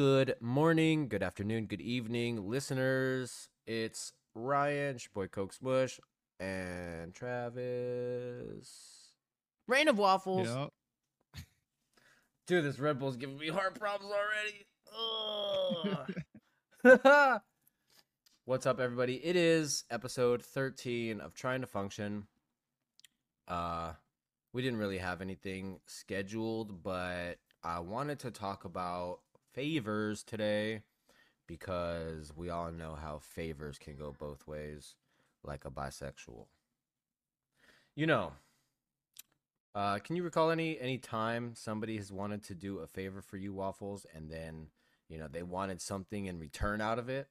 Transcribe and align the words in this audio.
Good 0.00 0.36
morning, 0.40 1.08
good 1.08 1.22
afternoon, 1.22 1.66
good 1.66 1.82
evening, 1.82 2.48
listeners. 2.48 3.50
It's 3.66 4.14
Ryan, 4.34 4.94
your 4.94 5.10
boy 5.12 5.26
Coke 5.26 5.52
Smush, 5.52 6.00
and 6.40 7.12
Travis. 7.12 9.10
Rain 9.68 9.88
of 9.88 9.98
waffles. 9.98 10.48
Yep. 10.48 10.72
Dude, 12.46 12.64
this 12.64 12.78
Red 12.78 12.98
Bull's 12.98 13.18
giving 13.18 13.36
me 13.36 13.48
heart 13.48 13.78
problems 13.78 14.14
already. 16.82 17.04
What's 18.46 18.64
up, 18.64 18.80
everybody? 18.80 19.16
It 19.16 19.36
is 19.36 19.84
episode 19.90 20.42
13 20.42 21.20
of 21.20 21.34
Trying 21.34 21.60
to 21.60 21.66
Function. 21.66 22.26
Uh, 23.46 23.92
we 24.54 24.62
didn't 24.62 24.78
really 24.78 24.96
have 24.96 25.20
anything 25.20 25.78
scheduled, 25.84 26.82
but 26.82 27.34
I 27.62 27.80
wanted 27.80 28.20
to 28.20 28.30
talk 28.30 28.64
about 28.64 29.18
favors 29.60 30.22
today 30.22 30.80
because 31.46 32.32
we 32.34 32.48
all 32.48 32.72
know 32.72 32.94
how 32.94 33.18
favors 33.18 33.78
can 33.78 33.94
go 33.94 34.14
both 34.18 34.46
ways, 34.46 34.94
like 35.44 35.66
a 35.66 35.70
bisexual. 35.70 36.46
You 37.94 38.06
know, 38.06 38.32
uh, 39.74 39.98
can 39.98 40.16
you 40.16 40.22
recall 40.22 40.50
any 40.50 40.80
any 40.80 40.96
time 40.96 41.52
somebody 41.54 41.98
has 41.98 42.10
wanted 42.10 42.42
to 42.44 42.54
do 42.54 42.78
a 42.78 42.86
favor 42.86 43.20
for 43.20 43.36
you, 43.36 43.52
Waffles, 43.52 44.06
and 44.14 44.30
then 44.30 44.68
you 45.10 45.18
know 45.18 45.28
they 45.30 45.42
wanted 45.42 45.82
something 45.82 46.24
in 46.24 46.38
return 46.38 46.80
out 46.80 46.98
of 46.98 47.10
it? 47.10 47.28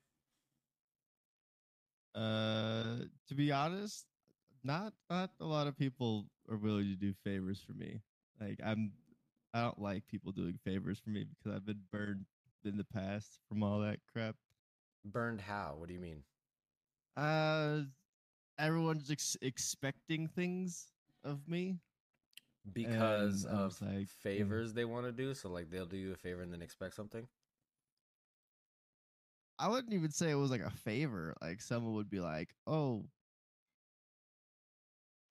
Uh, 2.14 3.06
to 3.28 3.34
be 3.36 3.52
honest, 3.52 4.06
not 4.64 4.94
not 5.10 5.32
a 5.40 5.46
lot 5.46 5.66
of 5.66 5.76
people 5.76 6.28
are 6.48 6.58
willing 6.58 6.90
to 6.90 6.96
do 6.96 7.12
favors 7.24 7.60
for 7.60 7.74
me. 7.74 8.02
Like 8.40 8.60
I'm, 8.64 8.92
I 9.54 9.62
don't 9.62 9.80
like 9.82 10.08
people 10.08 10.32
doing 10.32 10.60
favors 10.64 11.00
for 11.00 11.10
me 11.10 11.26
because 11.26 11.56
I've 11.56 11.66
been 11.66 11.82
burned 11.92 12.26
in 12.66 12.78
the 12.78 12.84
past 12.84 13.40
from 13.48 13.64
all 13.64 13.80
that 13.80 14.00
crap. 14.12 14.36
Burned 15.06 15.42
how? 15.42 15.76
What 15.78 15.88
do 15.88 15.94
you 15.94 16.00
mean? 16.00 16.24
Uh, 17.18 17.82
everyone's 18.60 19.10
ex- 19.10 19.38
expecting 19.42 20.28
things 20.28 20.92
of 21.24 21.48
me. 21.48 21.78
Because 22.74 23.46
And 23.46 23.58
of 23.58 23.82
like, 23.82 23.92
mm. 23.92 24.10
favors 24.22 24.74
they 24.74 24.86
want 24.86 25.06
to 25.06 25.12
do, 25.12 25.34
so 25.34 25.50
like 25.50 25.72
they'll 25.72 25.86
do 25.86 25.98
you 25.98 26.12
a 26.12 26.16
favor 26.16 26.42
and 26.42 26.54
then 26.54 26.62
expect 26.62 26.96
something. 26.96 27.28
I 29.58 29.68
wouldn't 29.68 29.94
even 29.94 30.12
say 30.12 30.30
it 30.30 30.36
was 30.36 30.52
like 30.52 30.62
a 30.62 30.70
favor. 30.70 31.36
Like 31.42 31.62
someone 31.62 31.94
would 31.96 32.10
be 32.10 32.20
like, 32.20 32.50
"Oh, 32.68 33.06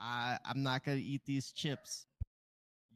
I 0.00 0.38
I'm 0.44 0.62
not 0.62 0.84
gonna 0.84 0.98
eat 0.98 1.22
these 1.24 1.52
chips. 1.52 2.06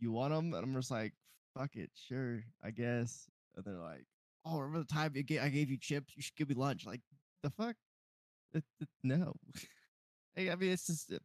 You 0.03 0.12
want 0.12 0.34
them?" 0.34 0.55
And 0.55 0.64
I'm 0.64 0.75
just 0.75 0.91
like, 0.91 1.14
"Fuck 1.56 1.77
it, 1.77 1.91
sure, 1.95 2.42
I 2.62 2.70
guess." 2.72 3.28
And 3.56 3.64
they're 3.64 3.78
like, 3.78 4.05
"Oh, 4.45 4.58
remember 4.58 4.81
the 4.86 4.92
time 4.95 5.12
you 5.14 5.22
ga- 5.22 5.41
I 5.41 5.48
gave 5.48 5.70
you 5.70 5.78
chips? 5.78 6.14
You 6.17 6.22
should 6.22 6.36
give 6.36 6.48
me 6.48 6.55
lunch." 6.56 6.86
Like 6.86 7.00
the 7.42 7.50
fuck? 7.50 7.77
It, 8.55 8.64
it- 8.80 8.89
no. 9.03 9.34
Hey, 10.34 10.50
I 10.50 10.55
mean, 10.56 10.73
it's 10.73 10.86
just 10.86 11.12
it, 11.12 11.23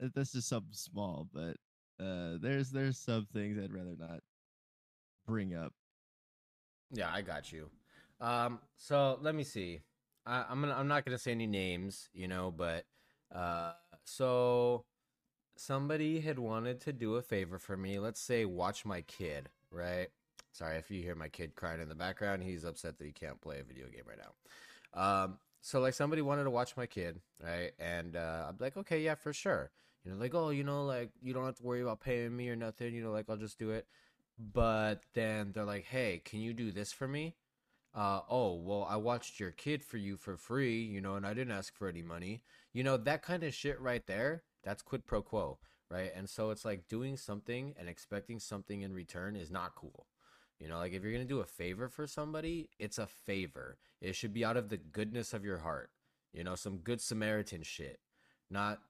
that's 0.00 0.32
just 0.32 0.48
something 0.48 0.72
small, 0.72 1.28
but 1.32 1.56
uh, 2.04 2.38
there's 2.40 2.70
there's 2.70 2.98
some 2.98 3.26
things 3.32 3.56
I'd 3.58 3.72
rather 3.72 3.96
not 3.96 4.20
bring 5.26 5.54
up. 5.54 5.72
Yeah, 6.92 7.10
I 7.12 7.22
got 7.22 7.52
you. 7.52 7.70
Um, 8.20 8.60
so 8.76 9.18
let 9.22 9.34
me 9.34 9.44
see. 9.44 9.80
I, 10.24 10.44
I'm 10.48 10.60
gonna. 10.60 10.74
I'm 10.74 10.88
not 10.88 11.04
gonna 11.04 11.18
say 11.18 11.32
any 11.32 11.46
names, 11.46 12.08
you 12.12 12.28
know, 12.28 12.50
but 12.50 12.84
uh, 13.34 13.72
so 14.04 14.84
somebody 15.58 16.20
had 16.20 16.38
wanted 16.38 16.80
to 16.82 16.92
do 16.92 17.16
a 17.16 17.22
favor 17.22 17.58
for 17.58 17.76
me. 17.76 17.98
Let's 17.98 18.20
say 18.20 18.44
watch 18.44 18.84
my 18.84 19.02
kid, 19.02 19.48
right? 19.70 20.08
Sorry 20.52 20.78
if 20.78 20.90
you 20.90 21.02
hear 21.02 21.14
my 21.14 21.28
kid 21.28 21.54
crying 21.54 21.80
in 21.80 21.88
the 21.88 21.94
background. 21.94 22.42
He's 22.42 22.64
upset 22.64 22.98
that 22.98 23.04
he 23.04 23.12
can't 23.12 23.40
play 23.40 23.60
a 23.60 23.64
video 23.64 23.86
game 23.86 24.04
right 24.06 24.18
now. 24.18 25.24
Um, 25.24 25.38
so 25.60 25.80
like 25.80 25.94
somebody 25.94 26.22
wanted 26.22 26.44
to 26.44 26.50
watch 26.50 26.76
my 26.76 26.86
kid, 26.86 27.20
right? 27.42 27.72
And 27.78 28.16
uh, 28.16 28.46
I'm 28.48 28.56
like, 28.58 28.76
okay, 28.76 29.02
yeah, 29.02 29.14
for 29.14 29.32
sure. 29.32 29.70
You 30.04 30.12
know, 30.12 30.18
like, 30.18 30.34
oh, 30.34 30.50
you 30.50 30.64
know, 30.64 30.84
like 30.84 31.10
you 31.20 31.34
don't 31.34 31.44
have 31.44 31.56
to 31.56 31.62
worry 31.62 31.82
about 31.82 32.00
paying 32.00 32.36
me 32.36 32.48
or 32.48 32.56
nothing. 32.56 32.94
You 32.94 33.02
know, 33.02 33.12
like 33.12 33.26
I'll 33.28 33.36
just 33.36 33.58
do 33.58 33.70
it. 33.70 33.86
But 34.38 35.02
then 35.14 35.52
they're 35.52 35.64
like, 35.64 35.84
hey, 35.84 36.22
can 36.24 36.40
you 36.40 36.52
do 36.52 36.70
this 36.70 36.92
for 36.92 37.08
me? 37.08 37.34
uh, 37.96 38.20
oh, 38.28 38.54
well, 38.54 38.86
I 38.88 38.96
watched 38.96 39.40
your 39.40 39.50
kid 39.50 39.82
for 39.82 39.96
you 39.96 40.16
for 40.18 40.36
free, 40.36 40.82
you 40.82 41.00
know, 41.00 41.14
and 41.14 41.26
I 41.26 41.32
didn't 41.32 41.56
ask 41.56 41.74
for 41.74 41.88
any 41.88 42.02
money. 42.02 42.42
You 42.74 42.84
know, 42.84 42.98
that 42.98 43.22
kind 43.22 43.42
of 43.42 43.54
shit 43.54 43.80
right 43.80 44.06
there, 44.06 44.42
that's 44.66 44.82
quid 44.82 45.06
pro 45.06 45.22
quo, 45.22 45.58
right? 45.88 46.10
And 46.14 46.28
so 46.28 46.50
it's 46.50 46.64
like 46.64 46.88
doing 46.88 47.16
something 47.16 47.72
and 47.78 47.88
expecting 47.88 48.40
something 48.40 48.82
in 48.82 48.92
return 48.92 49.36
is 49.36 49.50
not 49.50 49.76
cool. 49.76 50.06
You 50.58 50.68
know, 50.68 50.78
like 50.78 50.92
if 50.92 51.02
you're 51.02 51.12
going 51.12 51.26
to 51.26 51.34
do 51.34 51.40
a 51.40 51.46
favor 51.46 51.88
for 51.88 52.06
somebody, 52.06 52.68
it's 52.78 52.98
a 52.98 53.06
favor. 53.06 53.78
It 54.00 54.16
should 54.16 54.34
be 54.34 54.44
out 54.44 54.56
of 54.56 54.68
the 54.68 54.76
goodness 54.76 55.32
of 55.32 55.44
your 55.44 55.58
heart. 55.58 55.90
You 56.32 56.44
know, 56.44 56.56
some 56.56 56.78
good 56.78 57.00
Samaritan 57.00 57.62
shit. 57.62 58.00
Not, 58.50 58.80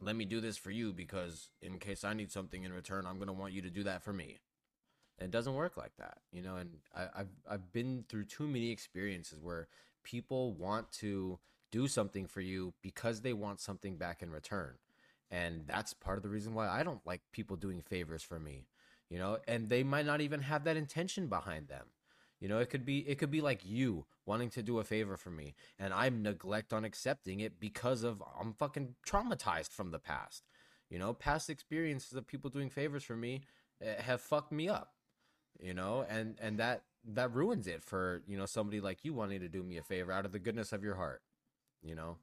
let 0.00 0.14
me 0.14 0.26
do 0.26 0.40
this 0.40 0.58
for 0.58 0.70
you 0.70 0.92
because 0.92 1.48
in 1.62 1.78
case 1.78 2.04
I 2.04 2.12
need 2.12 2.30
something 2.30 2.62
in 2.62 2.72
return, 2.72 3.06
I'm 3.06 3.16
going 3.16 3.28
to 3.28 3.32
want 3.32 3.54
you 3.54 3.62
to 3.62 3.70
do 3.70 3.84
that 3.84 4.02
for 4.02 4.12
me. 4.12 4.38
It 5.18 5.30
doesn't 5.30 5.54
work 5.54 5.76
like 5.76 5.96
that, 5.98 6.18
you 6.32 6.42
know. 6.42 6.56
And 6.56 6.70
I, 6.94 7.06
I've 7.20 7.28
I've 7.48 7.72
been 7.72 8.04
through 8.08 8.24
too 8.24 8.48
many 8.48 8.70
experiences 8.70 9.38
where 9.40 9.68
people 10.02 10.52
want 10.52 10.90
to 10.94 11.38
do 11.70 11.88
something 11.88 12.26
for 12.26 12.40
you 12.40 12.74
because 12.82 13.20
they 13.20 13.32
want 13.32 13.60
something 13.60 13.96
back 13.96 14.22
in 14.22 14.30
return, 14.30 14.74
and 15.30 15.62
that's 15.66 15.94
part 15.94 16.16
of 16.16 16.22
the 16.22 16.28
reason 16.28 16.54
why 16.54 16.68
I 16.68 16.82
don't 16.82 17.06
like 17.06 17.22
people 17.32 17.56
doing 17.56 17.80
favors 17.80 18.22
for 18.22 18.38
me, 18.38 18.66
you 19.10 19.18
know. 19.18 19.38
And 19.48 19.68
they 19.68 19.82
might 19.82 20.06
not 20.06 20.20
even 20.20 20.42
have 20.42 20.64
that 20.64 20.76
intention 20.76 21.28
behind 21.28 21.68
them, 21.68 21.86
you 22.40 22.48
know. 22.48 22.58
It 22.58 22.70
could 22.70 22.84
be 22.84 22.98
it 23.08 23.18
could 23.18 23.30
be 23.30 23.40
like 23.40 23.64
you 23.64 24.06
wanting 24.26 24.50
to 24.50 24.62
do 24.62 24.78
a 24.78 24.84
favor 24.84 25.16
for 25.16 25.30
me, 25.30 25.54
and 25.78 25.92
I'm 25.92 26.22
neglect 26.22 26.72
on 26.72 26.84
accepting 26.84 27.40
it 27.40 27.60
because 27.60 28.02
of 28.02 28.22
I'm 28.40 28.54
fucking 28.54 28.96
traumatized 29.06 29.72
from 29.72 29.90
the 29.90 29.98
past, 29.98 30.44
you 30.90 30.98
know. 30.98 31.12
Past 31.12 31.50
experiences 31.50 32.12
of 32.14 32.26
people 32.26 32.50
doing 32.50 32.70
favors 32.70 33.04
for 33.04 33.16
me 33.16 33.42
eh, 33.82 34.02
have 34.02 34.20
fucked 34.20 34.52
me 34.52 34.68
up 34.68 34.94
you 35.60 35.74
know 35.74 36.04
and 36.08 36.36
and 36.40 36.58
that 36.58 36.82
that 37.06 37.32
ruins 37.32 37.66
it 37.66 37.82
for 37.82 38.22
you 38.26 38.36
know 38.36 38.46
somebody 38.46 38.80
like 38.80 39.04
you 39.04 39.12
wanting 39.12 39.40
to 39.40 39.48
do 39.48 39.62
me 39.62 39.76
a 39.76 39.82
favor 39.82 40.12
out 40.12 40.24
of 40.24 40.32
the 40.32 40.38
goodness 40.38 40.72
of 40.72 40.82
your 40.82 40.96
heart 40.96 41.22
you 41.82 41.94
know 41.94 42.16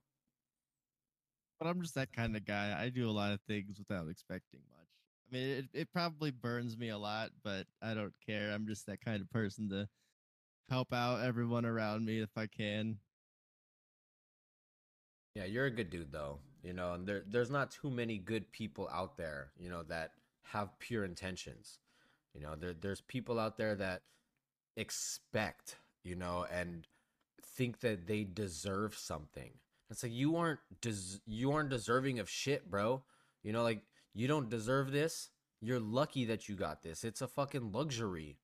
but 1.62 1.70
I'm 1.70 1.82
just 1.84 1.94
that 1.94 2.12
kind 2.12 2.36
of 2.36 2.44
guy. 2.44 2.76
I 2.78 2.90
do 2.90 3.08
a 3.08 3.12
lot 3.12 3.34
of 3.34 3.42
things 3.42 3.78
without 3.78 4.10
expecting 4.10 4.62
much. 4.72 4.88
I 5.32 5.36
mean, 5.36 5.50
it, 5.60 5.66
it 5.74 5.94
probably 5.94 6.32
burns 6.32 6.76
me 6.76 6.90
a 6.90 6.98
lot, 6.98 7.30
but 7.44 7.68
I 7.84 7.94
don't 7.94 8.14
care. 8.26 8.52
I'm 8.52 8.66
just 8.66 8.88
that 8.88 9.00
kind 9.06 9.22
of 9.22 9.30
person 9.30 9.70
to 9.70 9.88
help 10.72 10.92
out 10.92 11.24
everyone 11.24 11.66
around 11.66 12.04
me 12.04 12.20
if 12.20 12.32
I 12.36 12.48
can. 12.48 12.98
yeah 15.36 15.46
you're 15.46 15.66
a 15.66 15.72
good 15.72 15.90
dude 15.90 16.12
though 16.12 16.40
you 16.64 16.74
know 16.74 16.94
and 16.94 17.08
there 17.08 17.24
there's 17.28 17.50
not 17.50 17.72
too 17.72 17.90
many 17.90 18.18
good 18.18 18.52
people 18.52 18.90
out 18.92 19.18
there 19.18 19.52
you 19.58 19.70
know 19.70 19.84
that 19.84 20.12
have 20.44 20.78
pure 20.80 21.06
intentions 21.06 21.80
you 22.34 22.42
know 22.42 22.56
there 22.56 22.74
there's 22.74 23.02
people 23.02 23.40
out 23.40 23.58
there 23.58 23.76
that 23.76 24.02
expect 24.76 25.78
you 26.04 26.16
know 26.16 26.46
and 26.52 26.88
think 27.56 27.80
that 27.80 28.08
they 28.08 28.24
deserve 28.24 28.96
something 28.96 29.52
it's 29.92 30.04
like 30.04 30.14
you 30.14 30.38
aren't 30.38 30.60
des- 30.80 31.20
you 31.28 31.52
aren't 31.52 31.70
deserving 31.70 32.20
of 32.20 32.30
shit 32.30 32.72
bro. 32.72 33.04
You 33.44 33.52
know 33.52 33.62
like 33.62 33.84
you 34.14 34.28
don't 34.28 34.50
deserve 34.50 34.92
this. 34.92 35.30
You're 35.60 35.80
lucky 35.80 36.26
that 36.26 36.50
you 36.50 36.56
got 36.56 36.82
this. 36.82 37.04
It's 37.04 37.22
a 37.22 37.28
fucking 37.28 37.72
luxury. 37.72 38.38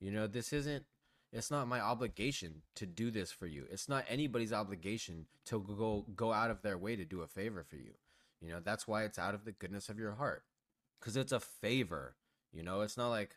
You 0.00 0.10
know 0.10 0.26
this 0.26 0.52
isn't 0.52 0.84
it's 1.30 1.50
not 1.50 1.68
my 1.68 1.80
obligation 1.80 2.62
to 2.76 2.86
do 2.86 3.10
this 3.10 3.30
for 3.30 3.46
you. 3.46 3.64
It's 3.70 3.88
not 3.88 4.04
anybody's 4.08 4.52
obligation 4.52 5.26
to 5.46 5.60
go 5.60 6.06
go 6.16 6.32
out 6.32 6.50
of 6.50 6.62
their 6.62 6.78
way 6.78 6.96
to 6.96 7.04
do 7.04 7.20
a 7.20 7.28
favor 7.28 7.64
for 7.68 7.76
you. 7.76 7.92
You 8.40 8.50
know 8.50 8.60
that's 8.64 8.88
why 8.88 9.04
it's 9.04 9.18
out 9.18 9.34
of 9.34 9.44
the 9.44 9.52
goodness 9.52 9.90
of 9.90 9.98
your 9.98 10.12
heart. 10.12 10.44
Because 10.98 11.16
it's 11.16 11.32
a 11.32 11.40
favor. 11.40 12.16
You 12.50 12.62
know 12.62 12.80
it's 12.80 12.96
not 12.96 13.10
like 13.10 13.36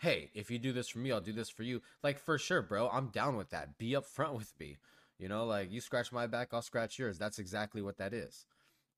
hey 0.00 0.30
if 0.34 0.50
you 0.50 0.58
do 0.58 0.74
this 0.74 0.90
for 0.90 0.98
me 0.98 1.10
i'll 1.10 1.20
do 1.22 1.32
this 1.32 1.48
for 1.48 1.62
you. 1.62 1.80
Like 2.02 2.18
for 2.18 2.36
sure 2.36 2.60
bro 2.60 2.90
i'm 2.90 3.08
down 3.08 3.36
with 3.36 3.48
that. 3.50 3.78
Be 3.78 3.92
upfront 3.92 4.34
with 4.34 4.52
me 4.60 4.76
you 5.18 5.28
know 5.28 5.44
like 5.44 5.70
you 5.72 5.80
scratch 5.80 6.12
my 6.12 6.26
back 6.26 6.48
i'll 6.52 6.62
scratch 6.62 6.98
yours. 6.98 7.18
That's 7.18 7.38
exactly 7.38 7.82
what 7.82 7.98
that 7.98 8.12
is 8.12 8.46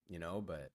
you 0.08 0.18
know 0.18 0.40
but 0.40 0.70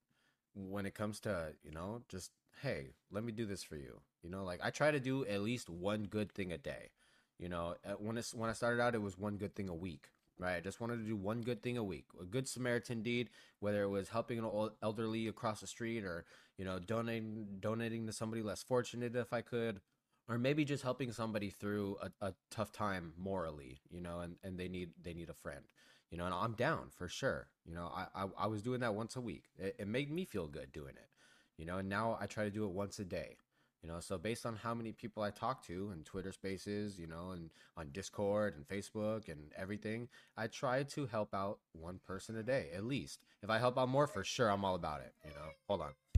when 0.55 0.85
it 0.85 0.95
comes 0.95 1.19
to 1.21 1.53
you 1.63 1.71
know 1.71 2.01
just 2.09 2.31
hey 2.61 2.93
let 3.11 3.23
me 3.23 3.31
do 3.31 3.45
this 3.45 3.63
for 3.63 3.75
you. 3.75 4.01
You 4.23 4.29
know 4.29 4.43
like 4.43 4.59
i 4.63 4.69
try 4.69 4.91
to 4.91 4.99
do 4.99 5.25
at 5.25 5.41
least 5.41 5.69
one 5.69 6.03
good 6.05 6.31
thing 6.31 6.51
a 6.51 6.57
day 6.57 6.91
you 7.39 7.49
know 7.49 7.75
uh, 7.85 7.93
when 7.93 8.17
it's 8.17 8.33
when 8.33 8.49
i 8.49 8.53
started 8.53 8.81
out 8.81 8.95
it 8.95 9.01
was 9.01 9.17
one 9.17 9.37
good 9.37 9.55
thing 9.55 9.69
a 9.69 9.75
week 9.75 10.09
right? 10.39 10.55
I 10.55 10.59
just 10.61 10.81
wanted 10.81 10.97
to 10.97 11.03
do 11.03 11.15
one 11.15 11.41
good 11.41 11.61
thing 11.61 11.77
a 11.77 11.83
week 11.83 12.05
a 12.21 12.25
good 12.25 12.47
samaritan 12.47 13.01
deed 13.03 13.29
whether 13.59 13.83
it 13.83 13.89
was 13.89 14.09
helping 14.09 14.39
an 14.39 14.69
elderly 14.81 15.27
across 15.27 15.61
the 15.61 15.67
street 15.67 16.03
or 16.03 16.25
you 16.57 16.65
know 16.65 16.79
donating 16.79 17.47
donating 17.59 18.07
to 18.07 18.13
somebody 18.13 18.41
less 18.41 18.63
fortunate 18.63 19.15
if 19.15 19.33
i 19.33 19.41
could 19.41 19.81
or 20.29 20.37
maybe 20.37 20.65
just 20.65 20.83
helping 20.83 21.11
somebody 21.11 21.49
through 21.49 21.97
a, 22.01 22.27
a 22.27 22.33
tough 22.49 22.71
time 22.71 23.13
morally 23.17 23.79
you 23.89 24.01
know 24.01 24.19
and, 24.19 24.35
and 24.43 24.57
they 24.59 24.67
need 24.67 24.89
they 25.01 25.13
need 25.13 25.29
a 25.29 25.33
friend 25.33 25.63
you 26.09 26.17
know 26.17 26.25
and 26.25 26.33
i'm 26.33 26.53
down 26.53 26.87
for 26.89 27.07
sure 27.07 27.47
you 27.65 27.73
know 27.73 27.91
i 27.93 28.05
i, 28.23 28.27
I 28.37 28.47
was 28.47 28.61
doing 28.61 28.81
that 28.81 28.95
once 28.95 29.15
a 29.15 29.21
week 29.21 29.45
it, 29.57 29.75
it 29.79 29.87
made 29.87 30.11
me 30.11 30.25
feel 30.25 30.47
good 30.47 30.71
doing 30.71 30.95
it 30.95 31.09
you 31.57 31.65
know 31.65 31.77
and 31.77 31.89
now 31.89 32.17
i 32.19 32.25
try 32.25 32.43
to 32.43 32.51
do 32.51 32.65
it 32.65 32.71
once 32.71 32.99
a 32.99 33.05
day 33.05 33.37
You 33.83 33.89
know, 33.89 33.99
so 33.99 34.17
based 34.17 34.45
on 34.45 34.55
how 34.55 34.73
many 34.73 34.93
people 34.93 35.23
I 35.23 35.31
talk 35.31 35.61
to 35.67 35.91
in 35.91 36.03
Twitter 36.05 36.31
Spaces, 36.31 36.97
you 36.97 37.07
know, 37.07 37.31
and 37.31 37.51
on 37.75 37.91
Discord 37.91 38.55
and 38.55 38.65
Facebook 38.65 39.27
and 39.27 39.51
everything, 39.57 40.07
I 40.37 40.47
try 40.47 40.83
to 40.83 41.05
help 41.05 41.33
out 41.33 41.59
one 41.73 41.99
person 41.99 42.37
a 42.37 42.43
day 42.43 42.69
at 42.73 42.85
least. 42.85 43.19
If 43.41 43.49
I 43.49 43.59
help 43.59 43.77
out 43.77 43.89
more, 43.89 44.07
for 44.07 44.23
sure, 44.23 44.49
I'm 44.49 44.63
all 44.63 44.75
about 44.75 45.01
it. 45.01 45.13
You 45.25 45.31
know, 45.31 45.49
hold 45.67 45.81
on. 45.81 46.12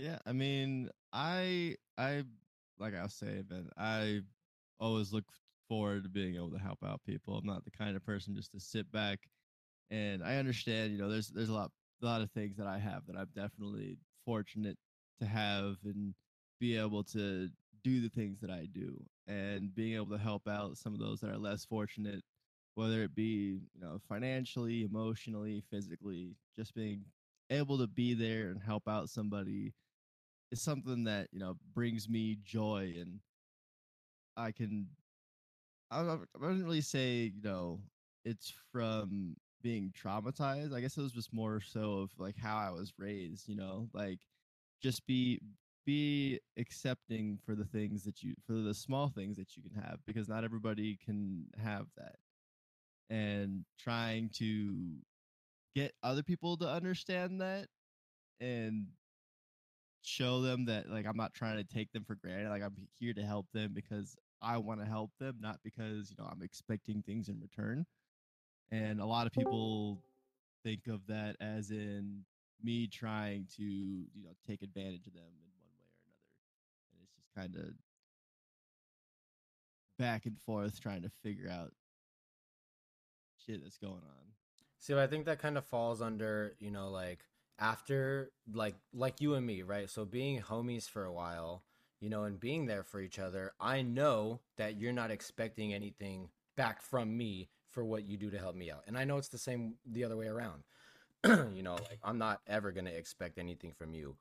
Yeah, 0.00 0.18
I 0.24 0.32
mean, 0.32 0.88
I 1.12 1.76
I 1.98 2.24
like 2.78 2.94
I 2.94 3.02
was 3.02 3.12
saying, 3.14 3.46
man, 3.50 3.68
I 3.76 4.22
always 4.78 5.12
look 5.12 5.26
forward 5.68 6.04
to 6.04 6.08
being 6.08 6.36
able 6.36 6.50
to 6.52 6.58
help 6.58 6.78
out 6.82 7.02
people. 7.04 7.36
I'm 7.36 7.44
not 7.46 7.64
the 7.66 7.70
kind 7.70 7.96
of 7.96 8.04
person 8.04 8.34
just 8.34 8.52
to 8.52 8.60
sit 8.60 8.90
back 8.90 9.28
and 9.90 10.24
I 10.24 10.36
understand, 10.36 10.92
you 10.92 10.98
know, 10.98 11.10
there's 11.10 11.28
there's 11.28 11.50
a 11.50 11.54
lot 11.54 11.70
a 12.02 12.06
lot 12.06 12.22
of 12.22 12.30
things 12.32 12.56
that 12.58 12.66
I 12.66 12.78
have 12.78 13.06
that 13.06 13.16
I'm 13.16 13.28
definitely 13.34 13.98
fortunate 14.24 14.78
to 15.20 15.26
have 15.26 15.76
and 15.84 16.14
be 16.60 16.78
able 16.78 17.04
to 17.04 17.50
do 17.84 18.00
the 18.00 18.08
things 18.10 18.40
that 18.40 18.50
I 18.50 18.68
do 18.72 19.04
and 19.26 19.74
being 19.74 19.96
able 19.96 20.10
to 20.16 20.18
help 20.18 20.48
out 20.48 20.78
some 20.78 20.94
of 20.94 21.00
those 21.00 21.20
that 21.20 21.30
are 21.30 21.38
less 21.38 21.64
fortunate 21.66 22.22
whether 22.74 23.02
it 23.02 23.14
be, 23.14 23.60
you 23.74 23.80
know, 23.80 23.98
financially, 24.08 24.84
emotionally, 24.84 25.62
physically, 25.70 26.36
just 26.56 26.74
being 26.74 27.04
able 27.50 27.78
to 27.78 27.86
be 27.86 28.14
there 28.14 28.50
and 28.50 28.62
help 28.62 28.88
out 28.88 29.10
somebody 29.10 29.74
is 30.50 30.60
something 30.60 31.04
that 31.04 31.28
you 31.32 31.38
know 31.38 31.56
brings 31.74 32.08
me 32.08 32.38
joy 32.44 32.94
and 32.98 33.20
i 34.36 34.50
can 34.50 34.86
i 35.90 36.00
I 36.00 36.18
wouldn't 36.38 36.64
really 36.64 36.80
say 36.80 37.32
you 37.34 37.42
know 37.42 37.80
it's 38.24 38.52
from 38.72 39.36
being 39.62 39.92
traumatized. 39.92 40.74
I 40.74 40.80
guess 40.80 40.96
it 40.96 41.02
was 41.02 41.12
just 41.12 41.32
more 41.34 41.60
so 41.60 41.98
of 42.00 42.10
like 42.18 42.36
how 42.36 42.56
i 42.56 42.70
was 42.70 42.94
raised 42.98 43.48
you 43.48 43.56
know 43.56 43.88
like 43.92 44.20
just 44.82 45.06
be 45.06 45.40
be 45.86 46.38
accepting 46.58 47.38
for 47.44 47.54
the 47.54 47.64
things 47.64 48.04
that 48.04 48.22
you 48.22 48.34
for 48.46 48.52
the 48.54 48.74
small 48.74 49.08
things 49.08 49.36
that 49.36 49.56
you 49.56 49.62
can 49.62 49.82
have 49.82 49.98
because 50.06 50.28
not 50.28 50.44
everybody 50.44 50.98
can 51.04 51.46
have 51.62 51.86
that. 51.96 52.16
And 53.08 53.64
trying 53.78 54.30
to 54.34 54.98
get 55.74 55.92
other 56.02 56.22
people 56.22 56.56
to 56.58 56.68
understand 56.68 57.40
that 57.40 57.66
and 58.40 58.86
show 60.02 60.40
them 60.40 60.64
that 60.66 60.90
like 60.90 61.06
I'm 61.06 61.16
not 61.16 61.34
trying 61.34 61.56
to 61.56 61.64
take 61.64 61.92
them 61.92 62.04
for 62.04 62.14
granted. 62.14 62.48
Like 62.48 62.62
I'm 62.62 62.76
here 62.98 63.12
to 63.14 63.22
help 63.22 63.46
them 63.52 63.72
because 63.74 64.16
I 64.42 64.58
want 64.58 64.80
to 64.80 64.86
help 64.86 65.10
them, 65.18 65.36
not 65.40 65.58
because 65.62 66.10
you 66.10 66.16
know 66.18 66.28
I'm 66.30 66.42
expecting 66.42 67.02
things 67.02 67.28
in 67.28 67.40
return. 67.40 67.86
And 68.70 69.00
a 69.00 69.06
lot 69.06 69.26
of 69.26 69.32
people 69.32 70.02
think 70.62 70.86
of 70.88 71.06
that 71.08 71.36
as 71.40 71.70
in 71.70 72.24
me 72.62 72.86
trying 72.86 73.46
to 73.56 73.62
you 73.62 74.22
know 74.22 74.32
take 74.46 74.62
advantage 74.62 75.06
of 75.06 75.14
them 75.14 75.22
in 75.22 75.48
one 75.50 75.62
way 75.62 75.72
or 75.72 75.90
another, 76.04 76.30
and 76.92 77.02
it's 77.02 77.14
just 77.14 77.34
kind 77.34 77.56
of 77.56 77.74
back 79.98 80.24
and 80.24 80.38
forth 80.40 80.80
trying 80.80 81.02
to 81.02 81.10
figure 81.22 81.50
out 81.50 81.72
shit 83.44 83.62
that's 83.62 83.78
going 83.78 83.92
on. 83.92 84.30
See, 84.78 84.94
I 84.94 85.06
think 85.06 85.26
that 85.26 85.38
kind 85.38 85.58
of 85.58 85.66
falls 85.66 86.00
under, 86.00 86.54
you 86.58 86.70
know, 86.70 86.88
like 86.88 87.20
after 87.60 88.32
like 88.52 88.74
like 88.92 89.20
you 89.20 89.34
and 89.34 89.46
me, 89.46 89.62
right? 89.62 89.88
So 89.88 90.04
being 90.04 90.40
homies 90.40 90.88
for 90.88 91.04
a 91.04 91.12
while, 91.12 91.62
you 92.00 92.08
know, 92.08 92.24
and 92.24 92.40
being 92.40 92.66
there 92.66 92.82
for 92.82 93.00
each 93.00 93.18
other, 93.18 93.52
I 93.60 93.82
know 93.82 94.40
that 94.56 94.80
you're 94.80 94.92
not 94.92 95.10
expecting 95.10 95.72
anything 95.74 96.30
back 96.56 96.82
from 96.82 97.16
me 97.16 97.48
for 97.68 97.84
what 97.84 98.04
you 98.04 98.16
do 98.16 98.30
to 98.30 98.38
help 98.38 98.56
me 98.56 98.70
out. 98.70 98.82
And 98.86 98.98
I 98.98 99.04
know 99.04 99.18
it's 99.18 99.28
the 99.28 99.38
same 99.38 99.74
the 99.86 100.04
other 100.04 100.16
way 100.16 100.26
around. 100.26 100.64
you 101.54 101.62
know, 101.62 101.74
like 101.74 101.98
I'm 102.02 102.18
not 102.18 102.40
ever 102.46 102.72
going 102.72 102.86
to 102.86 102.96
expect 102.96 103.38
anything 103.38 103.72
from 103.72 103.94
you 103.94 104.16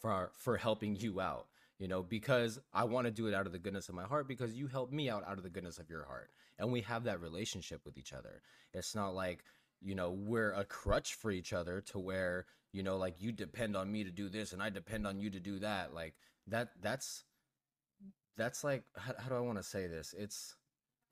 for 0.00 0.30
for 0.38 0.56
helping 0.56 0.96
you 0.96 1.20
out, 1.20 1.46
you 1.78 1.88
know, 1.88 2.02
because 2.02 2.60
I 2.72 2.84
want 2.84 3.06
to 3.06 3.10
do 3.10 3.26
it 3.26 3.34
out 3.34 3.46
of 3.46 3.52
the 3.52 3.58
goodness 3.58 3.88
of 3.88 3.96
my 3.96 4.04
heart 4.04 4.28
because 4.28 4.54
you 4.54 4.68
helped 4.68 4.92
me 4.92 5.10
out 5.10 5.26
out 5.26 5.36
of 5.36 5.42
the 5.42 5.50
goodness 5.50 5.78
of 5.78 5.90
your 5.90 6.04
heart. 6.04 6.30
And 6.58 6.70
we 6.70 6.82
have 6.82 7.04
that 7.04 7.20
relationship 7.20 7.80
with 7.84 7.98
each 7.98 8.12
other. 8.12 8.40
It's 8.72 8.94
not 8.94 9.14
like 9.14 9.44
you 9.82 9.94
know 9.94 10.10
we're 10.10 10.52
a 10.52 10.64
crutch 10.64 11.14
for 11.14 11.30
each 11.30 11.52
other 11.52 11.80
to 11.80 11.98
where 11.98 12.46
you 12.72 12.82
know 12.82 12.96
like 12.96 13.20
you 13.20 13.32
depend 13.32 13.76
on 13.76 13.90
me 13.90 14.04
to 14.04 14.10
do 14.10 14.28
this 14.28 14.52
and 14.52 14.62
i 14.62 14.70
depend 14.70 15.06
on 15.06 15.18
you 15.20 15.30
to 15.30 15.40
do 15.40 15.58
that. 15.58 15.94
Like 15.94 16.14
that 16.48 16.70
that's 16.80 17.24
that's 18.36 18.64
like 18.64 18.84
how, 18.96 19.14
how 19.18 19.28
do 19.28 19.36
i 19.36 19.40
want 19.40 19.58
to 19.58 19.64
say 19.64 19.86
this? 19.86 20.14
It's 20.16 20.56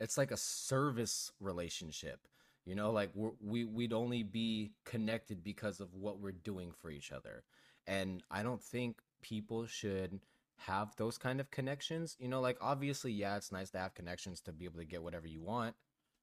it's 0.01 0.19
like 0.19 0.31
a 0.31 0.37
service 0.37 1.31
relationship 1.41 2.27
you 2.65 2.77
know? 2.77 2.93
Like 2.93 3.11
we're, 3.15 3.33
we 3.41 3.65
we'd 3.65 3.93
only 3.93 4.23
be 4.23 4.73
connected 4.85 5.43
because 5.43 5.81
of 5.81 5.95
what 5.95 6.21
we're 6.21 6.33
doing 6.33 6.73
for 6.73 6.91
each 6.91 7.13
other. 7.13 7.45
And 7.87 8.23
i 8.31 8.43
don't 8.43 8.63
think 8.63 9.01
people 9.23 9.67
should 9.67 10.21
have 10.57 10.95
those 10.97 11.19
kind 11.19 11.41
of 11.41 11.51
connections 11.51 12.17
you 12.21 12.29
know? 12.29 12.41
Like 12.41 12.59
obviously 12.61 13.13
yeah 13.13 13.37
it's 13.37 13.53
nice 13.53 13.71
to 13.71 13.79
have 13.79 13.95
connections 13.95 14.41
to 14.43 14.53
be 14.53 14.65
able 14.65 14.79
to 14.79 14.85
get 14.85 15.03
whatever 15.03 15.27
you 15.27 15.43
want 15.43 15.75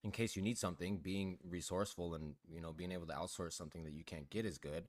in 0.04 0.12
case 0.12 0.36
you 0.36 0.42
need 0.42 0.58
something 0.58 0.98
being 0.98 1.38
resourceful 1.48 2.16
and 2.16 2.36
you 2.50 2.62
know 2.62 2.72
being 2.72 2.92
able 2.92 3.08
to 3.08 3.14
outsource 3.14 3.54
something 3.54 3.84
that 3.84 3.94
you 3.94 4.04
can't 4.04 4.30
get 4.30 4.46
is 4.46 4.58
good. 4.58 4.88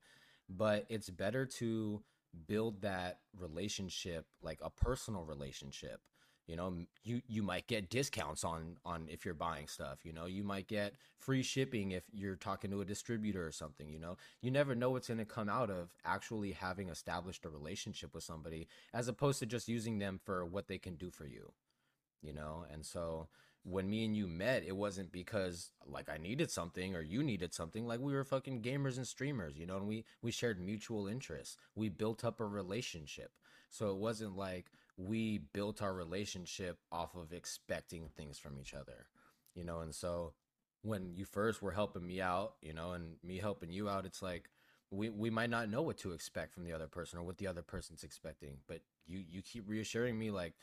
But 0.49 0.85
it's 0.89 1.09
better 1.09 1.45
to 1.45 2.03
build 2.47 2.81
that 2.81 3.19
relationship 3.37 4.25
like 4.41 4.59
a 4.61 4.69
personal 4.69 5.23
relationship. 5.23 6.01
You 6.47 6.55
know 6.55 6.73
you 7.03 7.21
you 7.27 7.43
might 7.43 7.67
get 7.67 7.89
discounts 7.89 8.43
on 8.43 8.77
on 8.83 9.07
if 9.09 9.23
you're 9.25 9.33
buying 9.33 9.67
stuff 9.67 9.99
you 10.03 10.11
know? 10.11 10.25
You 10.25 10.43
might 10.43 10.67
get 10.67 10.95
free 11.17 11.43
shipping 11.43 11.91
if 11.91 12.03
you're 12.11 12.35
talking 12.35 12.71
to 12.71 12.81
a 12.81 12.85
distributor 12.85 13.45
or 13.45 13.51
something 13.51 13.89
you 13.89 13.99
know? 13.99 14.17
You 14.41 14.51
never 14.51 14.75
know 14.75 14.89
what's 14.89 15.07
going 15.07 15.19
to 15.19 15.25
come 15.25 15.49
out 15.49 15.69
of 15.69 15.93
actually 16.03 16.51
having 16.53 16.89
established 16.89 17.45
a 17.45 17.49
relationship 17.49 18.13
with 18.13 18.23
somebody 18.23 18.67
as 18.93 19.07
opposed 19.07 19.39
to 19.39 19.45
just 19.45 19.67
using 19.69 19.99
them 19.99 20.19
for 20.23 20.45
what 20.45 20.67
they 20.67 20.77
can 20.77 20.95
do 20.95 21.11
for 21.11 21.25
you 21.25 21.53
you 22.21 22.33
know? 22.33 22.65
And 22.71 22.85
so 22.85 23.27
when 23.63 23.89
me 23.89 24.05
and 24.05 24.15
you 24.15 24.27
met, 24.27 24.63
it 24.65 24.75
wasn't 24.75 25.11
because 25.11 25.71
like 25.85 26.09
I 26.09 26.17
needed 26.17 26.49
something 26.49 26.95
or 26.95 27.01
you 27.01 27.21
needed 27.23 27.53
something. 27.53 27.85
Like 27.85 27.99
we 27.99 28.13
were 28.13 28.23
fucking 28.23 28.61
gamers 28.61 28.97
and 28.97 29.07
streamers, 29.07 29.57
you 29.57 29.65
know, 29.67 29.77
and 29.77 29.87
we 29.87 30.05
we 30.21 30.31
shared 30.31 30.59
mutual 30.59 31.07
interests. 31.07 31.57
We 31.75 31.89
built 31.89 32.25
up 32.25 32.39
a 32.39 32.45
relationship. 32.45 33.31
So 33.69 33.89
it 33.91 33.97
wasn't 33.97 34.35
like 34.35 34.71
we 34.97 35.39
built 35.53 35.81
our 35.81 35.93
relationship 35.93 36.79
off 36.91 37.15
of 37.15 37.33
expecting 37.33 38.09
things 38.09 38.37
from 38.37 38.57
each 38.59 38.73
other. 38.73 39.07
You 39.55 39.63
know, 39.63 39.81
and 39.81 39.93
so 39.93 40.33
when 40.81 41.13
you 41.15 41.25
first 41.25 41.61
were 41.61 41.71
helping 41.71 42.05
me 42.05 42.21
out, 42.21 42.55
you 42.61 42.73
know, 42.73 42.91
and 42.93 43.15
me 43.23 43.37
helping 43.37 43.71
you 43.71 43.87
out, 43.89 44.05
it's 44.05 44.21
like 44.21 44.49
we 44.89 45.09
we 45.09 45.29
might 45.29 45.49
not 45.49 45.69
know 45.69 45.81
what 45.81 45.97
to 45.99 46.11
expect 46.11 46.53
from 46.53 46.63
the 46.63 46.73
other 46.73 46.87
person 46.87 47.19
or 47.19 47.23
what 47.23 47.37
the 47.37 47.47
other 47.47 47.61
person's 47.61 48.03
expecting, 48.03 48.57
but 48.67 48.81
you 49.05 49.23
you 49.29 49.41
keep 49.41 49.67
reassuring 49.67 50.17
me 50.17 50.31
like 50.31 50.53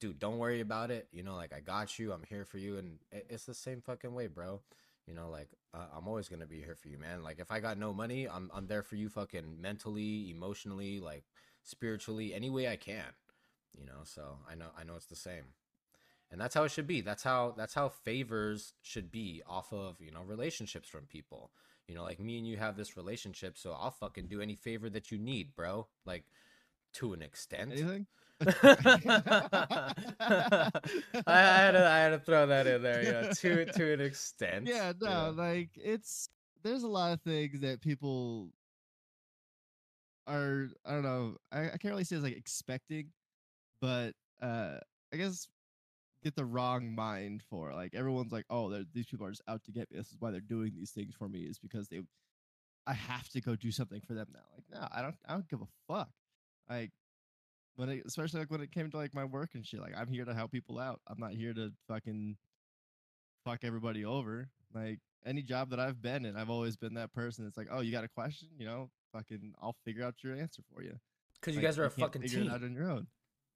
dude, 0.00 0.18
don't 0.18 0.38
worry 0.38 0.60
about 0.60 0.90
it. 0.90 1.08
You 1.12 1.22
know, 1.22 1.34
like 1.34 1.52
I 1.52 1.60
got 1.60 1.98
you. 1.98 2.12
I'm 2.12 2.24
here 2.28 2.44
for 2.44 2.58
you, 2.58 2.78
and 2.78 2.98
it's 3.12 3.44
the 3.44 3.54
same 3.54 3.80
fucking 3.80 4.14
way, 4.14 4.26
bro. 4.26 4.60
You 5.06 5.14
know, 5.14 5.30
like 5.30 5.48
uh, 5.74 5.86
I'm 5.96 6.06
always 6.06 6.28
gonna 6.28 6.46
be 6.46 6.60
here 6.60 6.74
for 6.74 6.88
you, 6.88 6.98
man. 6.98 7.22
Like 7.22 7.38
if 7.40 7.50
I 7.50 7.60
got 7.60 7.78
no 7.78 7.92
money, 7.92 8.28
I'm 8.28 8.50
I'm 8.54 8.66
there 8.66 8.82
for 8.82 8.96
you, 8.96 9.08
fucking 9.08 9.60
mentally, 9.60 10.30
emotionally, 10.30 11.00
like 11.00 11.24
spiritually, 11.64 12.34
any 12.34 12.50
way 12.50 12.68
I 12.68 12.76
can. 12.76 13.04
You 13.78 13.86
know, 13.86 14.00
so 14.04 14.38
I 14.50 14.54
know 14.54 14.66
I 14.78 14.84
know 14.84 14.96
it's 14.96 15.06
the 15.06 15.16
same, 15.16 15.44
and 16.30 16.40
that's 16.40 16.54
how 16.54 16.64
it 16.64 16.70
should 16.70 16.86
be. 16.86 17.00
That's 17.00 17.22
how 17.22 17.54
that's 17.56 17.74
how 17.74 17.88
favors 17.88 18.74
should 18.82 19.10
be 19.10 19.42
off 19.46 19.72
of 19.72 19.96
you 20.00 20.10
know 20.10 20.22
relationships 20.26 20.88
from 20.88 21.06
people. 21.06 21.50
You 21.86 21.94
know, 21.94 22.02
like 22.02 22.20
me 22.20 22.36
and 22.36 22.46
you 22.46 22.58
have 22.58 22.76
this 22.76 22.98
relationship, 22.98 23.56
so 23.56 23.72
I'll 23.72 23.90
fucking 23.90 24.26
do 24.26 24.42
any 24.42 24.56
favor 24.56 24.90
that 24.90 25.10
you 25.10 25.18
need, 25.18 25.54
bro. 25.56 25.86
Like 26.04 26.24
to 26.94 27.12
an 27.12 27.22
extent. 27.22 27.72
Anything? 27.72 28.06
I, 28.40 28.52
I, 31.26 31.40
had 31.40 31.72
to, 31.72 31.88
I 31.88 31.98
had 31.98 32.10
to 32.10 32.20
throw 32.24 32.46
that 32.46 32.66
in 32.66 32.82
there, 32.82 33.02
yeah, 33.02 33.32
to 33.32 33.64
to 33.64 33.92
an 33.92 34.00
extent. 34.04 34.68
Yeah, 34.68 34.92
no, 35.00 35.34
like 35.36 35.70
it's 35.74 36.28
there's 36.62 36.84
a 36.84 36.88
lot 36.88 37.12
of 37.12 37.20
things 37.22 37.60
that 37.60 37.80
people 37.80 38.50
are 40.28 40.68
I 40.86 40.92
don't 40.92 41.02
know, 41.02 41.36
I, 41.50 41.64
I 41.64 41.76
can't 41.78 41.86
really 41.92 42.04
say 42.04 42.16
it's 42.16 42.24
like 42.24 42.36
expecting, 42.36 43.08
but 43.80 44.12
uh 44.40 44.78
I 45.12 45.16
guess 45.16 45.48
get 46.22 46.36
the 46.36 46.44
wrong 46.44 46.94
mind 46.94 47.42
for 47.48 47.72
like 47.72 47.94
everyone's 47.94 48.32
like, 48.32 48.44
oh, 48.50 48.84
these 48.92 49.06
people 49.06 49.26
are 49.26 49.30
just 49.30 49.42
out 49.48 49.64
to 49.64 49.72
get 49.72 49.90
me. 49.90 49.98
This 49.98 50.10
is 50.10 50.16
why 50.20 50.30
they're 50.30 50.40
doing 50.40 50.72
these 50.76 50.90
things 50.90 51.14
for 51.18 51.28
me 51.28 51.40
is 51.40 51.58
because 51.58 51.88
they 51.88 52.02
I 52.86 52.94
have 52.94 53.28
to 53.30 53.40
go 53.40 53.56
do 53.56 53.70
something 53.70 54.00
for 54.00 54.14
them 54.14 54.28
now. 54.32 54.40
Like, 54.54 54.64
no, 54.72 54.88
I 54.96 55.02
don't 55.02 55.16
I 55.28 55.32
don't 55.32 55.48
give 55.48 55.60
a 55.60 55.66
fuck. 55.92 56.10
Like 56.68 56.90
when 57.76 57.88
it, 57.88 58.02
especially 58.06 58.40
like 58.40 58.50
when 58.50 58.60
it 58.60 58.72
came 58.72 58.90
to 58.90 58.96
like 58.96 59.14
my 59.14 59.24
work 59.24 59.50
and 59.54 59.64
shit. 59.64 59.80
Like 59.80 59.94
I'm 59.96 60.08
here 60.08 60.24
to 60.24 60.34
help 60.34 60.50
people 60.50 60.78
out. 60.78 61.00
I'm 61.06 61.18
not 61.18 61.32
here 61.32 61.54
to 61.54 61.72
fucking 61.86 62.36
fuck 63.44 63.60
everybody 63.62 64.04
over. 64.04 64.48
Like 64.74 64.98
any 65.24 65.42
job 65.42 65.70
that 65.70 65.80
I've 65.80 66.02
been 66.02 66.24
in, 66.24 66.36
I've 66.36 66.50
always 66.50 66.76
been 66.76 66.94
that 66.94 67.12
person. 67.12 67.46
It's 67.46 67.56
like, 67.56 67.68
oh, 67.70 67.80
you 67.80 67.92
got 67.92 68.04
a 68.04 68.08
question? 68.08 68.48
You 68.58 68.66
know, 68.66 68.90
fucking, 69.12 69.54
I'll 69.62 69.76
figure 69.84 70.04
out 70.04 70.14
your 70.22 70.34
answer 70.34 70.62
for 70.74 70.82
you. 70.82 70.94
Because 71.40 71.54
you 71.54 71.62
guys 71.62 71.78
are 71.78 71.84
a 71.84 71.90
can't 71.90 72.00
fucking 72.00 72.22
figure 72.22 72.40
it 72.40 72.42
team. 72.44 72.50
out 72.50 72.62
on 72.64 72.72
your 72.72 72.90
own. 72.90 73.06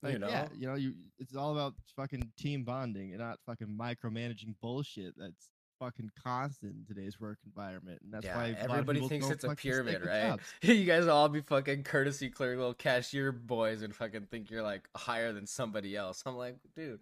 You 0.05 0.19
Like, 0.19 0.31
yeah, 0.31 0.49
you 0.55 0.67
know, 0.67 0.75
you 0.75 0.95
it's 1.19 1.37
all 1.37 1.53
about 1.53 1.75
fucking 1.97 2.33
team 2.37 2.65
bonding 2.65 3.11
and 3.11 3.21
not 3.21 3.39
fucking 3.47 3.69
micromanaging 3.69 4.57
bullshit. 4.61 5.15
That's 5.17 5.51
fucking 5.83 6.11
constant 6.23 6.75
in 6.77 6.85
today's 6.85 7.21
work 7.21 7.39
environment, 7.45 8.01
and 8.05 8.13
that's 8.13 8.25
yeah, 8.25 8.37
why 8.37 8.47
a 8.47 8.53
lot 8.53 8.65
of 8.65 8.71
everybody 8.71 9.09
thinks 9.09 9.29
it's 9.31 9.45
a 9.45 9.55
pyramid, 9.55 10.05
right? 10.05 10.39
you 10.63 10.85
guys 10.85 11.09
all 11.09 11.29
be 11.29 11.41
fucking 11.41 11.83
courtesy 11.83 12.31
clerk, 12.31 12.57
little 12.57 12.75
cashier 12.75 13.33
boys, 13.33 13.83
and 13.83 13.95
fucking 13.95 14.27
think 14.31 14.51
you're 14.51 14.63
like 14.63 14.89
higher 14.95 15.33
than 15.33 15.47
somebody 15.47 15.97
else. 15.97 16.23
I'm 16.25 16.37
like, 16.37 16.57
dude, 16.77 17.01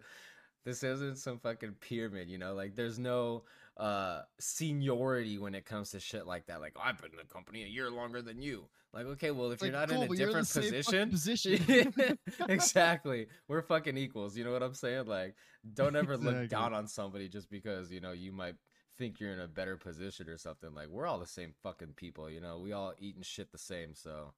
this 0.65 0.83
isn't 0.83 1.17
some 1.17 1.39
fucking 1.39 1.75
pyramid, 1.79 2.29
you 2.29 2.37
know? 2.37 2.53
Like, 2.53 2.75
there's 2.75 2.99
no 2.99 3.43
uh 3.77 4.21
seniority 4.39 5.37
when 5.37 5.55
it 5.55 5.65
comes 5.65 5.91
to 5.91 5.99
shit 5.99 6.25
like 6.25 6.47
that. 6.47 6.59
Like, 6.59 6.75
I've 6.83 6.99
been 7.01 7.11
in 7.11 7.17
the 7.17 7.33
company 7.33 7.63
a 7.63 7.67
year 7.67 7.89
longer 7.89 8.21
than 8.21 8.41
you. 8.41 8.65
Like, 8.93 9.05
okay, 9.05 9.31
well, 9.31 9.47
if 9.51 9.55
It's 9.55 9.63
you're 9.63 9.71
not 9.71 9.89
cool, 9.89 9.99
in 9.99 10.03
a 10.03 10.07
but 10.07 10.17
you're 10.17 10.33
the 10.33 10.41
different 10.41 10.51
position, 10.51 11.09
position. 11.67 12.17
exactly. 12.49 13.27
We're 13.47 13.61
fucking 13.61 13.97
equals. 13.97 14.35
You 14.35 14.43
know 14.43 14.51
what 14.51 14.63
I'm 14.63 14.73
saying? 14.73 15.05
Like, 15.05 15.35
don't 15.73 15.95
ever 15.95 16.17
look 16.17 16.49
down 16.49 16.73
on 16.73 16.87
somebody 16.87 17.29
just 17.29 17.49
because 17.49 17.91
you 17.91 18.01
know 18.01 18.11
you 18.11 18.31
might 18.33 18.55
think 19.01 19.19
you're 19.19 19.33
in 19.33 19.39
a 19.39 19.47
better 19.47 19.77
position 19.77 20.29
or 20.29 20.37
something. 20.37 20.75
Like, 20.75 20.87
we're 20.87 21.07
all 21.07 21.17
the 21.17 21.25
same 21.25 21.53
fucking 21.63 21.93
people. 21.95 22.29
You 22.29 22.39
know, 22.39 22.59
we 22.59 22.71
all 22.71 22.93
eating 22.99 23.23
shit 23.23 23.51
the 23.51 23.57
same, 23.57 23.95
so 23.95 24.33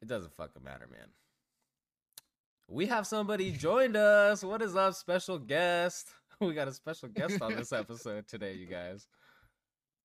it 0.00 0.06
doesn't 0.06 0.32
fucking 0.34 0.62
matter, 0.62 0.86
man. 0.88 1.08
We 2.68 2.86
have 2.86 3.04
somebody 3.04 3.50
joined 3.50 3.96
us. 3.96 4.44
What 4.44 4.62
is 4.62 4.76
up, 4.76 4.94
special 4.94 5.38
guest? 5.38 6.08
We 6.40 6.54
got 6.54 6.66
a 6.66 6.72
special 6.72 7.08
guest 7.08 7.40
on 7.40 7.54
this 7.54 7.72
episode 7.72 8.26
today, 8.26 8.54
you 8.54 8.66
guys. 8.66 9.06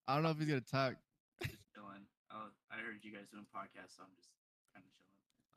I 0.07 0.13
don't 0.13 0.21
know 0.21 0.29
if 0.29 0.37
he's 0.37 0.47
gonna 0.47 0.61
talk. 0.61 0.93
chilling. 1.41 2.05
Oh, 2.31 2.49
I 2.69 2.75
heard 2.75 2.99
you 3.01 3.11
guys 3.11 3.23
doing 3.31 3.45
podcasts, 3.45 3.97
so 3.97 4.03
I'm 4.03 4.13
just 4.15 4.29
kind 4.71 4.85
of 4.85 4.91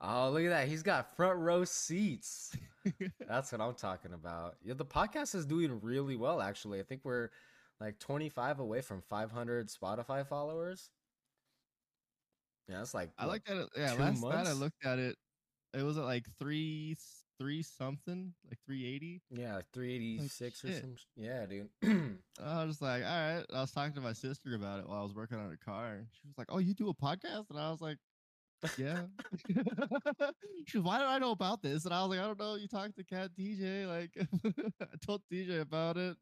chilling. 0.00 0.16
Oh, 0.16 0.30
look 0.30 0.44
at 0.44 0.48
that. 0.48 0.68
He's 0.68 0.82
got 0.82 1.14
front 1.16 1.38
row 1.38 1.64
seats. 1.64 2.56
That's 3.28 3.52
what 3.52 3.60
I'm 3.60 3.74
talking 3.74 4.14
about. 4.14 4.56
Yeah, 4.64 4.72
the 4.72 4.86
podcast 4.86 5.34
is 5.34 5.44
doing 5.44 5.80
really 5.82 6.16
well, 6.16 6.40
actually. 6.40 6.80
I 6.80 6.82
think 6.82 7.02
we're 7.04 7.28
like 7.80 7.98
25 7.98 8.60
away 8.60 8.80
from 8.82 9.02
500 9.08 9.68
Spotify 9.68 10.26
followers. 10.26 10.90
Yeah, 12.68 12.78
that's 12.78 12.94
like 12.94 13.10
I 13.18 13.26
looked 13.26 13.50
at 13.50 13.56
it. 13.56 13.68
Yeah, 13.76 13.94
last 13.94 14.22
night 14.22 14.46
I 14.46 14.52
looked 14.52 14.84
at 14.84 14.98
it. 14.98 15.16
It 15.74 15.82
was 15.82 15.98
at 15.98 16.04
like 16.04 16.24
three, 16.38 16.96
three 17.38 17.62
something, 17.62 18.32
like 18.48 18.58
three 18.64 18.86
eighty. 18.86 19.22
yeah, 19.30 19.56
like 19.56 19.66
386 19.72 20.64
or 20.64 20.68
shit. 20.68 20.80
some. 20.80 20.96
Yeah, 21.16 21.46
dude. 21.46 21.68
I 22.44 22.64
was 22.64 22.74
just 22.74 22.82
like, 22.82 23.02
all 23.02 23.08
right. 23.08 23.44
I 23.52 23.60
was 23.60 23.72
talking 23.72 23.94
to 23.94 24.00
my 24.00 24.12
sister 24.12 24.54
about 24.54 24.80
it 24.80 24.88
while 24.88 25.00
I 25.00 25.02
was 25.02 25.14
working 25.14 25.38
on 25.38 25.48
her 25.48 25.58
car. 25.64 25.94
and 25.94 26.06
She 26.12 26.28
was 26.28 26.38
like, 26.38 26.48
"Oh, 26.50 26.58
you 26.58 26.74
do 26.74 26.90
a 26.90 26.94
podcast?" 26.94 27.50
And 27.50 27.58
I 27.58 27.70
was 27.70 27.80
like, 27.80 27.96
"Yeah." 28.76 29.02
she 30.66 30.78
was, 30.78 30.84
"Why 30.84 30.98
do 30.98 31.04
I 31.06 31.18
know 31.18 31.32
about 31.32 31.62
this?" 31.62 31.86
And 31.86 31.94
I 31.94 32.02
was 32.02 32.10
like, 32.10 32.20
"I 32.20 32.26
don't 32.26 32.38
know. 32.38 32.54
You 32.54 32.68
talked 32.68 32.96
to 32.96 33.04
Cat 33.04 33.30
DJ. 33.36 33.88
Like, 33.88 34.10
I 34.80 34.96
told 35.04 35.22
DJ 35.32 35.60
about 35.60 35.96
it, 35.96 36.16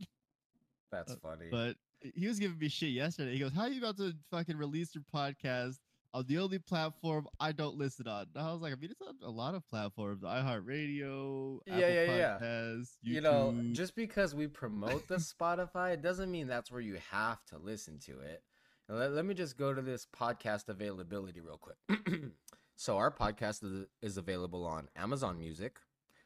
that's 0.90 1.12
uh, 1.12 1.16
funny. 1.22 1.46
but 1.50 1.76
he 2.00 2.28
was 2.28 2.38
giving 2.38 2.58
me 2.58 2.68
shit 2.68 2.90
yesterday. 2.90 3.32
He 3.32 3.38
goes, 3.38 3.52
"How 3.52 3.62
are 3.62 3.68
you 3.68 3.78
about 3.78 3.96
to 3.98 4.14
fucking 4.30 4.56
release 4.56 4.94
your 4.94 5.04
podcast?" 5.14 5.78
On 6.14 6.24
the 6.26 6.38
only 6.38 6.58
platform 6.58 7.26
I 7.38 7.52
don't 7.52 7.76
listen 7.76 8.08
on. 8.08 8.28
And 8.34 8.42
I 8.42 8.50
was 8.50 8.62
like, 8.62 8.72
I 8.72 8.76
mean, 8.76 8.90
it's 8.90 9.00
on 9.02 9.16
a 9.22 9.30
lot 9.30 9.54
of 9.54 9.68
platforms: 9.68 10.22
iHeartRadio, 10.22 11.58
Yeah, 11.66 11.74
Apple 11.74 11.88
yeah, 11.88 12.02
yeah. 12.04 12.38
Podcasts, 12.40 12.88
you 13.02 13.20
know, 13.20 13.54
just 13.72 13.94
because 13.94 14.34
we 14.34 14.46
promote 14.46 15.06
the 15.06 15.16
Spotify, 15.40 15.92
it 15.92 16.02
doesn't 16.02 16.30
mean 16.30 16.46
that's 16.46 16.70
where 16.70 16.80
you 16.80 16.98
have 17.10 17.44
to 17.46 17.58
listen 17.58 17.98
to 18.06 18.20
it. 18.20 18.42
Let, 18.88 19.12
let 19.12 19.26
me 19.26 19.34
just 19.34 19.58
go 19.58 19.74
to 19.74 19.82
this 19.82 20.06
podcast 20.06 20.68
availability 20.68 21.40
real 21.40 21.60
quick. 21.60 21.76
so, 22.76 22.96
our 22.96 23.10
podcast 23.10 23.62
is, 23.62 23.86
is 24.00 24.16
available 24.16 24.64
on 24.64 24.88
Amazon 24.96 25.38
Music, 25.38 25.78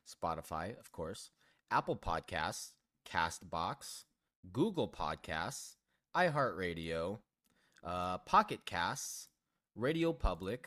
Spotify, 0.07 0.78
of 0.78 0.92
course, 0.92 1.31
Apple 1.73 1.97
Podcasts, 1.97 2.75
Castbox, 3.04 4.04
Google 4.50 4.88
Podcasts, 4.88 5.76
iHeartRadio, 6.16 7.18
uh, 7.84 8.18
Pocket 8.18 8.64
Casts, 8.64 9.28
RadioPublic, 9.78 10.66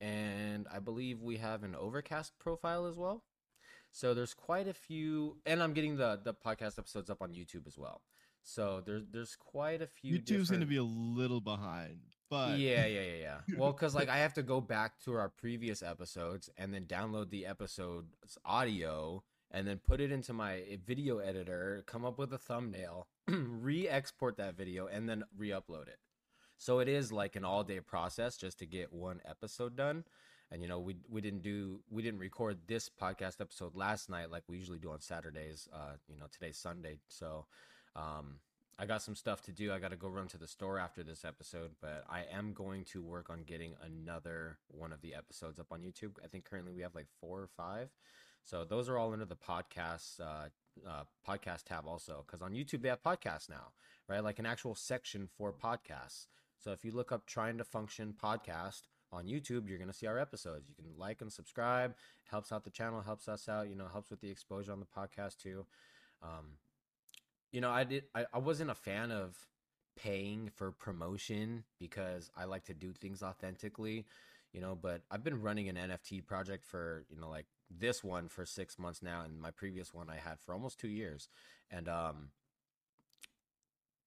and 0.00 0.66
I 0.72 0.78
believe 0.78 1.22
we 1.22 1.36
have 1.38 1.62
an 1.62 1.74
Overcast 1.74 2.38
profile 2.38 2.86
as 2.86 2.96
well. 2.96 3.24
So 3.90 4.12
there's 4.12 4.34
quite 4.34 4.66
a 4.66 4.74
few, 4.74 5.36
and 5.46 5.62
I'm 5.62 5.72
getting 5.72 5.96
the 5.96 6.20
the 6.22 6.34
podcast 6.34 6.78
episodes 6.78 7.10
up 7.10 7.22
on 7.22 7.32
YouTube 7.32 7.66
as 7.66 7.78
well. 7.78 8.02
So 8.42 8.82
there's 8.84 9.04
there's 9.10 9.36
quite 9.36 9.80
a 9.80 9.86
few. 9.86 10.18
YouTube's 10.18 10.50
going 10.50 10.60
to 10.60 10.66
be 10.66 10.76
a 10.76 10.82
little 10.82 11.40
behind, 11.40 12.00
but 12.28 12.58
yeah, 12.58 12.86
yeah, 12.86 13.00
yeah, 13.00 13.20
yeah. 13.20 13.38
Well, 13.56 13.72
because 13.72 13.94
like 13.94 14.08
I 14.08 14.18
have 14.18 14.34
to 14.34 14.42
go 14.42 14.60
back 14.60 15.00
to 15.04 15.14
our 15.14 15.28
previous 15.28 15.82
episodes 15.82 16.50
and 16.58 16.74
then 16.74 16.84
download 16.84 17.30
the 17.30 17.46
episode's 17.46 18.36
audio 18.44 19.22
and 19.54 19.68
then 19.68 19.78
put 19.78 20.00
it 20.00 20.10
into 20.10 20.32
my 20.32 20.62
video 20.84 21.18
editor, 21.18 21.84
come 21.86 22.04
up 22.04 22.18
with 22.18 22.32
a 22.32 22.38
thumbnail, 22.38 23.06
re-export 23.28 24.36
that 24.36 24.56
video, 24.56 24.88
and 24.88 25.08
then 25.08 25.22
re-upload 25.38 25.86
it. 25.86 25.98
So 26.58 26.80
it 26.80 26.88
is 26.88 27.12
like 27.12 27.36
an 27.36 27.44
all-day 27.44 27.80
process 27.80 28.36
just 28.36 28.58
to 28.58 28.66
get 28.66 28.92
one 28.92 29.20
episode 29.24 29.76
done. 29.76 30.04
And 30.50 30.60
you 30.60 30.68
know, 30.68 30.80
we 30.80 30.96
we 31.08 31.20
didn't 31.20 31.42
do 31.42 31.80
we 31.90 32.02
didn't 32.02 32.20
record 32.20 32.58
this 32.66 32.90
podcast 32.90 33.40
episode 33.40 33.74
last 33.74 34.10
night 34.10 34.30
like 34.30 34.42
we 34.48 34.58
usually 34.58 34.78
do 34.78 34.90
on 34.90 35.00
Saturdays. 35.00 35.68
Uh, 35.72 35.94
you 36.08 36.18
know, 36.18 36.26
today's 36.30 36.58
Sunday, 36.58 36.98
so 37.08 37.46
um, 37.96 38.36
I 38.78 38.86
got 38.86 39.02
some 39.02 39.14
stuff 39.14 39.40
to 39.42 39.52
do. 39.52 39.72
I 39.72 39.78
got 39.78 39.90
to 39.90 39.96
go 39.96 40.08
run 40.08 40.28
to 40.28 40.38
the 40.38 40.46
store 40.46 40.78
after 40.78 41.02
this 41.02 41.24
episode, 41.24 41.70
but 41.80 42.04
I 42.08 42.24
am 42.32 42.52
going 42.52 42.84
to 42.86 43.02
work 43.02 43.30
on 43.30 43.42
getting 43.44 43.74
another 43.82 44.58
one 44.68 44.92
of 44.92 45.00
the 45.00 45.14
episodes 45.14 45.58
up 45.58 45.68
on 45.70 45.80
YouTube. 45.80 46.12
I 46.22 46.28
think 46.28 46.44
currently 46.44 46.72
we 46.72 46.82
have 46.82 46.94
like 46.94 47.08
four 47.20 47.40
or 47.40 47.48
five. 47.56 47.88
So 48.44 48.64
those 48.64 48.88
are 48.88 48.98
all 48.98 49.12
under 49.12 49.24
the 49.24 49.36
podcast 49.36 50.20
uh, 50.20 50.48
uh, 50.86 51.04
podcast 51.26 51.64
tab 51.64 51.86
also, 51.86 52.24
because 52.26 52.42
on 52.42 52.52
YouTube 52.52 52.82
they 52.82 52.88
have 52.90 53.02
podcasts 53.02 53.48
now, 53.48 53.72
right? 54.08 54.22
Like 54.22 54.38
an 54.38 54.46
actual 54.46 54.74
section 54.74 55.28
for 55.36 55.52
podcasts. 55.52 56.26
So 56.58 56.72
if 56.72 56.84
you 56.84 56.92
look 56.92 57.10
up 57.10 57.26
"Trying 57.26 57.58
to 57.58 57.64
Function" 57.64 58.14
podcast 58.22 58.82
on 59.10 59.24
YouTube, 59.26 59.68
you're 59.68 59.78
gonna 59.78 59.94
see 59.94 60.06
our 60.06 60.18
episodes. 60.18 60.68
You 60.68 60.74
can 60.74 60.92
like 60.98 61.22
and 61.22 61.32
subscribe. 61.32 61.94
Helps 62.30 62.52
out 62.52 62.64
the 62.64 62.70
channel, 62.70 63.00
helps 63.00 63.28
us 63.28 63.48
out. 63.48 63.68
You 63.68 63.76
know, 63.76 63.86
helps 63.90 64.10
with 64.10 64.20
the 64.20 64.30
exposure 64.30 64.72
on 64.72 64.80
the 64.80 64.86
podcast 64.86 65.38
too. 65.38 65.66
Um, 66.22 66.58
you 67.50 67.60
know, 67.60 67.70
I 67.70 67.84
did. 67.84 68.04
I, 68.14 68.26
I 68.32 68.38
wasn't 68.38 68.70
a 68.70 68.74
fan 68.74 69.10
of 69.10 69.36
paying 69.96 70.50
for 70.54 70.72
promotion 70.72 71.64
because 71.78 72.30
I 72.36 72.44
like 72.44 72.64
to 72.64 72.74
do 72.74 72.92
things 72.92 73.22
authentically. 73.22 74.06
You 74.54 74.60
know, 74.60 74.78
but 74.80 75.02
I've 75.10 75.24
been 75.24 75.42
running 75.42 75.68
an 75.68 75.76
NFT 75.76 76.24
project 76.24 76.64
for 76.64 77.04
you 77.10 77.20
know 77.20 77.28
like 77.28 77.46
this 77.68 78.04
one 78.04 78.28
for 78.28 78.46
six 78.46 78.78
months 78.78 79.02
now, 79.02 79.22
and 79.22 79.40
my 79.40 79.50
previous 79.50 79.92
one 79.92 80.08
I 80.08 80.16
had 80.16 80.38
for 80.40 80.54
almost 80.54 80.78
two 80.78 80.88
years, 80.88 81.28
and 81.70 81.88
um, 81.88 82.28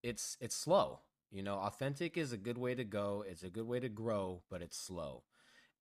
it's 0.04 0.38
it's 0.39 0.56
slow. 0.56 1.01
You 1.32 1.44
know, 1.44 1.56
authentic 1.56 2.16
is 2.18 2.32
a 2.32 2.38
good 2.38 2.58
way 2.58 2.74
to 2.75 2.86
go. 2.86 3.25
It's 3.27 3.44
a 3.44 3.50
good 3.50 3.68
way 3.68 3.82
to 3.82 3.89
grow, 3.89 4.42
but 4.50 4.62
it's 4.62 4.77
slow. 4.77 5.24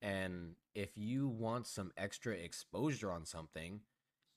And 0.03 0.57
if 0.75 0.91
you 0.97 1.29
want 1.29 1.67
some 1.69 1.93
extra 1.97 2.35
exposure 2.35 3.13
on 3.13 3.25
something, 3.25 3.81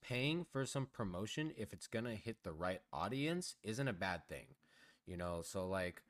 paying 0.03 0.45
for 0.45 0.65
some 0.65 0.85
promotion 0.85 1.51
if 1.57 1.73
it's 1.73 1.87
going 1.87 2.05
to 2.05 2.15
hit 2.15 2.43
the 2.43 2.53
right 2.53 2.81
audience 2.93 3.55
isn't 3.63 3.87
a 3.87 3.93
bad 3.93 4.27
thing. 4.27 4.45
You 5.07 5.17
know, 5.17 5.41
so 5.43 5.67
like 5.67 6.03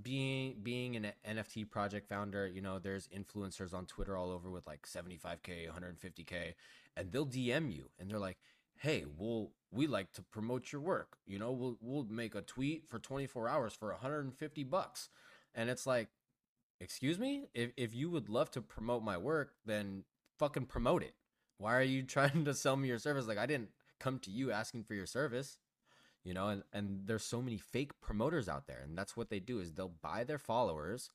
being 0.00 0.56
being 0.62 0.96
an 0.96 1.12
NFT 1.28 1.68
project 1.70 2.08
founder, 2.08 2.46
you 2.46 2.60
know, 2.60 2.78
there's 2.78 3.08
influencers 3.08 3.74
on 3.74 3.86
Twitter 3.86 4.16
all 4.16 4.30
over 4.30 4.50
with 4.50 4.66
like 4.66 4.86
75k, 4.86 5.68
150k, 5.68 6.54
and 6.96 7.10
they'll 7.10 7.26
DM 7.26 7.72
you 7.74 7.90
and 7.98 8.08
they're 8.10 8.18
like, 8.18 8.38
"Hey, 8.76 9.04
we'll 9.16 9.52
we 9.70 9.86
like 9.86 10.12
to 10.12 10.22
promote 10.22 10.72
your 10.72 10.80
work. 10.80 11.18
You 11.26 11.38
know, 11.38 11.52
we'll 11.52 11.76
we'll 11.80 12.04
make 12.04 12.34
a 12.34 12.42
tweet 12.42 12.88
for 12.88 12.98
24 12.98 13.48
hours 13.48 13.74
for 13.74 13.90
150 13.90 14.64
bucks." 14.64 15.08
And 15.54 15.68
it's 15.70 15.86
like, 15.86 16.08
"Excuse 16.80 17.18
me? 17.18 17.46
If 17.54 17.72
if 17.76 17.94
you 17.94 18.10
would 18.10 18.28
love 18.28 18.50
to 18.52 18.62
promote 18.62 19.02
my 19.02 19.16
work, 19.18 19.54
then 19.66 20.04
fucking 20.38 20.66
promote 20.66 21.02
it. 21.02 21.14
Why 21.58 21.74
are 21.74 21.82
you 21.82 22.02
trying 22.04 22.44
to 22.44 22.54
sell 22.54 22.76
me 22.76 22.88
your 22.88 22.98
service? 22.98 23.26
Like 23.26 23.38
I 23.38 23.46
didn't 23.46 23.70
come 23.98 24.18
to 24.20 24.30
you 24.30 24.52
asking 24.52 24.84
for 24.84 24.94
your 24.94 25.06
service." 25.06 25.58
You 26.24 26.34
know 26.34 26.48
and, 26.48 26.62
and 26.72 27.00
there's 27.06 27.24
so 27.24 27.40
many 27.40 27.56
fake 27.56 27.92
promoters 28.00 28.48
out 28.48 28.66
there 28.66 28.80
and 28.82 28.96
that's 28.96 29.16
what 29.16 29.30
they 29.30 29.40
do 29.40 29.60
is 29.60 29.72
they'll 29.72 29.94
buy 30.02 30.24
their 30.24 30.38
followers 30.38 31.10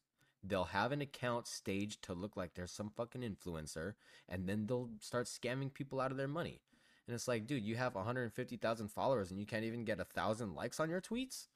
they'll 0.47 0.65
have 0.65 0.91
an 0.91 1.01
account 1.01 1.47
staged 1.47 2.01
to 2.03 2.13
look 2.13 2.37
like 2.37 2.53
there's 2.53 2.71
some 2.71 2.91
fucking 2.95 3.21
influencer 3.21 3.93
and 4.29 4.47
then 4.47 4.65
they'll 4.67 4.89
start 4.99 5.25
scamming 5.25 5.73
people 5.73 5.99
out 5.99 6.11
of 6.11 6.17
their 6.17 6.27
money. 6.27 6.61
And 7.07 7.15
it's 7.15 7.27
like 7.27 7.47
dude 7.47 7.63
you 7.63 7.75
have 7.75 7.95
150000 7.95 8.87
followers 8.89 9.31
and 9.31 9.39
you 9.39 9.45
can't 9.45 9.65
even 9.65 9.85
get 9.85 9.99
a 9.99 10.05
thousand 10.05 10.55
likes 10.55 10.79
on 10.79 10.89
your 10.89 11.01
tweets? 11.01 11.47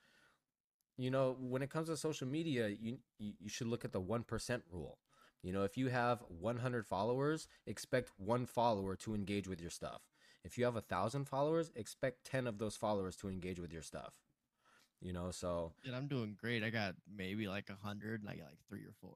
You 0.98 1.12
know 1.12 1.38
when 1.40 1.62
it 1.62 1.70
comes 1.70 1.88
to 1.90 1.98
social 1.98 2.28
media 2.28 2.70
you, 2.70 2.98
you 3.18 3.48
should 3.48 3.68
look 3.68 3.86
at 3.86 3.92
the 3.92 4.02
1% 4.02 4.62
rule. 4.72 4.98
You 5.42 5.54
know 5.54 5.64
if 5.64 5.78
you 5.78 5.88
have 5.88 6.24
100 6.28 6.86
followers 6.86 7.48
expect 7.68 8.12
one 8.18 8.46
follower 8.46 8.96
to 8.98 9.16
engage 9.16 9.48
with 9.48 9.62
your 9.62 9.72
stuff 9.72 10.02
if 10.44 10.58
you 10.58 10.66
have 10.66 10.76
a 10.76 10.82
thousand 10.82 11.26
followers, 11.26 11.72
expect 11.76 12.26
10 12.26 12.48
of 12.48 12.58
those 12.58 12.76
followers 12.76 13.16
to 13.18 13.30
engage 13.30 13.60
with 13.60 13.74
your 13.74 13.82
stuff. 13.82 14.14
You 15.02 15.14
know, 15.14 15.32
so 15.32 15.72
Dude, 15.84 15.94
I'm 15.94 16.08
doing 16.08 16.36
great. 16.38 16.62
I 16.62 16.72
got 16.72 16.96
maybe 17.16 17.48
like 17.48 17.70
a 17.70 17.88
hundred, 17.88 18.20
and 18.22 18.30
I 18.30 18.36
got 18.36 18.48
like 18.48 18.60
three 18.68 18.82
or 18.82 18.94
four. 19.00 19.16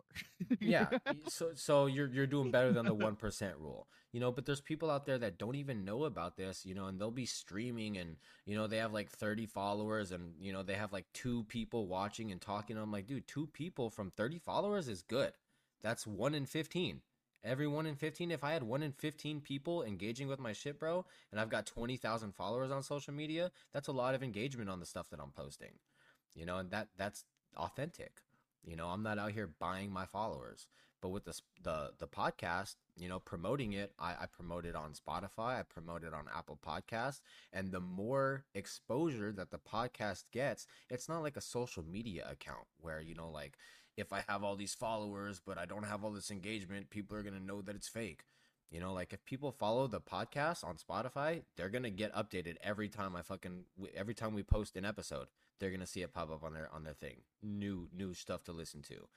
yeah 0.62 0.88
so 1.28 1.52
so 1.56 1.88
you're 1.88 2.08
you're 2.08 2.26
doing 2.28 2.52
better 2.52 2.72
than 2.72 2.86
the 2.86 2.96
1% 2.96 3.54
rule 3.60 3.88
you 4.14 4.20
know 4.20 4.32
but 4.32 4.46
there's 4.46 4.62
people 4.62 4.90
out 4.90 5.06
there 5.06 5.18
that 5.18 5.38
don't 5.38 5.56
even 5.56 5.84
know 5.84 6.06
about 6.06 6.38
this 6.38 6.66
you 6.66 6.74
know 6.74 6.86
and 6.86 7.00
they'll 7.00 7.12
be 7.12 7.26
streaming 7.26 7.98
and 7.98 8.16
you 8.46 8.56
know 8.56 8.68
they 8.68 8.78
have 8.78 8.94
like 8.94 9.10
30 9.10 9.46
followers 9.46 10.12
and 10.12 10.34
you 10.40 10.54
know 10.54 10.64
they 10.64 10.76
have 10.76 10.94
like 10.94 11.06
two 11.14 11.44
people 11.46 11.88
watching 11.88 12.32
and 12.32 12.40
talking 12.40 12.78
i'm 12.78 12.92
like 12.92 13.08
dude 13.08 13.28
two 13.28 13.48
people 13.48 13.90
from 13.90 14.12
30 14.12 14.40
followers 14.40 14.88
is 14.88 15.02
good 15.02 15.34
that's 15.82 16.08
1 16.08 16.34
in 16.36 16.46
15 16.46 17.02
every 17.44 17.68
1 17.68 17.86
in 17.86 17.96
15 17.96 18.32
if 18.32 18.44
i 18.44 18.52
had 18.52 18.64
1 18.64 18.84
in 18.84 18.92
15 18.92 19.42
people 19.42 19.84
engaging 19.84 20.28
with 20.28 20.40
my 20.40 20.54
shit 20.54 20.80
bro 20.80 21.06
and 21.32 21.40
i've 21.40 21.50
got 21.50 21.66
20,000 21.66 22.34
followers 22.34 22.72
on 22.72 22.84
social 22.84 23.14
media 23.14 23.52
that's 23.74 23.88
a 23.88 23.92
lot 23.92 24.16
of 24.16 24.24
engagement 24.24 24.70
on 24.70 24.80
the 24.80 24.86
stuff 24.86 25.10
that 25.10 25.20
i'm 25.20 25.32
posting 25.32 25.74
you 26.36 26.46
know 26.46 26.58
and 26.58 26.72
that 26.72 26.88
that's 26.98 27.26
authentic 27.56 28.22
you 28.66 28.76
know, 28.76 28.88
I'm 28.88 29.04
not 29.04 29.20
out 29.20 29.32
here 29.32 29.50
buying 29.60 29.92
my 29.92 30.06
followers. 30.06 30.68
But 31.02 31.10
with 31.10 31.26
the 31.26 31.38
the 31.62 31.92
the 32.00 32.08
podcast, 32.08 32.76
you 32.96 33.10
know, 33.10 33.20
promoting 33.20 33.74
it, 33.74 33.92
I, 34.00 34.12
I 34.22 34.26
promote 34.26 34.66
it 34.66 34.74
on 34.74 34.94
Spotify, 34.94 35.60
I 35.60 35.64
promote 35.64 36.06
it 36.06 36.14
on 36.14 36.28
Apple 36.34 36.58
Podcasts, 36.66 37.20
and 37.52 37.74
the 37.74 37.82
more 37.82 38.46
exposure 38.56 39.34
that 39.34 39.52
the 39.52 39.60
podcast 39.60 40.24
gets, 40.32 40.66
it's 40.90 41.10
not 41.10 41.22
like 41.22 41.36
a 41.36 41.42
social 41.42 41.84
media 41.84 42.26
account 42.32 42.68
where 42.80 43.02
you 43.02 43.16
know, 43.16 43.30
like 43.30 43.58
if 43.98 44.12
I 44.14 44.24
have 44.28 44.44
all 44.44 44.56
these 44.56 44.74
followers 44.74 45.42
but 45.46 45.58
I 45.58 45.66
don't 45.66 45.86
have 45.86 46.04
all 46.04 46.12
this 46.12 46.32
engagement, 46.32 46.90
people 46.90 47.18
are 47.18 47.24
gonna 47.24 47.40
know 47.40 47.62
that 47.62 47.76
it's 47.76 47.88
fake. 47.88 48.24
You 48.70 48.80
know, 48.80 48.94
like 48.94 49.14
if 49.14 49.24
people 49.26 49.52
follow 49.52 49.86
the 49.88 50.02
podcast 50.02 50.64
on 50.64 50.78
Spotify, 50.78 51.44
they're 51.56 51.70
gonna 51.70 51.90
get 51.92 52.14
updated 52.14 52.56
every 52.64 52.90
time 52.90 53.16
I 53.16 53.22
fucking 53.22 53.66
every 53.96 54.14
time 54.16 54.34
we 54.34 54.44
post 54.44 54.76
an 54.76 54.86
episode 54.86 55.28
they're 55.60 55.72
gonna 55.72 55.88
see 55.88 56.02
it 56.02 56.14
pop 56.14 56.32
up 56.32 56.44
on 56.44 56.54
their 56.54 56.70
on 56.74 56.84
their 56.84 56.94
thing 56.94 57.22
new 57.42 57.88
new 57.96 58.14
stuff 58.14 58.44
to 58.44 58.52
listen 58.52 58.82
to 58.82 59.08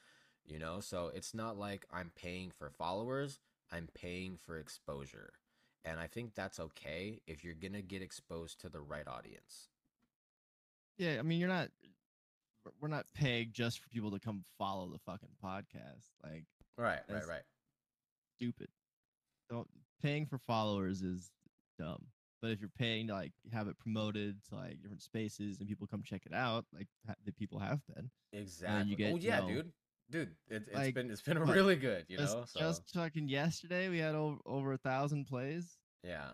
you 0.44 0.58
know 0.58 0.78
so 0.80 1.10
it's 1.12 1.34
not 1.34 1.58
like 1.58 1.86
i'm 1.92 2.12
paying 2.14 2.50
for 2.50 2.70
followers 2.70 3.40
i'm 3.72 3.88
paying 3.94 4.36
for 4.36 4.58
exposure 4.58 5.32
and 5.84 5.98
i 5.98 6.06
think 6.06 6.34
that's 6.34 6.60
okay 6.60 7.20
if 7.26 7.42
you're 7.42 7.54
gonna 7.54 7.82
get 7.82 8.02
exposed 8.02 8.60
to 8.60 8.68
the 8.68 8.80
right 8.80 9.08
audience 9.08 9.68
yeah, 10.98 11.16
I 11.18 11.22
mean, 11.22 11.38
you're 11.38 11.48
not. 11.48 11.68
We're- 12.80 12.90
not 12.90 13.06
paying 13.14 13.50
just 13.52 13.80
for 13.80 13.88
people 13.88 14.10
to 14.10 14.18
come 14.20 14.42
follow 14.58 14.90
the 14.90 14.98
fucking 14.98 15.28
podcast. 15.42 16.10
Like 16.22 16.44
right 16.76 17.00
right 17.08 17.26
right 17.26 17.42
stupid. 18.36 18.68
Don't 19.50 19.68
paying 20.02 20.26
for 20.26 20.38
followers 20.38 21.02
is 21.02 21.30
dumb. 21.78 22.06
But 22.42 22.50
if 22.50 22.60
you're 22.60 22.70
paying 22.78 23.08
to 23.08 23.14
like 23.14 23.32
have 23.52 23.66
it 23.68 23.78
promoted 23.78 24.36
to 24.50 24.56
like 24.56 24.80
different 24.82 25.02
spaces 25.02 25.58
and 25.58 25.68
people 25.68 25.86
come 25.86 26.02
check 26.04 26.22
it 26.26 26.34
out, 26.34 26.64
like 26.72 26.86
ha- 27.06 27.14
the 27.24 27.32
people 27.32 27.58
have 27.58 27.80
been, 27.94 28.04
uh, 28.34 28.38
exactly 28.38 28.94
get, 28.94 29.12
oh 29.12 29.16
you 29.16 29.28
yeah 29.28 29.40
know, 29.40 29.48
dude 29.48 29.72
dude 30.10 30.28
it, 30.48 30.62
it's 30.68 30.74
like, 30.74 30.94
been 30.94 31.10
it's 31.10 31.22
been 31.22 31.38
really 31.40 31.74
good 31.76 32.04
you 32.08 32.16
just, 32.16 32.36
know 32.36 32.44
so 32.46 32.60
just 32.60 32.82
fucking 32.94 33.28
yesterday 33.28 33.88
we 33.88 33.98
had 33.98 34.14
over, 34.14 34.36
over 34.46 34.72
a 34.74 34.78
thousand 34.78 35.24
plays, 35.26 35.78
yeah 36.04 36.28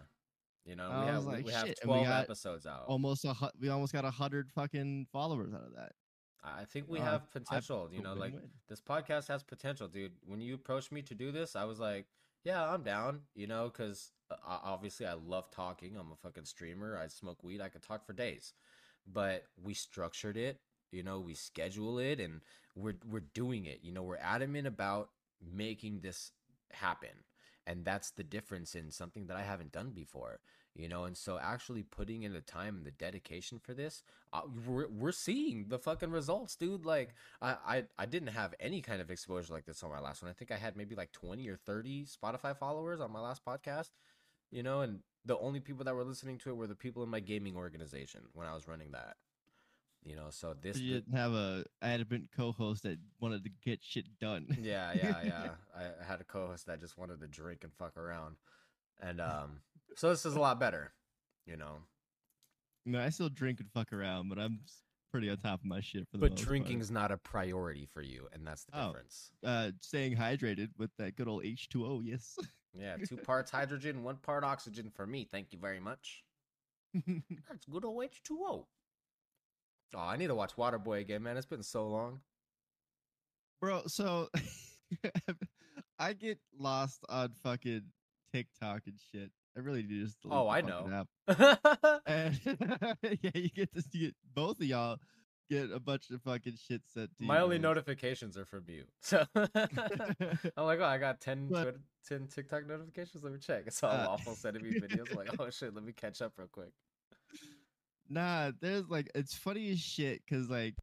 you 0.67 0.77
know 0.77 0.91
I 0.91 1.01
we 1.01 1.07
have 1.07 1.17
was 1.17 1.27
we- 1.27 1.33
like, 1.33 1.47
we 1.47 1.53
have 1.53 1.67
shit, 1.69 1.79
and 1.83 1.91
we 1.91 1.95
12 1.99 2.07
got 2.09 2.23
episodes 2.25 2.67
out 2.67 2.85
almost 2.89 3.25
a 3.25 3.35
we 3.59 3.69
almost 3.71 3.93
got 3.95 4.05
a 4.05 4.11
hundred 4.11 4.51
fucking 4.51 5.07
followers 5.13 5.55
out 5.55 5.63
of 5.65 5.75
that. 5.77 5.93
I 6.45 6.65
think 6.65 6.89
we 6.89 6.99
Uh, 7.01 7.05
have 7.05 7.23
I- 7.23 7.39
potential 7.39 7.89
you 7.93 8.03
know 8.03 8.15
like 8.15 8.33
win-win. 8.33 8.51
this 8.69 8.81
podcast 8.81 9.29
has 9.29 9.43
potential, 9.43 9.89
dude. 9.89 10.13
When 10.27 10.41
you 10.41 10.55
approached 10.55 10.93
me 10.93 11.03
to 11.03 11.15
do 11.15 11.31
this, 11.33 11.55
I 11.57 11.65
was 11.65 11.79
like, 11.79 12.07
yeah, 12.45 12.69
I'm 12.73 12.83
down, 12.83 13.21
you 13.35 13.47
know, 13.47 13.65
because 13.69 14.13
obviously 14.47 15.07
I 15.07 15.13
love 15.15 15.51
talking. 15.51 15.97
I'm 15.97 16.11
a 16.11 16.17
fucking 16.17 16.47
streamer. 16.47 16.97
I 16.99 17.07
smoke 17.09 17.43
weed. 17.45 17.61
I 17.61 17.69
could 17.69 17.83
talk 17.83 18.05
for 18.07 18.13
days. 18.15 18.55
But 19.07 19.45
we 19.63 19.75
structured 19.75 20.37
it, 20.37 20.61
you 20.91 21.03
know, 21.03 21.21
we 21.21 21.35
schedule 21.35 21.99
it 21.99 22.19
and 22.21 22.41
we're 22.75 22.99
we're 23.07 23.21
doing 23.35 23.67
it. 23.67 23.81
You 23.83 23.93
know, 23.93 24.03
we're 24.03 24.17
adamant 24.35 24.67
about 24.67 25.11
making 25.41 26.01
this 26.01 26.33
happen. 26.73 27.25
And 27.67 27.85
that's 27.85 28.11
the 28.11 28.25
difference 28.25 28.75
in 28.75 28.91
something 28.91 29.27
that 29.29 29.37
I 29.37 29.43
haven't 29.43 29.71
done 29.73 29.91
before, 29.91 30.41
you 30.75 30.89
know. 30.89 31.05
And 31.05 31.17
so, 31.17 31.39
actually 31.41 31.83
putting 31.83 32.23
in 32.23 32.33
the 32.33 32.41
time 32.41 32.77
and 32.77 32.87
the 32.87 32.91
dedication 32.91 33.59
for 33.59 33.75
this, 33.75 34.03
uh, 34.33 34.43
we're 34.67 34.89
we're 34.89 35.13
seeing 35.13 35.67
the 35.69 35.79
fucking 35.79 36.11
results, 36.11 36.57
dude. 36.57 36.85
Like, 36.87 37.15
I, 37.41 37.57
I 37.67 37.85
I 37.99 38.07
didn't 38.07 38.29
have 38.29 38.55
any 38.61 38.81
kind 38.81 39.01
of 39.01 39.11
exposure 39.11 39.53
like 39.53 39.67
this 39.67 39.83
on 39.83 39.91
my 39.91 40.01
last 40.01 40.23
one. 40.23 40.31
I 40.31 40.35
think 40.35 40.51
I 40.51 40.57
had 40.57 40.77
maybe 40.77 40.95
like 40.95 41.13
20 41.13 41.49
or 41.49 41.57
30 41.57 42.07
Spotify 42.07 42.57
followers 42.57 43.01
on 43.01 43.13
my 43.13 43.21
last 43.21 43.45
podcast, 43.45 43.91
you 44.51 44.63
know, 44.63 44.81
and 44.81 45.01
the 45.25 45.39
only 45.39 45.61
people 45.61 45.85
that 45.85 45.95
were 45.95 46.05
listening 46.05 46.39
to 46.39 46.51
it 46.51 46.57
were 46.57 46.67
the 46.67 46.75
people 46.75 47.03
in 47.03 47.09
my 47.09 47.21
gaming 47.21 47.57
organization 47.57 48.23
when 48.33 48.47
I 48.47 48.55
was 48.55 48.67
running 48.67 48.93
that. 48.93 49.17
You 50.05 50.17
know, 50.17 50.27
so 50.31 50.57
this 50.61 50.79
you 50.79 50.95
didn't 50.95 51.15
have 51.15 51.33
a 51.33 51.65
adamant 51.81 52.31
co-host 52.37 52.83
that 52.83 52.99
wanted 53.21 53.45
to 53.45 53.51
get 53.65 53.85
shit 53.85 54.07
done. 54.21 54.49
yeah, 54.61 54.93
yeah, 54.95 55.23
yeah. 55.25 55.49
I 55.77 55.83
I 55.85 56.05
had 56.05 56.21
a 56.21 56.25
co-host 56.25 56.67
that 56.67 56.81
just 56.81 56.99
wanted 56.99 57.21
to 57.21 57.29
drink 57.29 57.63
and 57.63 57.73
fuck 57.75 57.97
around. 57.97 58.35
And 59.01 59.21
um 59.21 59.61
so 59.97 60.11
this 60.11 60.25
is 60.27 60.35
a 60.35 60.41
lot 60.41 60.59
better, 60.61 60.93
you 61.47 61.57
know. 61.57 61.79
No, 62.87 63.01
I 63.01 63.11
still 63.11 63.29
drink 63.29 63.61
and 63.61 63.71
fuck 63.73 63.93
around, 63.93 64.29
but 64.29 64.39
I'm 64.39 64.61
pretty 65.11 65.31
on 65.31 65.37
top 65.37 65.61
of 65.61 65.67
my 65.67 65.81
shit 65.81 66.07
for 66.09 66.17
the 66.17 66.21
But 66.23 66.31
most 66.33 66.39
part. 66.41 66.49
drinking's 66.49 66.91
not 66.91 67.13
a 67.13 67.19
priority 67.19 67.87
for 67.87 68.03
you, 68.03 68.29
and 68.33 68.47
that's 68.47 68.65
the 68.65 68.79
Oh. 68.79 68.87
difference. 68.89 69.31
uh, 69.45 69.71
staying 69.81 70.17
hydrated 70.17 70.69
with 70.79 70.91
that 70.99 71.15
good 71.17 71.29
old 71.29 71.45
H2O. 71.45 72.01
Yes. 72.05 72.39
Yeah, 72.75 72.97
two 72.97 73.19
parts 73.19 73.51
hydrogen, 73.51 74.03
one 74.03 74.17
part 74.17 74.45
oxygen 74.45 74.91
for 74.91 75.07
me. 75.07 75.25
Thank 75.31 75.53
you 75.53 75.59
very 75.59 75.79
much. 75.81 76.25
That's 77.47 77.67
good 77.71 77.85
old 77.85 78.03
H2O. 78.03 78.67
Oh, 79.95 79.99
I 79.99 80.17
need 80.17 80.29
to 80.29 80.35
watch 80.35 80.57
Waterboy 80.57 81.01
again, 81.01 81.23
man. 81.23 81.37
It's 81.37 81.45
been 81.45 81.63
so 81.63 81.87
long. 81.87 82.23
Bro, 83.61 83.83
so 83.89 84.31
I 85.99 86.15
get 86.15 86.39
lost 86.59 87.05
on 87.11 87.35
fucking 87.43 87.83
TikTok 88.33 88.87
and 88.87 88.99
shit. 89.13 89.31
I 89.57 89.61
really 89.61 89.83
do 89.83 90.03
just. 90.05 90.17
Oh, 90.31 90.49
I 90.49 90.61
know. 90.63 91.05
And 92.07 92.41
yeah, 93.23 93.31
you 93.35 93.49
get 93.51 93.73
to 93.75 93.83
see 93.83 94.07
it. 94.07 94.15
Both 94.35 94.61
of 94.61 94.67
y'all 94.67 94.97
get 95.51 95.71
a 95.71 95.79
bunch 95.81 96.11
of 96.11 96.23
fucking 96.23 96.57
shit 96.67 96.81
sent 96.95 97.11
to 97.19 97.25
My 97.25 97.39
you. 97.39 97.45
only 97.45 97.59
notifications 97.59 98.37
are 98.39 98.47
from 98.47 98.65
you. 98.69 98.85
So 99.03 99.25
I'm 99.35 100.65
like, 100.65 100.81
oh, 100.81 100.85
I 100.85 100.99
got 100.99 101.21
10, 101.21 101.49
But- 101.49 101.63
Twitter, 101.63 101.81
10 102.09 102.29
TikTok 102.29 102.67
notifications. 102.67 103.23
Let 103.23 103.33
me 103.33 103.39
check. 103.39 103.65
It's 103.67 103.83
all 103.83 103.91
Uh, 103.91 104.07
awful 104.09 104.35
sending 104.35 104.63
me 104.63 104.81
videos. 104.81 105.11
I'm 105.11 105.17
like, 105.17 105.39
oh 105.39 105.51
shit, 105.51 105.75
let 105.75 105.85
me 105.85 105.93
catch 105.93 106.23
up 106.23 106.33
real 106.39 106.49
quick. 106.51 106.73
Nah, 108.09 108.53
there's 108.61 108.89
like 108.89 109.11
it's 109.15 109.35
funny 109.35 109.71
as 109.71 109.79
shit 109.79 110.23
because 110.27 110.49
like 110.51 110.75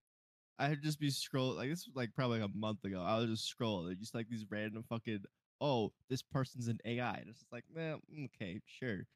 I'd 0.59 0.83
just 0.83 0.99
be 0.99 1.09
scrolling 1.09 1.55
like 1.55 1.69
this 1.69 1.85
was 1.87 1.95
like 1.95 2.13
probably 2.13 2.39
like 2.41 2.49
a 2.53 2.57
month 2.57 2.83
ago. 2.83 3.01
I 3.01 3.17
was 3.17 3.29
just 3.29 3.55
scrolling, 3.57 3.97
just 3.97 4.13
like 4.13 4.27
these 4.29 4.45
random 4.49 4.83
fucking 4.89 5.23
oh 5.61 5.91
this 6.09 6.21
person's 6.21 6.67
an 6.67 6.79
AI, 6.85 7.13
and 7.15 7.29
it's 7.29 7.39
just 7.39 7.51
like 7.51 7.63
man, 7.73 7.99
mm, 8.13 8.25
okay, 8.35 8.59
sure. 8.65 9.07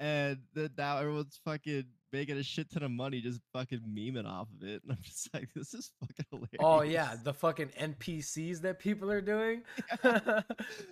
And 0.00 0.38
then 0.54 0.70
now 0.78 0.98
everyone's 0.98 1.38
fucking 1.44 1.84
making 2.12 2.38
a 2.38 2.42
shit 2.42 2.70
ton 2.70 2.82
of 2.82 2.90
money 2.90 3.20
just 3.20 3.40
fucking 3.52 3.80
memeing 3.80 4.26
off 4.26 4.48
of 4.60 4.66
it, 4.66 4.82
and 4.88 4.92
I'm 4.92 4.98
just 5.02 5.32
like, 5.32 5.48
this 5.54 5.74
is 5.74 5.92
fucking 6.00 6.26
hilarious. 6.30 6.50
Oh 6.58 6.82
yeah, 6.82 7.14
the 7.22 7.34
fucking 7.34 7.68
NPCs 7.78 8.60
that 8.62 8.78
people 8.78 9.10
are 9.10 9.20
doing. 9.20 9.62
that 10.02 10.44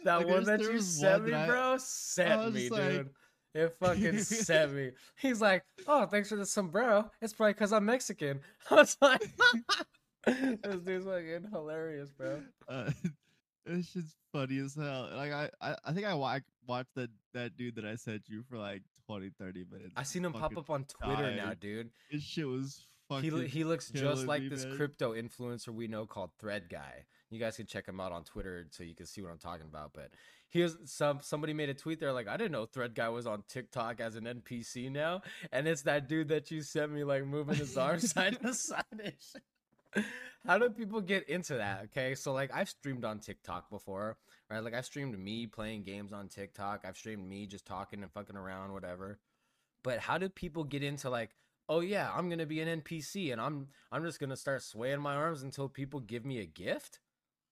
Like, 0.05 0.27
one 0.29 0.45
that 0.45 0.61
you 0.61 0.81
sent 0.81 1.25
me, 1.25 1.33
I- 1.35 1.47
bro, 1.47 1.77
sent 1.79 2.55
me, 2.55 2.69
like- 2.69 2.91
dude. 2.91 3.11
It 3.55 3.75
fucking 3.81 4.19
sent 4.21 4.73
me. 4.75 4.91
He's 5.17 5.41
like, 5.41 5.65
"Oh, 5.87 6.07
thanks 6.07 6.29
for 6.29 6.37
the 6.37 6.47
sombrero. 6.47 7.11
It's 7.23 7.33
probably 7.33 7.55
because 7.55 7.73
I'm 7.73 7.85
Mexican." 7.87 8.41
I 8.71 8.75
was 8.75 8.97
like, 9.01 9.23
"This 10.27 10.77
dude's 10.85 11.07
fucking 11.07 11.49
hilarious, 11.53 12.11
bro." 12.11 12.43
Uh, 12.69 12.91
it's 13.67 13.93
just 13.93 14.15
funny 14.33 14.59
as 14.59 14.75
hell. 14.75 15.09
Like 15.15 15.33
I, 15.33 15.51
I, 15.61 15.77
I 15.85 15.93
think 15.93 16.07
I 16.07 16.15
wa- 16.15 16.39
watched 16.67 16.95
that 16.97 17.11
that 17.35 17.57
dude 17.57 17.77
that 17.77 17.85
I 17.85 17.95
sent 17.97 18.23
you 18.29 18.43
for 18.49 18.59
like 18.59 18.83
20, 19.07 19.31
30 19.39 19.65
minutes. 19.71 19.93
I 19.97 20.03
seen 20.03 20.25
him 20.25 20.33
pop 20.33 20.57
up 20.57 20.69
on 20.71 20.85
Twitter 20.85 21.35
now, 21.35 21.55
dude. 21.59 21.91
His 22.11 22.23
shit 22.23 22.47
was 22.47 22.87
He 23.09 23.15
fucking. 23.15 23.31
lo- 23.33 23.47
he 23.47 23.65
looks 23.65 23.91
just 23.91 24.27
like 24.27 24.43
me, 24.43 24.49
this 24.51 24.67
man. 24.67 24.77
crypto 24.77 25.15
influencer 25.15 25.69
we 25.69 25.89
know 25.89 26.05
called 26.07 26.31
Thread 26.39 26.69
Guy. 26.69 27.05
You 27.31 27.39
guys 27.39 27.57
can 27.57 27.67
check 27.67 27.87
him 27.87 28.01
out 28.01 28.13
on 28.13 28.25
Twitter 28.25 28.67
so 28.71 28.83
you 28.83 28.95
can 28.95 29.07
see 29.07 29.21
what 29.21 29.31
I'm 29.31 29.39
talking 29.39 29.67
about. 29.67 29.93
But 29.93 30.11
here's 30.49 30.77
some 30.85 31.19
somebody 31.21 31.53
made 31.53 31.69
a 31.69 31.75
tweet 31.75 32.01
there 32.01 32.13
like 32.13 32.29
I 32.29 32.37
didn't 32.37 32.53
know 32.53 32.67
Thread 32.67 32.95
Guy 32.95 33.09
was 33.09 33.27
on 33.27 33.43
TikTok 33.49 34.01
as 34.01 34.17
an 34.17 34.25
NPC 34.25 34.91
now, 34.91 35.23
and 35.53 35.69
it's 35.69 35.83
that 35.83 36.09
dude 36.09 36.29
that 36.29 36.51
you 36.51 36.63
sent 36.63 36.93
me 36.93 37.05
like 37.05 37.25
moving 37.25 37.57
his 37.57 37.77
arm 37.77 38.01
side 38.01 38.41
to 38.43 38.55
side. 38.55 38.85
and 38.93 39.13
shit. 39.21 40.05
How 40.47 40.59
do 40.59 40.71
people 40.71 41.01
get 41.01 41.29
into 41.29 41.55
that? 41.55 41.85
Okay, 41.85 42.15
so 42.15 42.33
like 42.33 42.51
I've 42.55 42.69
streamed 42.69 43.05
on 43.05 43.19
TikTok 43.19 43.71
before, 43.71 44.17
right? 44.51 44.63
Like 44.63 44.75
I've 44.75 44.87
streamed 44.87 45.19
me 45.19 45.47
playing 45.47 45.83
games 45.83 46.13
on 46.13 46.29
TikTok. 46.29 46.85
I've 46.87 46.97
streamed 46.97 47.29
me 47.29 47.47
just 47.47 47.67
talking 47.67 48.03
and 48.03 48.13
fucking 48.13 48.37
around, 48.37 48.73
whatever. 48.73 49.19
But 49.83 49.99
how 49.99 50.19
do 50.19 50.29
people 50.29 50.65
get 50.65 50.83
into 50.83 51.11
like, 51.11 51.31
oh 51.69 51.81
yeah, 51.81 52.11
I'm 52.15 52.31
gonna 52.31 52.47
be 52.47 52.61
an 52.61 52.81
NPC 52.81 53.33
and 53.33 53.41
I'm 53.41 53.69
I'm 53.93 54.05
just 54.05 54.21
gonna 54.21 54.37
start 54.37 54.63
swaying 54.63 55.01
my 55.01 55.15
arms 55.15 55.43
until 55.43 55.69
people 55.69 56.01
give 56.01 56.25
me 56.25 56.41
a 56.41 56.47
gift? 56.47 57.01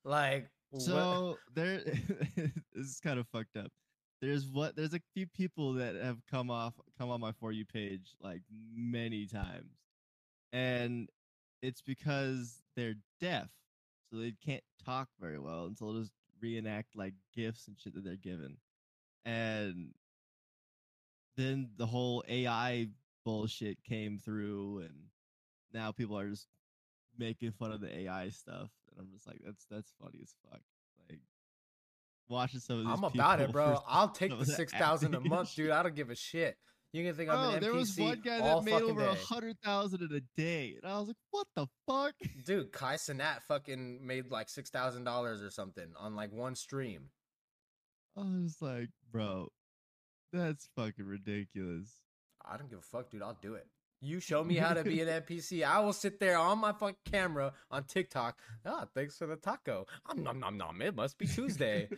Like 0.07 0.49
what- 0.71 0.83
So 0.83 1.39
there, 1.55 1.81
this 2.37 2.87
is 2.87 3.01
kind 3.01 3.19
of 3.19 3.27
fucked 3.29 3.57
up. 3.57 3.71
There's 4.23 4.47
what 4.47 4.77
there's 4.77 4.95
a 4.95 5.01
few 5.15 5.27
people 5.27 5.75
that 5.75 5.95
have 5.97 6.19
come 6.31 6.51
off 6.51 6.75
come 6.99 7.11
on 7.11 7.21
my 7.21 7.33
for 7.33 7.53
you 7.53 7.67
page 7.67 8.15
like 8.21 8.41
many 8.75 9.27
times, 9.27 9.77
and 10.53 11.09
it's 11.61 11.83
because 11.83 12.63
they're 12.77 12.95
deaf, 13.21 13.51
so 14.11 14.19
they 14.19 14.33
can't 14.43 14.65
talk 14.85 15.09
very 15.21 15.39
well, 15.39 15.67
and 15.67 15.77
so 15.77 15.87
they'll 15.93 16.01
just 16.01 16.13
reenact 16.41 16.97
like 16.97 17.13
gifts 17.35 17.67
and 17.69 17.77
shit 17.79 17.95
that 17.95 18.05
they're 18.05 18.17
given, 18.17 18.57
and 19.27 19.93
then 21.37 21.69
the 21.77 21.87
whole 21.87 22.25
AI 22.27 22.89
bullshit 23.25 23.83
came 23.85 24.19
through, 24.19 24.79
and 24.79 24.95
now 25.75 25.93
people 25.93 26.19
are 26.19 26.31
just 26.31 26.49
making 27.19 27.53
fun 27.53 27.71
of 27.71 27.81
the 27.83 27.95
AI 27.99 28.31
stuff, 28.31 28.71
and 28.97 29.07
I'm 29.07 29.13
just 29.13 29.27
like, 29.27 29.39
that's 29.45 29.67
that's 29.71 29.93
funny 30.01 30.21
as 30.23 30.35
fuck. 30.49 30.61
Like 31.09 31.21
watching 32.29 32.61
some 32.61 32.79
of 32.81 32.85
these. 32.85 32.93
I'm 32.93 33.05
about 33.05 33.41
it, 33.41 33.53
bro. 33.53 33.83
I'll 33.87 34.09
take 34.09 34.37
the 34.37 34.47
six 34.47 34.73
thousand 34.73 35.15
a 35.15 35.21
month, 35.21 35.55
dude. 35.55 35.71
I 35.71 35.83
don't 35.83 35.95
give 35.95 36.11
a 36.11 36.17
shit. 36.17 36.57
You 36.93 37.05
can 37.05 37.15
think 37.15 37.29
I'm 37.29 37.37
Bro, 37.37 37.49
an 37.49 37.57
NPC 37.57 37.61
there 37.61 37.75
was 37.75 37.99
one 37.99 38.23
guy 38.25 38.39
that 38.39 38.65
made 38.65 38.83
over 38.83 39.05
a 39.05 39.15
hundred 39.15 39.59
thousand 39.63 40.03
in 40.03 40.17
a 40.17 40.21
day, 40.41 40.77
and 40.81 40.91
I 40.91 40.99
was 40.99 41.09
like, 41.09 41.17
"What 41.31 41.47
the 41.55 41.67
fuck?" 41.87 42.15
Dude, 42.47 42.73
Kai 42.73 42.95
Cenat 42.95 43.43
fucking 43.43 44.07
made 44.07 44.31
like 44.31 44.49
six 44.49 44.71
thousand 44.71 45.05
dollars 45.05 45.43
or 45.43 45.51
something 45.51 45.93
on 45.99 46.17
like 46.17 46.33
one 46.33 46.55
stream. 46.55 47.11
I 48.17 48.23
was 48.23 48.57
like, 48.61 48.89
"Bro, 49.11 49.49
that's 50.33 50.69
fucking 50.77 51.05
ridiculous." 51.05 52.01
I 52.49 52.57
don't 52.57 52.71
give 52.71 52.79
a 52.79 52.83
fuck, 52.83 53.11
dude. 53.11 53.23
I'll 53.23 53.37
do 53.43 53.55
it. 53.55 53.67
You 54.01 54.21
show 54.21 54.45
me 54.45 54.57
how 54.57 54.75
to 54.75 54.85
be 54.85 55.01
an 55.01 55.09
NPC. 55.09 55.65
I 55.65 55.81
will 55.81 55.93
sit 55.95 56.21
there 56.21 56.37
on 56.39 56.59
my 56.59 56.73
fucking 56.73 56.97
camera 57.11 57.53
on 57.71 57.85
TikTok. 57.85 58.39
Ah, 58.65 58.87
thanks 58.95 59.17
for 59.17 59.27
the 59.27 59.37
taco. 59.37 59.87
Um, 60.09 60.23
nom 60.23 60.39
nom 60.39 60.57
nom. 60.59 60.83
It 60.83 60.95
must 60.95 61.17
be 61.19 61.27
Tuesday. 61.27 61.89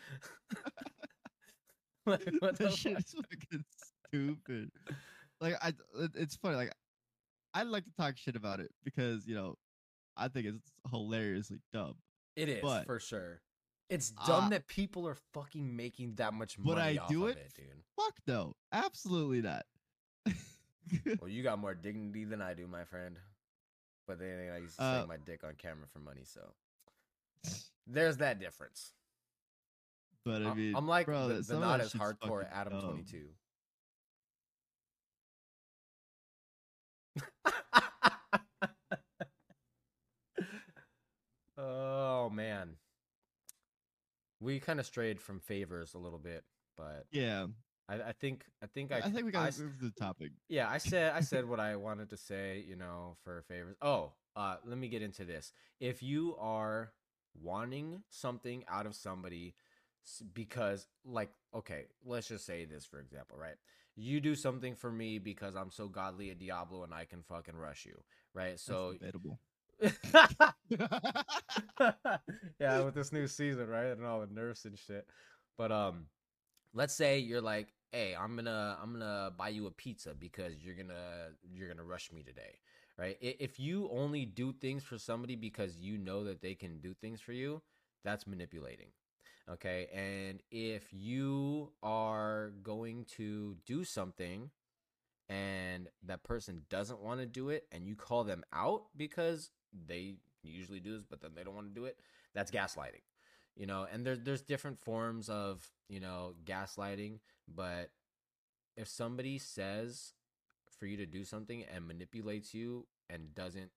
like, 2.07 2.29
what 2.39 2.57
the 2.57 2.71
shit 2.71 2.93
fuck? 2.95 3.01
is 3.05 3.15
fucking 3.15 3.65
stupid. 4.11 4.71
Like, 5.41 5.55
I, 5.63 5.69
it- 5.69 6.13
it's 6.15 6.37
funny. 6.37 6.57
Like, 6.57 6.73
I 7.55 7.63
like 7.65 7.85
to 7.85 7.93
talk 7.99 8.17
shit 8.17 8.37
about 8.37 8.61
it 8.61 8.71
because 8.85 9.27
you 9.27 9.35
know, 9.35 9.57
I 10.17 10.29
think 10.29 10.47
it's 10.47 10.71
hilariously 10.91 11.59
dumb. 11.73 11.95
It 12.37 12.49
is 12.49 12.63
but- 12.63 12.87
for 12.87 13.01
sure. 13.01 13.41
It's 13.91 14.11
dumb 14.11 14.45
Uh, 14.45 14.49
that 14.51 14.67
people 14.67 15.09
are 15.09 15.17
fucking 15.33 15.75
making 15.75 16.17
that 16.17 16.35
much 16.35 16.59
money 16.59 16.69
Would 16.69 16.79
I 16.79 16.97
off 16.99 17.09
do 17.09 17.25
of 17.25 17.31
it? 17.31 17.39
it, 17.39 17.55
dude. 17.55 17.83
Fuck 17.97 18.15
no, 18.27 18.55
absolutely 18.71 19.41
not. 19.41 19.65
Well, 21.20 21.29
you 21.31 21.42
got 21.42 21.59
more 21.59 21.74
dignity 21.74 22.24
than 22.24 22.40
I 22.42 22.55
do, 22.55 22.66
my 22.66 22.85
friend. 22.85 23.16
But 24.07 24.18
then 24.18 24.51
I 24.55 24.59
used 24.59 24.77
to 24.79 24.83
Uh, 24.83 25.01
suck 25.01 25.09
my 25.09 25.16
dick 25.18 25.44
on 25.44 25.55
camera 25.57 25.87
for 25.92 25.98
money, 25.98 26.22
so 26.24 26.40
there's 27.87 28.16
that 28.18 28.40
difference. 28.40 28.92
but 30.24 30.42
I 30.42 30.55
mean, 30.55 30.74
I'm 30.77 30.87
like 30.88 31.07
bro, 31.07 31.29
the, 31.29 31.42
the 31.42 31.59
not 31.59 31.81
as 31.81 31.92
hardcore 31.92 32.46
Adam 32.51 32.74
dumb. 32.81 32.90
22. 32.90 33.29
oh 41.57 42.31
man, 42.31 42.77
we 44.40 44.61
kind 44.61 44.81
of 44.81 44.87
strayed 44.87 45.20
from 45.20 45.40
favors 45.40 45.94
a 45.94 45.98
little 45.98 46.18
bit, 46.18 46.44
but 46.77 47.07
Yeah, 47.11 47.46
I, 47.88 47.94
I 47.94 48.12
think 48.12 48.44
I 48.62 48.66
think 48.66 48.92
I 48.92 48.98
I, 48.98 49.11
think 49.11 49.24
we 49.24 49.33
got 49.33 49.51
to 49.53 49.62
move 49.62 49.81
the 49.81 49.90
topic. 49.98 50.33
yeah, 50.48 50.68
I 50.68 50.79
said 50.79 51.12
I 51.14 51.20
said 51.20 51.48
what 51.48 51.61
I 51.61 51.77
wanted 51.77 52.11
to 52.11 52.16
say, 52.16 52.64
you 52.66 52.77
know, 52.77 53.16
for 53.24 53.42
favors. 53.48 53.77
Oh, 53.81 54.12
uh, 54.37 54.57
let 54.64 54.79
me 54.79 54.88
get 54.88 55.03
into 55.03 55.24
this. 55.24 55.53
If 55.81 56.03
you 56.03 56.37
are 56.38 56.92
wanting 57.40 58.03
something 58.11 58.64
out 58.68 58.87
of 58.87 58.94
somebody 58.94 59.55
because 60.35 60.87
like 61.05 61.31
okay, 61.55 61.87
let's 62.05 62.29
just 62.29 62.44
say 62.46 62.64
this 62.64 62.85
for 62.85 63.01
example, 63.01 63.38
right? 63.38 63.57
You 63.96 64.20
do 64.20 64.35
something 64.35 64.77
for 64.77 64.92
me 64.92 65.18
because 65.18 65.57
I'm 65.57 65.70
so 65.70 65.88
godly 65.88 66.31
at 66.31 66.38
Diablo 66.38 66.85
and 66.85 66.94
I 66.94 67.05
can 67.05 67.22
fucking 67.22 67.57
rush 67.57 67.85
you, 67.85 67.98
right? 68.35 68.61
So 68.61 68.92
debatable. 68.92 69.40
yeah, 72.61 72.81
with 72.81 72.94
this 72.94 73.12
new 73.12 73.27
season, 73.27 73.68
right? 73.68 73.87
And 73.87 74.05
all 74.05 74.20
the 74.20 74.33
nerfs 74.33 74.66
and 74.66 74.79
shit. 74.79 75.07
But 75.57 75.72
um 75.72 76.07
let's 76.74 76.94
say 76.94 77.18
you're 77.18 77.40
like, 77.40 77.68
"Hey, 77.92 78.14
I'm 78.14 78.37
to 78.44 78.77
I'm 78.83 78.98
to 79.01 79.33
buy 79.37 79.48
you 79.48 79.66
a 79.66 79.70
pizza 79.70 80.14
because 80.14 80.55
you're 80.62 80.74
to 80.74 81.33
you're 81.53 81.68
to 81.74 81.83
rush 81.83 82.12
me 82.12 82.22
today." 82.22 82.59
Right? 82.98 83.16
If 83.20 83.61
you 83.61 83.88
only 83.92 84.24
do 84.24 84.53
things 84.53 84.83
for 84.83 84.98
somebody 84.98 85.37
because 85.37 85.77
you 85.77 85.98
know 85.98 86.24
that 86.24 86.42
they 86.42 86.55
can 86.55 86.81
do 86.81 86.94
things 86.94 87.20
for 87.20 87.33
you, 87.33 87.62
that's 88.05 88.27
manipulating. 88.27 88.88
Okay? 89.48 89.87
And 89.94 90.42
if 90.51 90.92
you 90.92 91.70
are 91.83 92.51
going 92.62 93.05
to 93.16 93.57
do 93.66 93.85
something 93.85 94.51
and 95.29 95.88
that 96.07 96.22
person 96.24 96.62
doesn't 96.70 97.01
want 97.01 97.20
to 97.20 97.27
do 97.27 97.51
it 97.51 97.66
and 97.72 97.87
you 97.87 97.94
call 97.94 98.24
them 98.24 98.44
out 98.53 98.85
because 98.96 99.51
they 99.87 100.16
usually 100.42 100.81
do 100.81 100.94
this 100.94 101.05
but 101.09 101.20
then 101.20 101.31
they 101.35 101.44
don't 101.44 101.55
want 101.55 101.68
to 101.68 101.74
do 101.74 101.85
it 101.85 101.98
that's 102.35 102.51
gaslighting 102.51 103.03
you 103.57 103.66
know 103.66 103.87
and 103.92 104.07
there's 104.07 104.20
there's 104.20 104.40
different 104.42 104.79
forms 104.79 105.29
of 105.29 105.68
you 105.88 106.01
know 106.01 106.33
gaslighting 106.46 107.18
but 107.53 107.91
if 108.77 108.89
somebody 108.89 109.39
says 109.39 110.13
for 110.79 110.87
you 110.87 110.97
to 110.97 111.07
do 111.07 111.25
something 111.25 111.65
and 111.75 111.87
manipulates 111.87 112.55
you 112.55 112.87
and 113.11 113.35
doesn't 113.35 113.71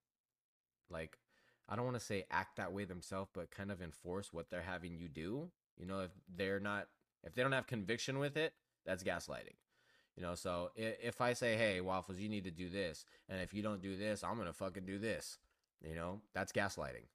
like 0.90 1.18
i 1.70 1.76
don't 1.76 1.86
want 1.86 1.98
to 1.98 2.06
say 2.06 2.26
act 2.30 2.58
that 2.58 2.74
way 2.74 2.86
themselves 2.86 3.30
but 3.34 3.50
kind 3.50 3.72
of 3.72 3.82
enforce 3.82 4.32
what 4.32 4.50
they're 4.50 4.62
having 4.62 4.96
you 4.96 5.08
do 5.08 5.50
you 5.78 5.86
know 5.86 6.02
if 6.02 6.12
they're 6.36 6.60
not 6.60 6.88
if 7.24 7.34
they 7.34 7.42
don't 7.42 7.52
have 7.52 7.68
conviction 7.68 8.20
with 8.20 8.38
it 8.38 8.54
that's 8.86 9.04
gaslighting 9.04 9.56
you 10.18 10.24
know, 10.24 10.36
so 10.36 10.72
if, 10.76 11.22
I 11.22 11.34
say, 11.34 11.56
"Hey, 11.56 11.80
waffles, 11.80 12.20
you 12.20 12.28
need 12.28 12.44
to 12.44 12.52
do 12.52 12.70
this," 12.70 13.06
and 13.30 13.42
if 13.42 13.54
you 13.54 13.62
don't 13.62 13.82
do 13.82 13.96
this, 13.96 14.24
I'm 14.24 14.38
gonna 14.38 14.54
fucking 14.54 14.86
do 14.86 15.00
this. 15.00 15.40
You 15.82 15.96
know, 15.96 16.22
that's 16.34 16.52
gaslighting, 16.52 17.06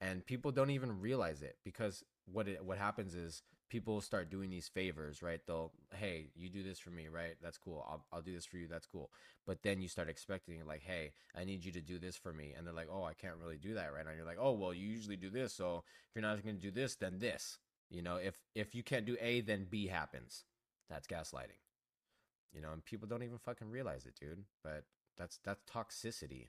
and 0.00 0.24
people 0.24 0.52
don't 0.52 0.70
even 0.70 1.00
realize 1.00 1.42
it 1.42 1.58
because 1.64 2.04
what 2.26 2.48
it 2.48 2.64
what 2.64 2.78
happens 2.78 3.14
is 3.14 3.42
people 3.72 4.02
start 4.02 4.30
doing 4.30 4.50
these 4.50 4.68
favors, 4.68 5.22
right? 5.22 5.40
They'll, 5.46 5.72
"Hey, 5.94 6.30
you 6.36 6.50
do 6.50 6.62
this 6.62 6.78
for 6.78 6.90
me, 6.90 7.08
right? 7.08 7.36
That's 7.42 7.58
cool. 7.58 7.86
I'll 7.88 8.04
I'll 8.12 8.22
do 8.22 8.34
this 8.34 8.44
for 8.46 8.58
you. 8.58 8.68
That's 8.68 8.86
cool." 8.86 9.10
But 9.46 9.62
then 9.62 9.80
you 9.80 9.88
start 9.88 10.08
expecting 10.10 10.64
like, 10.66 10.82
"Hey, 10.82 11.12
I 11.34 11.44
need 11.44 11.64
you 11.64 11.72
to 11.72 11.80
do 11.80 11.98
this 11.98 12.16
for 12.16 12.32
me," 12.34 12.52
and 12.56 12.66
they're 12.66 12.74
like, 12.74 12.90
"Oh, 12.92 13.04
I 13.04 13.14
can't 13.14 13.38
really 13.40 13.58
do 13.58 13.74
that 13.74 13.94
right 13.94 14.04
now." 14.04 14.12
You're 14.12 14.26
like, 14.26 14.38
"Oh, 14.40 14.52
well, 14.52 14.74
you 14.74 14.86
usually 14.86 15.16
do 15.16 15.30
this, 15.30 15.54
so 15.54 15.84
if 16.08 16.14
you're 16.14 16.22
not 16.22 16.44
gonna 16.44 16.58
do 16.58 16.70
this, 16.70 16.96
then 16.96 17.18
this." 17.18 17.58
You 17.90 18.02
know, 18.02 18.16
if 18.16 18.38
if 18.54 18.74
you 18.74 18.82
can't 18.82 19.06
do 19.06 19.16
A, 19.20 19.40
then 19.40 19.66
B 19.70 19.86
happens. 19.88 20.44
That's 20.90 21.06
gaslighting 21.08 21.62
you 22.54 22.60
know 22.60 22.72
and 22.72 22.84
people 22.84 23.08
don't 23.08 23.22
even 23.22 23.38
fucking 23.38 23.70
realize 23.70 24.06
it 24.06 24.14
dude 24.20 24.44
but 24.62 24.84
that's 25.16 25.38
that's 25.44 25.62
toxicity 25.64 26.48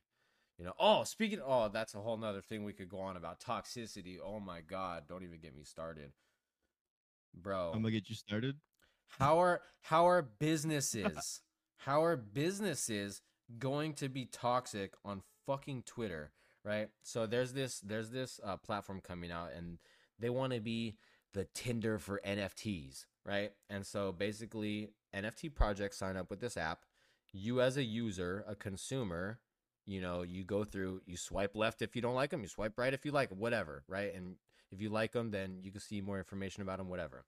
you 0.57 0.65
know 0.65 0.73
oh 0.79 1.03
speaking 1.03 1.39
oh 1.45 1.69
that's 1.69 1.95
a 1.95 1.99
whole 1.99 2.17
nother 2.17 2.41
thing 2.41 2.63
we 2.63 2.73
could 2.73 2.89
go 2.89 2.99
on 2.99 3.17
about 3.17 3.39
toxicity 3.39 4.17
oh 4.23 4.39
my 4.39 4.61
god 4.61 5.03
don't 5.07 5.23
even 5.23 5.39
get 5.39 5.55
me 5.55 5.63
started 5.63 6.11
bro 7.35 7.71
I'm 7.73 7.81
gonna 7.81 7.91
get 7.91 8.09
you 8.09 8.15
started. 8.15 8.55
how 9.19 9.39
are 9.39 9.61
how 9.81 10.07
are 10.07 10.21
businesses 10.21 11.41
how 11.77 12.03
are 12.03 12.15
businesses 12.15 13.21
going 13.59 13.93
to 13.93 14.09
be 14.09 14.25
toxic 14.25 14.93
on 15.03 15.21
fucking 15.45 15.83
Twitter, 15.85 16.31
right? 16.63 16.89
So 17.03 17.25
there's 17.25 17.53
this 17.53 17.79
there's 17.79 18.09
this 18.09 18.39
uh, 18.43 18.57
platform 18.57 19.01
coming 19.01 19.31
out 19.31 19.49
and 19.55 19.77
they 20.19 20.29
want 20.29 20.53
to 20.53 20.59
be 20.59 20.95
the 21.33 21.45
Tinder 21.53 21.99
for 21.99 22.21
NFTs, 22.25 23.05
right? 23.25 23.51
And 23.69 23.85
so 23.85 24.11
basically 24.11 24.89
NFT 25.15 25.53
projects 25.53 25.97
sign 25.97 26.15
up 26.17 26.29
with 26.29 26.39
this 26.39 26.57
app. 26.57 26.85
You 27.33 27.61
as 27.61 27.77
a 27.77 27.83
user, 27.83 28.45
a 28.47 28.55
consumer, 28.55 29.39
you 29.85 29.99
know, 29.99 30.21
you 30.21 30.43
go 30.43 30.63
through, 30.63 31.01
you 31.05 31.17
swipe 31.17 31.55
left 31.55 31.81
if 31.81 31.95
you 31.95 32.01
don't 32.01 32.15
like 32.15 32.29
them, 32.29 32.41
you 32.41 32.47
swipe 32.47 32.77
right 32.77 32.93
if 32.93 33.05
you 33.05 33.11
like 33.11 33.29
whatever, 33.29 33.83
right? 33.87 34.13
And 34.13 34.35
if 34.73 34.81
you 34.81 34.89
like 34.89 35.11
them, 35.11 35.31
then 35.31 35.59
you 35.61 35.71
can 35.71 35.81
see 35.81 36.01
more 36.01 36.17
information 36.17 36.61
about 36.61 36.77
them, 36.77 36.89
whatever. 36.89 37.23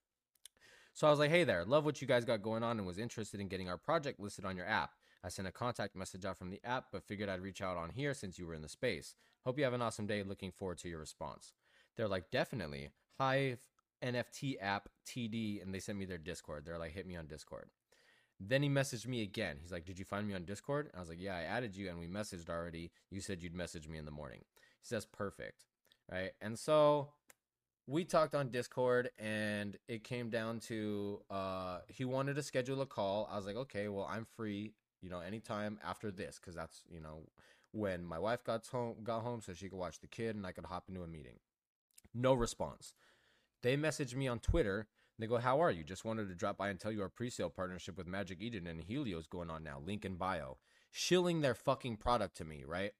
So 0.93 1.07
I 1.07 1.09
was 1.09 1.19
like, 1.19 1.29
hey 1.29 1.43
there, 1.43 1.65
love 1.65 1.85
what 1.85 2.01
you 2.01 2.07
guys 2.07 2.25
got 2.25 2.41
going 2.41 2.63
on 2.63 2.77
and 2.77 2.87
was 2.87 2.97
interested 2.97 3.39
in 3.39 3.47
getting 3.47 3.69
our 3.69 3.77
project 3.77 4.19
listed 4.19 4.45
on 4.45 4.55
your 4.55 4.67
app. 4.67 4.91
I 5.23 5.29
sent 5.29 5.47
a 5.47 5.51
contact 5.51 5.95
message 5.95 6.23
out 6.23 6.37
from 6.37 6.51
the 6.51 6.61
app, 6.63 6.85
but 6.91 7.03
figured 7.03 7.29
I'd 7.29 7.41
reach 7.41 7.61
out 7.61 7.77
on 7.77 7.89
here 7.89 8.13
since 8.13 8.37
you 8.37 8.45
were 8.45 8.53
in 8.53 8.61
the 8.61 8.69
space. 8.69 9.15
Hope 9.43 9.57
you 9.57 9.63
have 9.63 9.73
an 9.73 9.81
awesome 9.81 10.07
day. 10.07 10.23
Looking 10.23 10.51
forward 10.51 10.77
to 10.79 10.89
your 10.89 10.99
response. 10.99 11.53
They're 11.95 12.07
like, 12.07 12.31
definitely. 12.31 12.89
Hive 13.19 13.59
NFT 14.03 14.57
app 14.61 14.89
TD, 15.07 15.61
and 15.61 15.73
they 15.73 15.79
sent 15.79 15.97
me 15.97 16.05
their 16.05 16.17
Discord. 16.17 16.65
They're 16.65 16.77
like, 16.77 16.93
hit 16.93 17.07
me 17.07 17.15
on 17.15 17.27
Discord. 17.27 17.69
Then 18.39 18.61
he 18.61 18.69
messaged 18.69 19.07
me 19.07 19.21
again. 19.21 19.57
He's 19.61 19.71
like, 19.71 19.85
Did 19.85 19.97
you 19.97 20.05
find 20.05 20.27
me 20.27 20.33
on 20.33 20.43
Discord? 20.43 20.91
I 20.95 20.99
was 20.99 21.09
like, 21.09 21.21
Yeah, 21.21 21.35
I 21.35 21.43
added 21.43 21.75
you 21.75 21.89
and 21.89 21.99
we 21.99 22.07
messaged 22.07 22.49
already. 22.49 22.91
You 23.09 23.21
said 23.21 23.41
you'd 23.41 23.55
message 23.55 23.87
me 23.87 23.97
in 23.97 24.05
the 24.05 24.11
morning. 24.11 24.41
He 24.59 24.87
says, 24.87 25.05
Perfect. 25.05 25.65
Right. 26.11 26.31
And 26.41 26.59
so 26.59 27.09
we 27.87 28.03
talked 28.03 28.35
on 28.35 28.49
Discord 28.49 29.09
and 29.19 29.77
it 29.87 30.03
came 30.03 30.29
down 30.29 30.59
to 30.61 31.21
uh 31.29 31.79
he 31.87 32.05
wanted 32.05 32.35
to 32.35 32.43
schedule 32.43 32.81
a 32.81 32.85
call. 32.85 33.29
I 33.31 33.37
was 33.37 33.45
like, 33.45 33.55
Okay, 33.55 33.87
well, 33.87 34.07
I'm 34.09 34.25
free, 34.25 34.73
you 35.01 35.09
know, 35.09 35.19
anytime 35.19 35.79
after 35.83 36.11
this, 36.11 36.39
because 36.39 36.55
that's, 36.55 36.83
you 36.89 36.99
know, 36.99 37.23
when 37.71 38.05
my 38.05 38.19
wife 38.19 38.43
got 38.43 38.65
home 38.67 38.95
got 39.03 39.21
home 39.21 39.41
so 39.41 39.53
she 39.53 39.69
could 39.69 39.79
watch 39.79 39.99
the 39.99 40.07
kid 40.07 40.35
and 40.35 40.45
I 40.45 40.51
could 40.51 40.65
hop 40.65 40.85
into 40.89 41.03
a 41.03 41.07
meeting. 41.07 41.39
No 42.13 42.33
response. 42.33 42.93
They 43.61 43.75
messaged 43.75 44.15
me 44.15 44.27
on 44.27 44.39
Twitter 44.39 44.87
they 45.17 45.27
go, 45.27 45.37
How 45.37 45.61
are 45.61 45.71
you? 45.71 45.83
Just 45.83 46.05
wanted 46.05 46.27
to 46.27 46.35
drop 46.35 46.57
by 46.57 46.69
and 46.69 46.79
tell 46.79 46.91
you 46.91 47.01
our 47.01 47.09
pre 47.09 47.29
sale 47.29 47.49
partnership 47.49 47.97
with 47.97 48.07
Magic 48.07 48.41
Eden 48.41 48.67
and 48.67 48.83
Helio's 48.83 49.27
going 49.27 49.49
on 49.49 49.63
now. 49.63 49.81
Link 49.83 50.05
in 50.05 50.15
bio. 50.15 50.57
Shilling 50.91 51.41
their 51.41 51.55
fucking 51.55 51.97
product 51.97 52.37
to 52.37 52.45
me, 52.45 52.63
right? 52.65 52.91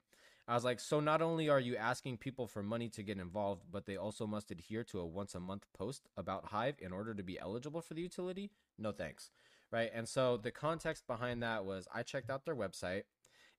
I 0.48 0.54
was 0.54 0.64
like, 0.64 0.80
so 0.80 1.00
not 1.00 1.24
only 1.24 1.50
are 1.50 1.60
you 1.60 1.76
asking 1.76 2.18
people 2.18 2.46
for 2.46 2.62
money 2.62 2.88
to 2.90 3.02
get 3.02 3.18
involved, 3.18 3.64
but 3.72 3.88
they 3.88 3.98
also 3.98 4.28
must 4.28 4.52
adhere 4.52 4.84
to 4.86 5.00
a 5.00 5.06
once 5.06 5.34
a 5.34 5.40
month 5.40 5.66
post 5.74 6.08
about 6.18 6.46
Hive 6.46 6.76
in 6.80 6.92
order 6.92 7.16
to 7.16 7.24
be 7.24 7.40
eligible 7.40 7.82
for 7.82 7.96
the 7.96 8.02
utility? 8.02 8.52
No 8.78 8.92
thanks. 8.92 9.32
Right. 9.72 9.90
And 9.94 10.08
so 10.08 10.38
the 10.38 10.52
context 10.52 11.08
behind 11.08 11.42
that 11.42 11.66
was 11.66 11.88
I 11.94 12.04
checked 12.04 12.30
out 12.30 12.46
their 12.46 12.56
website 12.56 13.04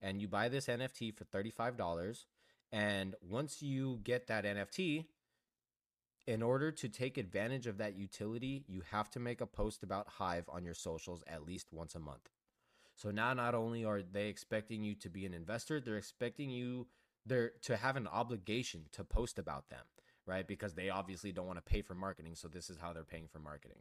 and 0.00 0.20
you 0.20 0.28
buy 0.28 0.48
this 0.48 0.66
NFT 0.66 1.12
for 1.14 1.24
$35. 1.24 2.24
And 2.72 3.16
once 3.20 3.62
you 3.62 4.00
get 4.04 4.28
that 4.28 4.44
NFT, 4.44 5.06
in 6.26 6.42
order 6.42 6.72
to 6.72 6.88
take 6.88 7.18
advantage 7.18 7.66
of 7.66 7.78
that 7.78 7.96
utility, 7.96 8.64
you 8.66 8.82
have 8.90 9.10
to 9.10 9.20
make 9.20 9.40
a 9.40 9.46
post 9.46 9.82
about 9.82 10.08
Hive 10.08 10.44
on 10.48 10.64
your 10.64 10.74
socials 10.74 11.22
at 11.26 11.46
least 11.46 11.72
once 11.72 11.94
a 11.94 12.00
month. 12.00 12.30
So 12.96 13.10
now 13.10 13.34
not 13.34 13.54
only 13.54 13.84
are 13.84 14.02
they 14.02 14.28
expecting 14.28 14.82
you 14.82 14.94
to 14.96 15.08
be 15.08 15.26
an 15.26 15.34
investor, 15.34 15.80
they're 15.80 15.98
expecting 15.98 16.50
you 16.50 16.86
they're 17.24 17.52
to 17.62 17.76
have 17.76 17.96
an 17.96 18.06
obligation 18.06 18.84
to 18.92 19.04
post 19.04 19.38
about 19.38 19.68
them, 19.68 19.84
right? 20.26 20.46
Because 20.46 20.74
they 20.74 20.90
obviously 20.90 21.32
don't 21.32 21.46
want 21.46 21.58
to 21.58 21.72
pay 21.72 21.82
for 21.82 21.94
marketing, 21.94 22.34
so 22.36 22.48
this 22.48 22.70
is 22.70 22.78
how 22.78 22.92
they're 22.92 23.04
paying 23.04 23.26
for 23.30 23.40
marketing. 23.40 23.78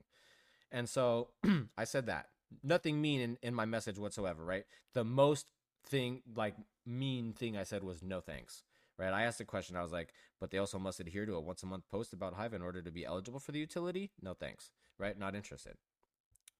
And 0.71 0.89
so 0.89 1.29
I 1.77 1.83
said 1.85 2.07
that. 2.07 2.29
Nothing 2.63 3.01
mean 3.01 3.21
in, 3.21 3.37
in 3.41 3.53
my 3.53 3.65
message 3.65 3.97
whatsoever, 3.97 4.43
right? 4.43 4.65
The 4.93 5.03
most 5.03 5.51
thing 5.87 6.21
like 6.35 6.55
mean 6.85 7.33
thing 7.33 7.55
I 7.55 7.63
said 7.63 7.83
was 7.83 8.01
no 8.03 8.19
thanks 8.19 8.63
right? 8.97 9.13
I 9.13 9.23
asked 9.23 9.41
a 9.41 9.45
question. 9.45 9.75
I 9.75 9.81
was 9.81 9.91
like, 9.91 10.13
but 10.39 10.51
they 10.51 10.57
also 10.57 10.79
must 10.79 10.99
adhere 10.99 11.25
to 11.25 11.35
a 11.35 11.41
once 11.41 11.63
a 11.63 11.65
month 11.65 11.83
post 11.89 12.13
about 12.13 12.33
Hive 12.33 12.53
in 12.53 12.61
order 12.61 12.81
to 12.81 12.91
be 12.91 13.05
eligible 13.05 13.39
for 13.39 13.51
the 13.51 13.59
utility? 13.59 14.11
No 14.21 14.33
thanks, 14.33 14.71
right? 14.97 15.17
Not 15.17 15.35
interested. 15.35 15.75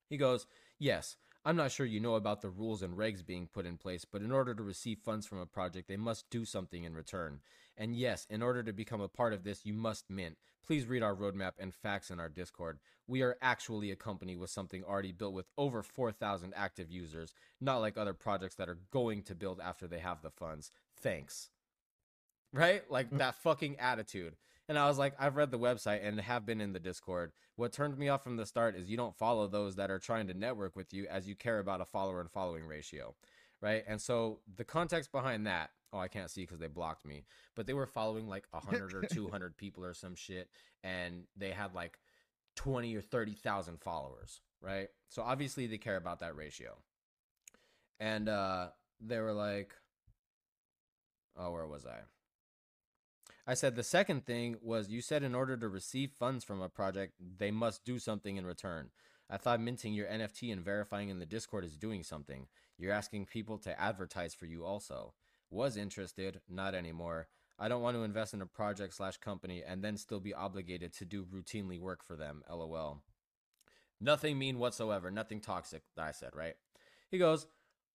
He 0.10 0.18
goes, 0.18 0.46
yes, 0.78 1.18
I'm 1.48 1.56
not 1.56 1.72
sure 1.72 1.86
you 1.86 2.00
know 2.00 2.16
about 2.16 2.42
the 2.42 2.50
rules 2.50 2.82
and 2.82 2.98
regs 2.98 3.24
being 3.24 3.48
put 3.48 3.68
in 3.68 3.78
place, 3.78 4.04
but 4.04 4.24
in 4.24 4.32
order 4.32 4.56
to 4.56 4.64
receive 4.64 4.98
funds 4.98 5.28
from 5.28 5.38
a 5.38 5.46
project, 5.46 5.88
they 5.88 5.96
must 5.96 6.28
do 6.32 6.44
something 6.44 6.84
in 6.84 6.96
return. 6.96 7.40
And 7.78 7.96
yes, 7.96 8.26
in 8.32 8.42
order 8.42 8.64
to 8.64 8.74
become 8.74 9.02
a 9.02 9.08
part 9.08 9.32
of 9.32 9.44
this, 9.44 9.64
you 9.64 9.74
must 9.74 10.10
mint. 10.10 10.38
Please 10.66 10.88
read 10.88 11.04
our 11.04 11.16
roadmap 11.16 11.52
and 11.60 11.72
facts 11.72 12.10
in 12.10 12.20
our 12.20 12.30
Discord. 12.30 12.80
We 13.08 13.22
are 13.22 13.38
actually 13.44 13.92
a 13.92 13.96
company 13.96 14.36
with 14.36 14.50
something 14.50 14.84
already 14.84 15.12
built 15.12 15.34
with 15.34 15.46
over 15.56 15.84
4,000 15.84 16.52
active 16.56 16.90
users, 16.90 17.36
not 17.62 17.78
like 17.78 17.96
other 17.96 18.16
projects 18.16 18.56
that 18.56 18.70
are 18.70 18.80
going 18.90 19.22
to 19.24 19.36
build 19.36 19.62
after 19.62 19.88
they 19.88 20.00
have 20.00 20.24
the 20.24 20.32
funds. 20.32 20.72
Thanks 21.00 21.52
right? 22.56 22.90
Like 22.90 23.12
mm. 23.12 23.20
that 23.20 23.36
fucking 23.36 23.78
attitude. 23.80 24.36
And 24.68 24.80
I 24.80 24.88
was 24.88 24.98
like, 24.98 25.14
I've 25.20 25.36
read 25.36 25.52
the 25.52 25.60
website 25.60 26.06
and 26.06 26.20
have 26.20 26.46
been 26.46 26.60
in 26.60 26.74
the 26.74 26.80
Discord. 26.80 27.32
What 27.56 27.72
turned 27.72 27.98
me 27.98 28.10
off 28.10 28.24
from 28.24 28.38
the 28.38 28.46
start 28.46 28.76
is 28.76 28.90
you 28.90 28.98
don't 28.98 29.16
follow 29.16 29.48
those 29.48 29.76
that 29.76 29.92
are 29.92 30.00
trying 30.00 30.28
to 30.28 30.34
network 30.34 30.76
with 30.76 30.94
you 30.94 31.06
as 31.08 31.28
you 31.28 31.36
care 31.36 31.60
about 31.60 31.82
a 31.82 31.86
follower 31.86 32.20
and 32.20 32.32
following 32.32 32.66
ratio, 32.66 33.16
right? 33.62 33.84
And 33.88 34.02
so 34.02 34.40
the 34.56 34.64
context 34.64 35.12
behind 35.12 35.46
that, 35.46 35.70
oh, 35.94 36.00
I 36.00 36.08
can't 36.08 36.32
see 36.32 36.42
because 36.42 36.60
they 36.60 36.68
blocked 36.68 37.06
me, 37.06 37.26
but 37.56 37.68
they 37.68 37.74
were 37.74 37.86
following 37.86 38.28
like 38.28 38.48
100 38.52 38.96
or 38.96 39.04
200 39.04 39.56
people 39.58 39.86
or 39.86 39.94
some 39.94 40.16
shit, 40.16 40.50
and 40.84 41.26
they 41.38 41.52
had 41.52 41.76
like 41.76 42.00
20 42.56 42.96
or 42.96 43.02
30,000 43.02 43.80
followers, 43.80 44.42
right? 44.62 44.88
So 45.10 45.22
obviously 45.22 45.68
they 45.68 45.78
care 45.78 45.98
about 45.98 46.22
that 46.22 46.36
ratio. 46.36 46.76
And 48.00 48.28
uh, 48.28 48.70
they 49.00 49.20
were 49.20 49.32
like, 49.34 49.74
oh, 51.38 51.52
where 51.52 51.68
was 51.68 51.86
I? 51.86 52.00
I 53.48 53.54
said 53.54 53.76
the 53.76 53.84
second 53.84 54.26
thing 54.26 54.58
was 54.62 54.90
you 54.90 55.02
said 55.02 55.22
in 55.22 55.36
order 55.36 55.56
to 55.56 55.70
receive 55.70 56.12
funds 56.12 56.44
from 56.44 56.62
a 56.62 56.70
project, 56.70 57.14
they 57.38 57.52
must 57.52 57.86
do 57.86 58.00
something 58.00 58.38
in 58.38 58.46
return. 58.46 58.90
I 59.30 59.38
thought 59.38 59.62
minting 59.62 59.94
your 59.94 60.08
NFT 60.08 60.52
and 60.52 60.64
verifying 60.64 61.10
in 61.10 61.20
the 61.20 61.28
Discord 61.28 61.64
is 61.64 61.78
doing 61.78 62.02
something. 62.02 62.48
You're 62.78 62.92
asking 62.92 63.28
people 63.28 63.60
to 63.60 63.80
advertise 63.80 64.34
for 64.34 64.48
you 64.48 64.66
also. 64.66 65.14
Was 65.52 65.78
interested, 65.78 66.42
not 66.50 66.74
anymore. 66.74 67.28
I 67.60 67.68
don't 67.68 67.84
want 67.84 67.96
to 67.96 68.04
invest 68.04 68.34
in 68.34 68.42
a 68.42 68.48
project 68.48 68.96
slash 68.96 69.18
company 69.18 69.64
and 69.66 69.84
then 69.84 69.96
still 69.98 70.20
be 70.20 70.34
obligated 70.34 70.92
to 70.94 71.06
do 71.06 71.24
routinely 71.24 71.80
work 71.80 72.04
for 72.04 72.16
them. 72.16 72.44
LOL. 72.50 73.04
Nothing 74.02 74.40
mean 74.40 74.58
whatsoever. 74.58 75.12
Nothing 75.12 75.40
toxic. 75.40 75.84
I 75.98 76.12
said 76.12 76.32
right. 76.34 76.56
He 77.12 77.20
goes, 77.20 77.46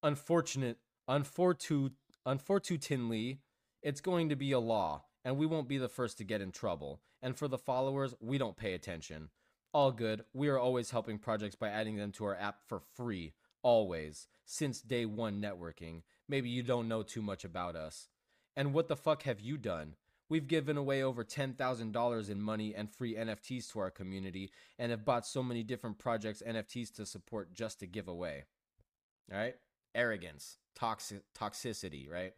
unfortunate, 0.02 0.78
unfortunate, 1.08 1.92
unfortunately, 2.24 3.40
it's 3.82 4.00
going 4.00 4.28
to 4.28 4.36
be 4.36 4.52
a 4.52 4.60
law 4.60 5.02
and 5.24 5.36
we 5.36 5.46
won't 5.46 5.68
be 5.68 5.78
the 5.78 5.88
first 5.88 6.18
to 6.18 6.24
get 6.24 6.40
in 6.40 6.52
trouble. 6.52 7.00
And 7.22 7.36
for 7.36 7.48
the 7.48 7.58
followers, 7.58 8.14
we 8.20 8.38
don't 8.38 8.56
pay 8.56 8.74
attention. 8.74 9.30
All 9.72 9.92
good. 9.92 10.24
We 10.32 10.48
are 10.48 10.58
always 10.58 10.90
helping 10.90 11.18
projects 11.18 11.54
by 11.54 11.68
adding 11.68 11.96
them 11.96 12.12
to 12.12 12.24
our 12.24 12.34
app 12.34 12.60
for 12.66 12.80
free. 12.96 13.34
Always. 13.62 14.26
Since 14.44 14.80
day 14.80 15.04
one 15.04 15.40
networking. 15.40 16.02
Maybe 16.28 16.48
you 16.48 16.62
don't 16.62 16.88
know 16.88 17.02
too 17.02 17.22
much 17.22 17.44
about 17.44 17.76
us. 17.76 18.08
And 18.56 18.74
what 18.74 18.88
the 18.88 18.96
fuck 18.96 19.22
have 19.24 19.40
you 19.40 19.56
done? 19.56 19.94
We've 20.28 20.46
given 20.46 20.76
away 20.76 21.02
over 21.02 21.24
$10,000 21.24 22.30
in 22.30 22.40
money 22.40 22.74
and 22.74 22.88
free 22.88 23.16
NFTs 23.16 23.72
to 23.72 23.80
our 23.80 23.90
community 23.90 24.52
and 24.78 24.90
have 24.90 25.04
bought 25.04 25.26
so 25.26 25.42
many 25.42 25.64
different 25.64 25.98
projects 25.98 26.42
NFTs 26.46 26.94
to 26.94 27.06
support 27.06 27.52
just 27.52 27.80
to 27.80 27.86
give 27.86 28.06
away. 28.06 28.44
All 29.32 29.38
right? 29.38 29.56
Arrogance, 29.94 30.58
toxic 30.76 31.22
toxicity, 31.36 32.08
right? 32.08 32.32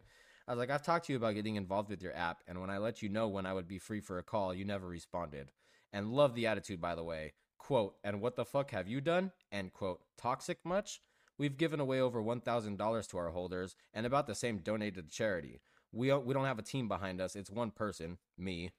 I 0.47 0.51
was 0.51 0.59
like, 0.59 0.69
I've 0.69 0.83
talked 0.83 1.05
to 1.05 1.13
you 1.13 1.17
about 1.17 1.35
getting 1.35 1.55
involved 1.55 1.89
with 1.89 2.01
your 2.01 2.15
app, 2.15 2.43
and 2.47 2.59
when 2.59 2.69
I 2.69 2.77
let 2.77 3.01
you 3.01 3.07
know 3.07 3.29
when 3.29 3.45
I 3.45 3.53
would 3.53 3.67
be 3.67 3.79
free 3.79 4.01
for 4.01 4.17
a 4.17 4.23
call, 4.23 4.53
you 4.53 4.65
never 4.65 4.87
responded. 4.87 5.51
And 5.93 6.11
love 6.11 6.35
the 6.35 6.47
attitude, 6.47 6.81
by 6.81 6.95
the 6.95 7.03
way. 7.03 7.33
Quote, 7.57 7.95
and 8.03 8.19
what 8.19 8.35
the 8.35 8.43
fuck 8.43 8.71
have 8.71 8.89
you 8.89 8.99
done? 8.99 9.31
End 9.51 9.71
quote. 9.71 10.01
Toxic 10.17 10.57
much? 10.65 11.01
We've 11.37 11.57
given 11.57 11.79
away 11.79 12.01
over 12.01 12.21
$1,000 12.21 13.07
to 13.09 13.17
our 13.17 13.29
holders 13.29 13.75
and 13.93 14.05
about 14.05 14.27
the 14.27 14.35
same 14.35 14.57
donated 14.57 15.09
to 15.09 15.15
charity. 15.15 15.61
We 15.93 16.07
don't, 16.07 16.25
we 16.25 16.33
don't 16.33 16.45
have 16.45 16.59
a 16.59 16.63
team 16.63 16.89
behind 16.89 17.21
us, 17.21 17.35
it's 17.35 17.49
one 17.49 17.71
person, 17.71 18.17
me, 18.37 18.71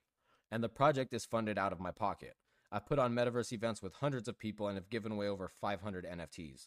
and 0.51 0.63
the 0.63 0.69
project 0.69 1.15
is 1.15 1.25
funded 1.25 1.59
out 1.59 1.73
of 1.73 1.81
my 1.81 1.93
pocket. 1.93 2.35
I've 2.71 2.87
put 2.87 2.99
on 2.99 3.15
metaverse 3.15 3.53
events 3.53 3.83
with 3.83 3.95
hundreds 3.95 4.29
of 4.29 4.39
people 4.39 4.69
and 4.69 4.77
have 4.77 4.91
given 4.91 5.13
away 5.13 5.29
over 5.29 5.49
500 5.49 6.05
NFTs. 6.05 6.67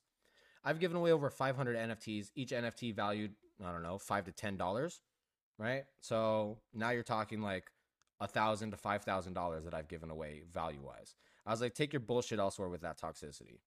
I've 0.63 0.79
given 0.79 0.97
away 0.97 1.11
over 1.11 1.29
500 1.29 1.75
NFTs, 1.75 2.31
each 2.33 2.51
NFT 2.51 2.95
valued 2.95 3.35
I 3.65 3.71
don't 3.71 3.83
know, 3.83 3.97
five 3.97 4.25
to 4.25 4.31
ten 4.31 4.57
dollars, 4.57 5.01
right? 5.57 5.83
So 5.99 6.59
now 6.73 6.91
you're 6.91 7.03
talking 7.03 7.41
like 7.41 7.71
a 8.19 8.27
thousand 8.27 8.71
to 8.71 8.77
five 8.77 9.03
thousand 9.03 9.33
dollars 9.33 9.63
that 9.65 9.73
I've 9.73 9.87
given 9.87 10.09
away 10.09 10.43
value 10.51 10.81
wise. 10.81 11.15
I 11.45 11.51
was 11.51 11.61
like, 11.61 11.73
take 11.73 11.93
your 11.93 11.99
bullshit 12.01 12.39
elsewhere 12.39 12.69
with 12.69 12.81
that 12.81 12.99
toxicity. 12.99 13.59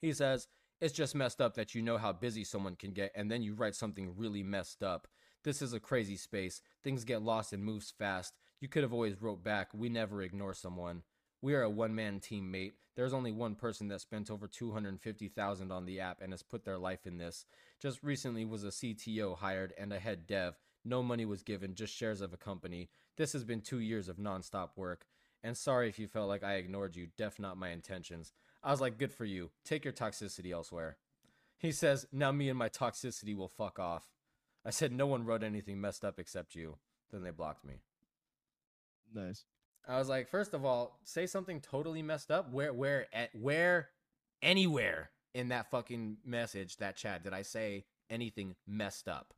He 0.00 0.12
says, 0.12 0.48
it's 0.80 0.94
just 0.94 1.14
messed 1.14 1.40
up 1.40 1.54
that 1.54 1.74
you 1.74 1.82
know 1.82 1.98
how 1.98 2.12
busy 2.12 2.44
someone 2.44 2.76
can 2.76 2.92
get 2.92 3.12
and 3.14 3.30
then 3.30 3.42
you 3.42 3.54
write 3.54 3.74
something 3.74 4.14
really 4.16 4.42
messed 4.42 4.82
up. 4.82 5.08
This 5.44 5.60
is 5.60 5.72
a 5.72 5.80
crazy 5.80 6.16
space. 6.16 6.62
Things 6.82 7.04
get 7.04 7.22
lost 7.22 7.52
and 7.52 7.64
moves 7.64 7.92
fast. 7.96 8.34
You 8.60 8.68
could 8.68 8.82
have 8.82 8.92
always 8.92 9.20
wrote 9.20 9.42
back, 9.42 9.68
we 9.74 9.88
never 9.88 10.22
ignore 10.22 10.54
someone. 10.54 11.02
We 11.40 11.54
are 11.54 11.62
a 11.62 11.70
one 11.70 11.94
man 11.94 12.20
team, 12.20 12.50
mate. 12.50 12.74
There's 12.96 13.12
only 13.12 13.30
one 13.30 13.54
person 13.54 13.88
that 13.88 14.00
spent 14.00 14.28
over 14.30 14.48
250,000 14.48 15.70
on 15.70 15.86
the 15.86 16.00
app 16.00 16.20
and 16.20 16.32
has 16.32 16.42
put 16.42 16.64
their 16.64 16.78
life 16.78 17.06
in 17.06 17.18
this. 17.18 17.46
Just 17.80 18.02
recently 18.02 18.44
was 18.44 18.64
a 18.64 18.68
CTO 18.68 19.36
hired 19.38 19.72
and 19.78 19.92
a 19.92 20.00
head 20.00 20.26
dev. 20.26 20.58
No 20.84 21.02
money 21.02 21.24
was 21.24 21.44
given, 21.44 21.74
just 21.74 21.94
shares 21.94 22.20
of 22.20 22.32
a 22.32 22.36
company. 22.36 22.88
This 23.16 23.32
has 23.34 23.44
been 23.44 23.60
2 23.60 23.78
years 23.78 24.08
of 24.08 24.16
nonstop 24.16 24.70
work. 24.74 25.06
And 25.44 25.56
sorry 25.56 25.88
if 25.88 26.00
you 26.00 26.08
felt 26.08 26.28
like 26.28 26.42
I 26.42 26.54
ignored 26.54 26.96
you. 26.96 27.06
Def 27.16 27.38
not 27.38 27.56
my 27.56 27.68
intentions. 27.68 28.32
I 28.64 28.72
was 28.72 28.80
like, 28.80 28.98
good 28.98 29.12
for 29.12 29.24
you. 29.24 29.50
Take 29.64 29.84
your 29.84 29.92
toxicity 29.92 30.52
elsewhere. 30.52 30.96
He 31.56 31.70
says, 31.70 32.06
now 32.10 32.32
me 32.32 32.48
and 32.48 32.58
my 32.58 32.68
toxicity 32.68 33.36
will 33.36 33.48
fuck 33.48 33.78
off. 33.78 34.08
I 34.64 34.70
said, 34.70 34.90
no 34.90 35.06
one 35.06 35.24
wrote 35.24 35.44
anything 35.44 35.80
messed 35.80 36.04
up 36.04 36.18
except 36.18 36.56
you. 36.56 36.78
Then 37.12 37.22
they 37.22 37.30
blocked 37.30 37.64
me. 37.64 37.74
Nice. 39.14 39.44
I 39.86 39.98
was 39.98 40.08
like, 40.08 40.28
first 40.28 40.54
of 40.54 40.64
all, 40.64 40.98
say 41.04 41.26
something 41.26 41.60
totally 41.60 42.02
messed 42.02 42.30
up. 42.30 42.52
Where, 42.52 42.72
where, 42.72 43.06
at, 43.12 43.34
where, 43.34 43.88
anywhere 44.42 45.10
in 45.34 45.48
that 45.48 45.70
fucking 45.70 46.18
message, 46.24 46.76
that 46.78 46.96
chat, 46.96 47.22
did 47.24 47.32
I 47.32 47.42
say 47.42 47.84
anything 48.10 48.54
messed 48.66 49.08
up? 49.08 49.34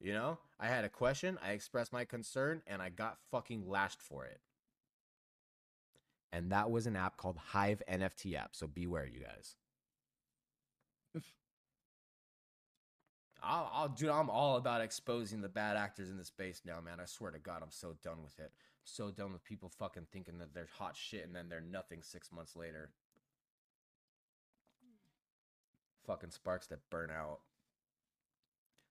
You 0.00 0.12
know, 0.12 0.38
I 0.60 0.68
had 0.68 0.84
a 0.84 0.88
question, 0.88 1.38
I 1.42 1.52
expressed 1.52 1.92
my 1.92 2.04
concern, 2.04 2.62
and 2.66 2.80
I 2.80 2.88
got 2.88 3.18
fucking 3.32 3.68
lashed 3.68 4.00
for 4.00 4.24
it. 4.24 4.40
And 6.32 6.52
that 6.52 6.70
was 6.70 6.86
an 6.86 6.94
app 6.94 7.16
called 7.16 7.36
Hive 7.36 7.82
NFT 7.90 8.34
app. 8.36 8.54
So 8.54 8.66
beware, 8.66 9.06
you 9.06 9.20
guys. 9.20 9.56
I'll, 13.42 13.70
I'll, 13.72 13.88
dude, 13.88 14.10
I'm 14.10 14.30
all 14.30 14.56
about 14.56 14.82
exposing 14.82 15.40
the 15.40 15.48
bad 15.48 15.76
actors 15.76 16.10
in 16.10 16.16
the 16.16 16.24
space 16.24 16.62
now, 16.64 16.80
man. 16.80 17.00
I 17.00 17.06
swear 17.06 17.30
to 17.30 17.38
God, 17.38 17.62
I'm 17.62 17.70
so 17.70 17.94
done 18.02 18.22
with 18.22 18.38
it 18.38 18.52
so 18.88 19.10
done 19.10 19.32
with 19.32 19.44
people 19.44 19.70
fucking 19.78 20.06
thinking 20.12 20.38
that 20.38 20.54
they're 20.54 20.68
hot 20.78 20.96
shit 20.96 21.26
and 21.26 21.34
then 21.34 21.48
they're 21.48 21.60
nothing 21.60 22.02
six 22.02 22.32
months 22.32 22.56
later. 22.56 22.90
Fucking 26.06 26.30
sparks 26.30 26.66
that 26.68 26.88
burn 26.90 27.10
out. 27.10 27.40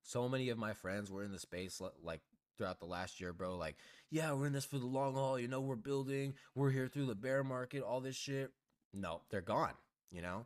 So 0.03 0.29
many 0.29 0.49
of 0.49 0.57
my 0.57 0.73
friends 0.73 1.12
were 1.12 1.23
in 1.23 1.31
the 1.31 1.39
space 1.39 1.81
like 2.03 2.21
throughout 2.57 2.79
the 2.79 2.86
last 2.86 3.19
year, 3.19 3.33
bro. 3.33 3.57
Like, 3.57 3.75
yeah, 4.10 4.31
we're 4.33 4.47
in 4.47 4.53
this 4.53 4.65
for 4.65 4.77
the 4.77 4.86
long 4.86 5.15
haul. 5.15 5.39
You 5.39 5.47
know, 5.47 5.62
we're 5.62 5.75
building. 5.75 6.36
We're 6.55 6.71
here 6.71 6.88
through 6.88 7.07
the 7.07 7.15
bear 7.15 7.43
market. 7.43 7.81
All 7.81 7.99
this 7.99 8.15
shit. 8.15 8.51
No, 8.93 9.21
they're 9.29 9.41
gone. 9.41 9.73
You 10.12 10.21
know. 10.21 10.45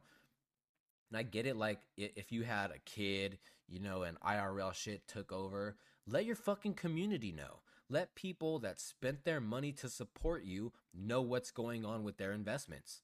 And 1.09 1.17
I 1.17 1.23
get 1.23 1.45
it, 1.45 1.57
like 1.57 1.79
if 1.97 2.31
you 2.31 2.43
had 2.43 2.71
a 2.71 2.79
kid, 2.85 3.37
you 3.67 3.79
know, 3.79 4.03
and 4.03 4.17
IRL 4.21 4.73
shit 4.73 5.07
took 5.09 5.33
over, 5.33 5.75
let 6.07 6.23
your 6.23 6.37
fucking 6.37 6.75
community 6.75 7.33
know. 7.33 7.59
Let 7.91 8.15
people 8.15 8.57
that 8.59 8.79
spent 8.79 9.25
their 9.25 9.41
money 9.41 9.73
to 9.73 9.89
support 9.89 10.45
you 10.45 10.71
know 10.93 11.21
what's 11.21 11.51
going 11.51 11.83
on 11.83 12.05
with 12.05 12.15
their 12.15 12.31
investments. 12.31 13.01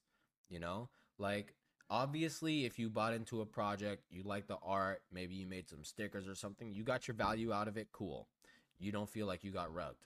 You 0.48 0.60
know, 0.60 0.88
like 1.18 1.54
obviously, 1.90 2.64
if 2.64 2.78
you 2.78 2.88
bought 2.88 3.12
into 3.12 3.42
a 3.42 3.46
project, 3.46 4.04
you 4.08 4.22
like 4.22 4.46
the 4.46 4.56
art, 4.62 5.02
maybe 5.12 5.34
you 5.34 5.46
made 5.46 5.68
some 5.68 5.84
stickers 5.84 6.26
or 6.26 6.34
something, 6.34 6.72
you 6.72 6.84
got 6.84 7.06
your 7.06 7.14
value 7.14 7.52
out 7.52 7.68
of 7.68 7.76
it, 7.76 7.88
cool. 7.92 8.28
You 8.78 8.90
don't 8.90 9.10
feel 9.10 9.26
like 9.26 9.44
you 9.44 9.50
got 9.50 9.74
rugged. 9.74 9.98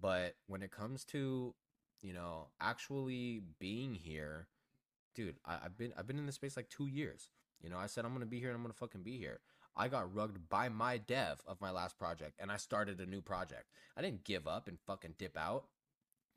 But 0.00 0.36
when 0.46 0.62
it 0.62 0.70
comes 0.70 1.04
to, 1.06 1.52
you 2.00 2.12
know, 2.12 2.50
actually 2.60 3.42
being 3.58 3.94
here, 3.94 4.46
dude, 5.16 5.38
I, 5.44 5.58
I've 5.64 5.76
been 5.76 5.92
I've 5.98 6.06
been 6.06 6.18
in 6.18 6.26
this 6.26 6.36
space 6.36 6.56
like 6.56 6.68
two 6.68 6.86
years. 6.86 7.30
You 7.60 7.68
know, 7.68 7.78
I 7.78 7.86
said 7.86 8.04
I'm 8.04 8.12
gonna 8.12 8.26
be 8.26 8.38
here 8.38 8.50
and 8.50 8.56
I'm 8.56 8.62
gonna 8.62 8.74
fucking 8.74 9.02
be 9.02 9.18
here. 9.18 9.40
I 9.80 9.88
got 9.88 10.14
rugged 10.14 10.50
by 10.50 10.68
my 10.68 10.98
dev 10.98 11.40
of 11.46 11.58
my 11.62 11.70
last 11.70 11.98
project 11.98 12.36
and 12.38 12.52
I 12.52 12.58
started 12.58 13.00
a 13.00 13.06
new 13.06 13.22
project. 13.22 13.64
I 13.96 14.02
didn't 14.02 14.24
give 14.24 14.46
up 14.46 14.68
and 14.68 14.78
fucking 14.78 15.14
dip 15.16 15.38
out. 15.38 15.68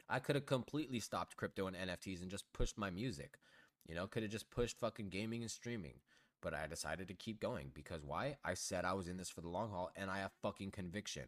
I 0.08 0.19
could 0.19 0.36
have 0.36 0.45
completely 0.45 1.01
stopped 1.01 1.36
crypto 1.36 1.67
and 1.67 1.75
NFTs 1.75 2.21
and 2.21 2.32
just 2.32 2.53
pushed 2.53 2.77
my 2.77 2.89
music. 2.89 3.38
You 3.86 3.95
know, 3.95 4.08
could 4.08 4.23
have 4.23 4.32
just 4.32 4.49
pushed 4.49 4.79
fucking 4.79 5.10
gaming 5.10 5.41
and 5.41 5.51
streaming. 5.51 5.95
But 6.41 6.53
I 6.53 6.67
decided 6.67 7.10
to 7.10 7.13
keep 7.13 7.41
going 7.41 7.71
because 7.73 8.01
why? 8.06 8.38
I 8.45 8.53
said 8.53 8.86
I 8.86 8.93
was 8.93 9.10
in 9.10 9.17
this 9.17 9.29
for 9.29 9.41
the 9.41 9.49
long 9.49 9.71
haul 9.71 9.91
and 9.97 10.10
I 10.10 10.19
have 10.19 10.32
fucking 10.41 10.71
conviction. 10.71 11.23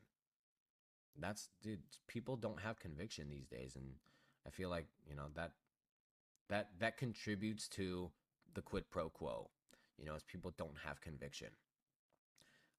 That's 1.20 1.50
dude, 1.62 1.82
people 2.08 2.38
don't 2.38 2.62
have 2.62 2.80
conviction 2.80 3.30
these 3.30 3.48
days 3.48 3.76
and 3.76 3.88
I 4.48 4.52
feel 4.52 4.70
like, 4.70 4.88
you 5.06 5.18
know, 5.18 5.26
that 5.36 5.52
that 6.48 6.70
that 6.80 6.96
contributes 6.96 7.68
to 7.70 8.10
the 8.54 8.62
quid 8.62 8.90
pro 8.90 9.10
quo. 9.10 9.50
You 9.98 10.06
know, 10.06 10.16
as 10.16 10.24
people 10.24 10.54
don't 10.58 10.78
have 10.86 11.02
conviction. 11.02 11.50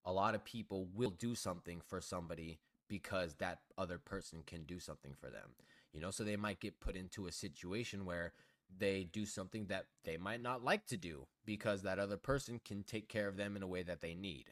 A 0.06 0.12
lot 0.12 0.34
of 0.34 0.44
people 0.44 0.88
will 0.94 1.10
do 1.10 1.34
something 1.34 1.82
for 1.84 2.00
somebody 2.00 2.60
because 2.88 3.34
that 3.34 3.58
other 3.76 3.98
person 3.98 4.42
can 4.46 4.62
do 4.62 4.78
something 4.78 5.12
for 5.20 5.28
them. 5.28 5.50
You 5.92 6.00
know, 6.00 6.10
so 6.10 6.24
they 6.24 6.36
might 6.36 6.60
get 6.60 6.80
put 6.80 6.96
into 6.96 7.26
a 7.26 7.32
situation 7.32 8.04
where 8.04 8.32
they 8.78 9.04
do 9.04 9.26
something 9.26 9.66
that 9.66 9.86
they 10.04 10.16
might 10.16 10.42
not 10.42 10.64
like 10.64 10.86
to 10.86 10.96
do 10.96 11.26
because 11.44 11.82
that 11.82 11.98
other 11.98 12.16
person 12.16 12.60
can 12.64 12.82
take 12.82 13.08
care 13.08 13.28
of 13.28 13.36
them 13.36 13.56
in 13.56 13.62
a 13.62 13.66
way 13.66 13.82
that 13.82 14.00
they 14.00 14.14
need. 14.14 14.46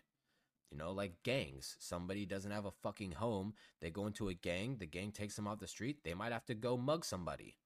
You 0.70 0.78
know, 0.78 0.90
like 0.90 1.22
gangs. 1.22 1.76
Somebody 1.78 2.26
doesn't 2.26 2.50
have 2.50 2.64
a 2.64 2.72
fucking 2.82 3.12
home. 3.12 3.54
They 3.80 3.90
go 3.90 4.06
into 4.06 4.28
a 4.28 4.34
gang. 4.34 4.76
The 4.78 4.86
gang 4.86 5.12
takes 5.12 5.36
them 5.36 5.46
off 5.46 5.60
the 5.60 5.68
street. 5.68 5.98
They 6.02 6.14
might 6.14 6.32
have 6.32 6.46
to 6.46 6.54
go 6.54 6.76
mug 6.76 7.04
somebody. 7.04 7.56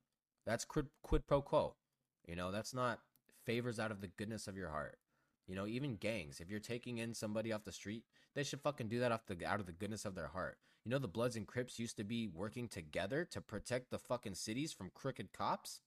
That's 0.44 0.64
quid, 0.64 0.88
quid 1.02 1.26
pro 1.26 1.40
quo. 1.40 1.74
You 2.26 2.36
know, 2.36 2.50
that's 2.52 2.74
not 2.74 3.00
favors 3.44 3.80
out 3.80 3.90
of 3.90 4.02
the 4.02 4.08
goodness 4.08 4.46
of 4.46 4.56
your 4.56 4.68
heart. 4.68 4.98
You 5.48 5.54
know, 5.54 5.66
even 5.66 5.96
gangs. 5.96 6.40
If 6.40 6.50
you're 6.50 6.60
taking 6.60 6.98
in 6.98 7.14
somebody 7.14 7.52
off 7.52 7.64
the 7.64 7.72
street, 7.72 8.04
they 8.34 8.44
should 8.44 8.60
fucking 8.60 8.88
do 8.88 9.00
that 9.00 9.12
off 9.12 9.26
the 9.26 9.46
out 9.46 9.60
of 9.60 9.66
the 9.66 9.72
goodness 9.72 10.04
of 10.04 10.14
their 10.14 10.28
heart. 10.28 10.58
You 10.84 10.90
know, 10.90 10.98
the 10.98 11.08
Bloods 11.08 11.36
and 11.36 11.46
Crips 11.46 11.78
used 11.78 11.96
to 11.96 12.04
be 12.04 12.28
working 12.28 12.68
together 12.68 13.24
to 13.32 13.40
protect 13.40 13.90
the 13.90 13.98
fucking 13.98 14.34
cities 14.34 14.72
from 14.72 14.90
crooked 14.94 15.32
cops. 15.32 15.80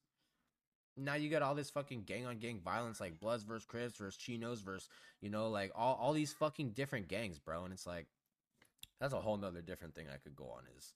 Now 0.97 1.13
you 1.13 1.29
got 1.29 1.43
all 1.43 1.55
this 1.55 1.69
fucking 1.69 2.03
gang 2.03 2.25
on 2.25 2.39
gang 2.39 2.59
violence, 2.59 2.99
like 2.99 3.19
Bloods 3.19 3.43
versus 3.43 3.65
Crips 3.65 3.97
versus 3.97 4.17
Chinos 4.17 4.61
versus, 4.61 4.89
you 5.21 5.29
know, 5.29 5.49
like 5.49 5.71
all, 5.75 5.97
all 6.01 6.13
these 6.13 6.33
fucking 6.33 6.71
different 6.71 7.07
gangs, 7.07 7.39
bro. 7.39 7.63
And 7.63 7.73
it's 7.73 7.87
like, 7.87 8.07
that's 8.99 9.13
a 9.13 9.21
whole 9.21 9.37
nother 9.37 9.61
different 9.61 9.95
thing 9.95 10.07
I 10.13 10.17
could 10.17 10.35
go 10.35 10.45
on 10.45 10.63
is, 10.77 10.93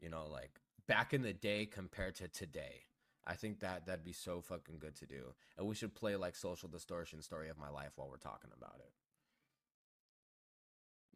you 0.00 0.08
know, 0.08 0.26
like 0.30 0.60
back 0.88 1.12
in 1.12 1.22
the 1.22 1.32
day 1.32 1.66
compared 1.66 2.14
to 2.16 2.28
today. 2.28 2.85
I 3.26 3.34
think 3.34 3.60
that 3.60 3.86
that'd 3.86 4.04
be 4.04 4.12
so 4.12 4.40
fucking 4.40 4.78
good 4.78 4.94
to 4.96 5.06
do. 5.06 5.34
And 5.58 5.66
we 5.66 5.74
should 5.74 5.94
play 5.94 6.14
like 6.16 6.36
social 6.36 6.68
distortion 6.68 7.20
story 7.22 7.48
of 7.48 7.58
my 7.58 7.68
life 7.68 7.92
while 7.96 8.08
we're 8.08 8.18
talking 8.18 8.50
about 8.56 8.76
it. 8.78 8.92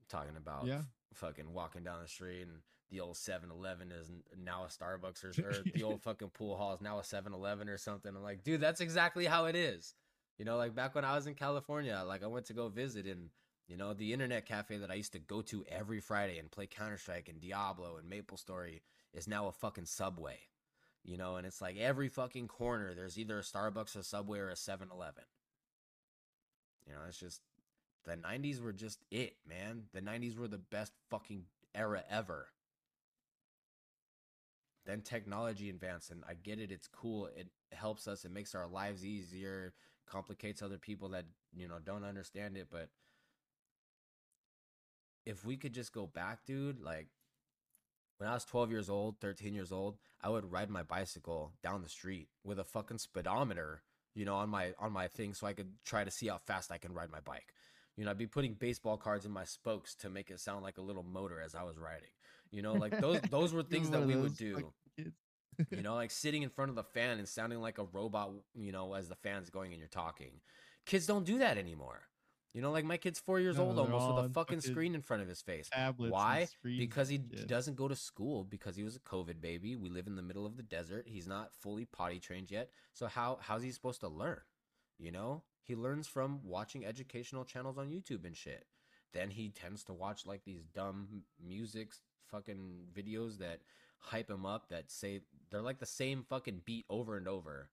Talking 0.09 0.37
about 0.37 0.67
Yeah. 0.67 0.83
fucking 1.15 1.53
walking 1.53 1.85
down 1.85 2.03
the 2.03 2.09
street 2.09 2.43
and 2.43 2.63
the 2.91 2.99
old 3.01 3.15
7-Eleven 3.15 3.93
is 3.93 4.11
now 4.37 4.65
a 4.65 4.67
Starbucks 4.67 5.23
or, 5.25 5.29
or 5.49 5.63
the 5.73 5.85
old 5.85 6.03
fucking 6.03 6.31
pool 6.31 6.57
hall 6.57 6.75
is 6.75 6.81
now 6.81 6.99
a 6.99 7.03
7-Eleven 7.03 7.69
or 7.69 7.79
something. 7.79 8.15
I'm 8.15 8.23
like, 8.23 8.43
dude, 8.43 8.61
that's 8.61 8.81
exactly 8.81 9.27
how 9.27 9.45
it 9.45 9.55
is. 9.55 9.95
You 10.39 10.45
know, 10.45 10.57
like 10.57 10.75
back 10.75 10.95
when 10.97 11.05
I 11.05 11.15
was 11.15 11.27
in 11.29 11.35
California, 11.35 12.03
like 12.07 12.25
I 12.25 12.27
went 12.27 12.47
to 12.47 12.55
go 12.55 12.69
visit 12.69 13.07
and 13.07 13.31
you 13.69 13.77
know, 13.77 13.95
the 13.95 14.13
internet 14.13 14.47
cafe 14.47 14.79
that 14.79 14.91
I 14.91 14.95
used 14.95 15.13
to 15.13 15.21
go 15.21 15.43
to 15.43 15.65
every 15.69 16.01
Friday 16.01 16.39
and 16.39 16.51
play 16.51 16.67
Counter-Strike 16.67 17.29
and 17.29 17.41
Diablo 17.41 17.99
and 17.99 18.09
Maple 18.09 18.37
Story 18.37 18.83
is 19.15 19.29
now 19.29 19.47
a 19.47 19.53
fucking 19.53 19.87
Subway 19.87 20.41
you 21.05 21.17
know 21.17 21.37
and 21.37 21.47
it's 21.47 21.61
like 21.61 21.77
every 21.77 22.09
fucking 22.09 22.49
corner 22.49 22.95
there's 22.95 23.19
either 23.19 23.39
a 23.39 23.43
starbucks 23.43 23.97
a 23.97 24.03
subway 24.03 24.39
or 24.39 24.51
a 24.51 24.55
7-eleven 24.55 25.25
you 26.87 26.93
know 26.93 27.01
it's 27.09 27.19
just 27.19 27.41
the 28.05 28.17
90s 28.17 28.61
were 28.61 28.73
just 28.73 29.05
it 29.11 29.37
man. 29.49 29.85
The 29.93 30.01
90s 30.01 30.39
were 30.39 30.49
the 30.49 30.59
best 30.59 30.93
fucking 31.11 31.45
era 31.75 32.03
ever. 32.11 32.49
Then 34.87 35.03
technology 35.03 35.69
advanced 35.69 36.11
and 36.11 36.25
i 36.29 36.35
get 36.35 36.59
it 36.59 36.73
it's 36.73 36.89
cool 36.89 37.27
it 37.37 37.49
helps 37.71 38.09
us 38.09 38.25
it 38.25 38.33
makes 38.33 38.55
our 38.55 38.67
lives 38.67 39.05
easier 39.05 39.73
complicates 40.07 40.63
other 40.63 40.79
people 40.79 41.11
that 41.11 41.27
you 41.55 41.69
know 41.69 41.79
don't 41.85 42.03
understand 42.03 42.57
it 42.57 42.67
but 42.73 42.89
if 45.27 45.45
we 45.45 45.57
could 45.57 45.73
just 45.73 45.93
go 45.93 46.07
back 46.07 46.45
dude 46.45 46.81
like 46.81 47.07
when 48.21 48.29
I 48.29 48.35
was 48.35 48.45
12 48.45 48.71
years 48.71 48.91
old, 48.91 49.19
13 49.23 49.55
years 49.55 49.73
old, 49.73 49.97
I 50.21 50.29
would 50.29 50.53
ride 50.53 50.69
my 50.69 50.83
bicycle 50.83 51.55
down 51.63 51.81
the 51.81 51.89
street 51.89 52.29
with 52.45 52.59
a 52.59 52.65
fucking 52.65 52.99
speedometer, 52.99 53.81
you 54.15 54.27
know, 54.27 54.35
on 54.35 54.51
my 54.51 54.75
on 54.79 54.93
my 54.93 55.09
thing 55.09 55.33
so 55.33 55.47
I 55.47 55.55
could 55.55 55.73
try 55.87 56.05
to 56.05 56.11
see 56.11 56.29
how 56.29 56.37
fast 56.37 56.71
I 56.71 56.77
can 56.77 56.93
ride 56.93 57.11
my 57.11 57.21
bike. 57.21 57.55
You 57.97 58.05
know, 58.05 58.11
I'd 58.11 58.19
be 58.19 58.27
putting 58.27 58.53
baseball 58.53 58.99
cards 58.99 59.25
in 59.25 59.33
my 59.33 59.45
spokes 59.45 59.95
to 59.97 60.11
make 60.11 60.31
it 60.31 60.39
sound 60.39 60.63
like 60.63 60.77
a 60.77 60.83
little 60.83 61.03
motor 61.03 61.41
as 61.41 61.55
I 61.55 61.63
was 61.63 61.79
riding. 61.79 62.11
You 62.51 62.61
know, 62.61 62.75
like 62.75 63.01
those 63.01 63.23
those 63.31 63.55
were 63.55 63.63
things 63.63 63.89
that 63.89 64.07
we 64.07 64.17
would 64.17 64.37
do. 64.37 64.71
You 65.71 65.83
know, 65.83 65.95
like 65.95 66.11
sitting 66.11 66.43
in 66.43 66.51
front 66.51 66.69
of 66.69 66.75
the 66.75 66.85
fan 66.85 67.19
and 67.19 67.27
sounding 67.27 67.61
like 67.61 67.79
a 67.79 67.85
robot, 67.85 68.33
you 68.55 68.71
know, 68.71 68.93
as 68.93 69.09
the 69.09 69.17
fan's 69.17 69.49
going 69.49 69.73
and 69.73 69.79
you're 69.79 69.89
talking. 69.89 70.41
Kids 70.85 71.07
don't 71.07 71.25
do 71.25 71.39
that 71.39 71.57
anymore. 71.57 72.03
You 72.53 72.63
know, 72.63 72.73
like 72.73 72.85
my 72.85 72.97
kid's 72.97 73.21
4 73.21 73.39
years 73.39 73.59
No, 73.59 73.67
old 73.67 73.79
almost 73.79 74.09
with 74.09 74.19
a 74.19 74.29
fucking 74.29 74.33
fucking 74.33 74.61
screen 74.61 74.95
in 74.95 75.03
front 75.03 75.23
of 75.23 75.29
his 75.29 75.41
face. 75.41 75.71
Why? 75.97 76.49
Because 76.65 77.09
he 77.09 77.17
shit. 77.17 77.47
doesn't 77.47 77.77
go 77.77 77.87
to 77.87 77.95
school 77.95 78.43
because 78.43 78.75
he 78.75 78.83
was 78.83 78.97
a 78.97 79.01
COVID 79.01 79.41
baby. 79.41 79.77
We 79.77 79.89
live 79.89 80.09
in 80.09 80.17
the 80.17 80.23
middle 80.23 80.47
of 80.47 80.57
the 80.57 80.65
desert. 80.65 81.07
He's 81.07 81.29
not 81.29 81.55
fully 81.55 81.85
potty 81.85 82.19
trained 82.19 82.51
yet. 82.51 82.71
So 82.93 83.07
how 83.07 83.39
how's 83.41 83.63
he 83.63 83.71
supposed 83.71 84.01
to 84.01 84.09
learn? 84.09 84.41
You 84.99 85.13
know? 85.13 85.45
He 85.63 85.77
learns 85.77 86.09
from 86.09 86.41
watching 86.43 86.85
educational 86.85 87.45
channels 87.45 87.79
on 87.79 87.91
YouTube 87.91 88.25
and 88.25 88.37
shit. 88.37 88.67
Then 89.13 89.31
he 89.31 89.51
tends 89.51 89.85
to 89.85 89.93
watch 89.93 90.27
like 90.27 90.45
these 90.45 90.65
dumb 90.75 91.23
music 91.41 91.93
fucking 92.29 92.87
videos 92.93 93.39
that 93.39 93.61
hype 93.99 94.29
him 94.29 94.45
up 94.45 94.69
that 94.71 94.91
say 94.91 95.21
they're 95.51 95.63
like 95.63 95.79
the 95.79 95.87
same 95.87 96.25
fucking 96.29 96.63
beat 96.65 96.87
over 96.91 97.17
and 97.17 97.29
over. 97.29 97.71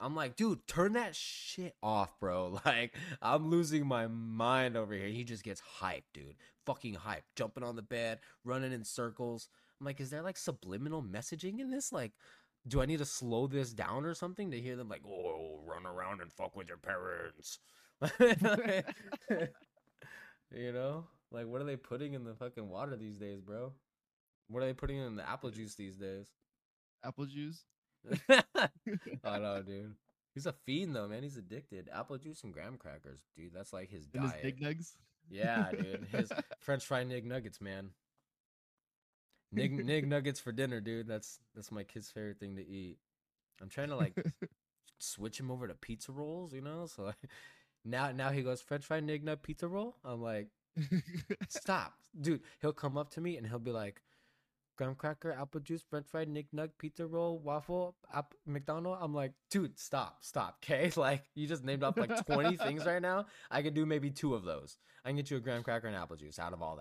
I'm 0.00 0.14
like, 0.14 0.36
dude, 0.36 0.66
turn 0.66 0.92
that 0.92 1.16
shit 1.16 1.74
off, 1.82 2.18
bro. 2.20 2.60
Like, 2.64 2.94
I'm 3.22 3.50
losing 3.50 3.86
my 3.86 4.06
mind 4.06 4.76
over 4.76 4.94
here. 4.94 5.08
He 5.08 5.24
just 5.24 5.42
gets 5.42 5.62
hyped, 5.80 6.04
dude. 6.12 6.36
Fucking 6.66 6.94
hyped. 6.94 7.22
Jumping 7.34 7.64
on 7.64 7.76
the 7.76 7.82
bed, 7.82 8.20
running 8.44 8.72
in 8.72 8.84
circles. 8.84 9.48
I'm 9.80 9.86
like, 9.86 10.00
is 10.00 10.10
there 10.10 10.22
like 10.22 10.36
subliminal 10.36 11.02
messaging 11.02 11.58
in 11.58 11.70
this? 11.70 11.90
Like, 11.92 12.12
do 12.66 12.80
I 12.80 12.86
need 12.86 12.98
to 12.98 13.04
slow 13.04 13.46
this 13.46 13.72
down 13.72 14.04
or 14.04 14.14
something 14.14 14.50
to 14.50 14.60
hear 14.60 14.76
them 14.76 14.88
like, 14.88 15.02
oh, 15.06 15.60
run 15.64 15.86
around 15.86 16.20
and 16.20 16.32
fuck 16.32 16.56
with 16.56 16.68
your 16.68 16.76
parents? 16.78 17.58
you 20.54 20.72
know? 20.72 21.06
Like, 21.30 21.46
what 21.46 21.60
are 21.60 21.64
they 21.64 21.76
putting 21.76 22.14
in 22.14 22.24
the 22.24 22.34
fucking 22.34 22.68
water 22.68 22.96
these 22.96 23.16
days, 23.18 23.40
bro? 23.40 23.72
What 24.48 24.62
are 24.62 24.66
they 24.66 24.72
putting 24.74 24.98
in 24.98 25.16
the 25.16 25.28
apple 25.28 25.50
juice 25.50 25.74
these 25.74 25.96
days? 25.96 26.26
Apple 27.04 27.26
juice. 27.26 27.64
I 28.28 29.38
know, 29.38 29.62
dude. 29.62 29.94
He's 30.34 30.46
a 30.46 30.52
fiend 30.52 30.94
though, 30.94 31.08
man. 31.08 31.22
He's 31.22 31.36
addicted. 31.36 31.88
Apple 31.94 32.18
juice 32.18 32.42
and 32.42 32.52
graham 32.52 32.76
crackers, 32.78 33.20
dude. 33.36 33.52
That's 33.54 33.72
like 33.72 33.90
his 33.90 34.06
And 34.12 34.22
his 34.22 34.32
diet. 34.32 34.42
big 34.42 34.60
nugs. 34.60 34.92
Yeah, 35.30 35.70
dude. 35.70 36.08
His 36.12 36.32
French 36.58 36.84
fry 36.84 37.04
nig 37.04 37.24
nuggets, 37.24 37.60
man. 37.60 37.90
Nig 39.52 39.72
nig 39.84 40.08
nuggets 40.08 40.40
for 40.40 40.52
dinner, 40.52 40.80
dude. 40.80 41.08
That's 41.08 41.40
that's 41.54 41.72
my 41.72 41.82
kid's 41.82 42.10
favorite 42.10 42.38
thing 42.38 42.56
to 42.56 42.66
eat. 42.66 42.98
I'm 43.60 43.68
trying 43.68 43.88
to 43.88 43.96
like 43.96 44.14
switch 44.98 45.38
him 45.38 45.50
over 45.50 45.66
to 45.68 45.74
pizza 45.74 46.12
rolls, 46.12 46.52
you 46.52 46.60
know. 46.60 46.86
So 46.86 47.04
like, 47.04 47.30
now 47.84 48.12
now 48.12 48.30
he 48.30 48.42
goes 48.42 48.60
French 48.60 48.84
fry 48.84 49.00
nig 49.00 49.24
nug 49.24 49.42
pizza 49.42 49.68
roll. 49.68 49.96
I'm 50.04 50.22
like, 50.22 50.48
stop, 51.48 51.94
dude. 52.18 52.42
He'll 52.60 52.72
come 52.72 52.96
up 52.96 53.10
to 53.10 53.20
me 53.20 53.36
and 53.36 53.46
he'll 53.46 53.58
be 53.58 53.72
like, 53.72 54.02
graham 54.80 54.94
cracker, 54.94 55.30
apple 55.32 55.60
juice, 55.60 55.82
French 55.82 56.06
fry, 56.06 56.24
Nig 56.24 56.46
nug 56.54 56.70
pizza 56.78 57.06
roll, 57.06 57.38
waffle, 57.38 57.96
app, 58.14 58.32
McDonald. 58.46 58.96
I'm 58.98 59.14
like, 59.14 59.32
dude, 59.50 59.78
stop, 59.78 60.18
stop, 60.22 60.64
okay? 60.64 60.90
Like 60.96 61.24
you 61.34 61.46
just 61.46 61.64
named 61.64 61.82
off 61.82 61.98
like 61.98 62.24
20 62.24 62.56
things 62.56 62.86
right 62.86 63.02
now. 63.02 63.26
I 63.50 63.60
could 63.60 63.74
do 63.74 63.84
maybe 63.84 64.10
two 64.10 64.34
of 64.34 64.44
those. 64.44 64.78
I 65.04 65.10
can 65.10 65.16
get 65.16 65.30
you 65.30 65.36
a 65.36 65.40
graham 65.40 65.62
cracker 65.62 65.86
and 65.86 65.96
apple 65.96 66.16
juice 66.16 66.38
out 66.38 66.54
of 66.54 66.62
all 66.62 66.80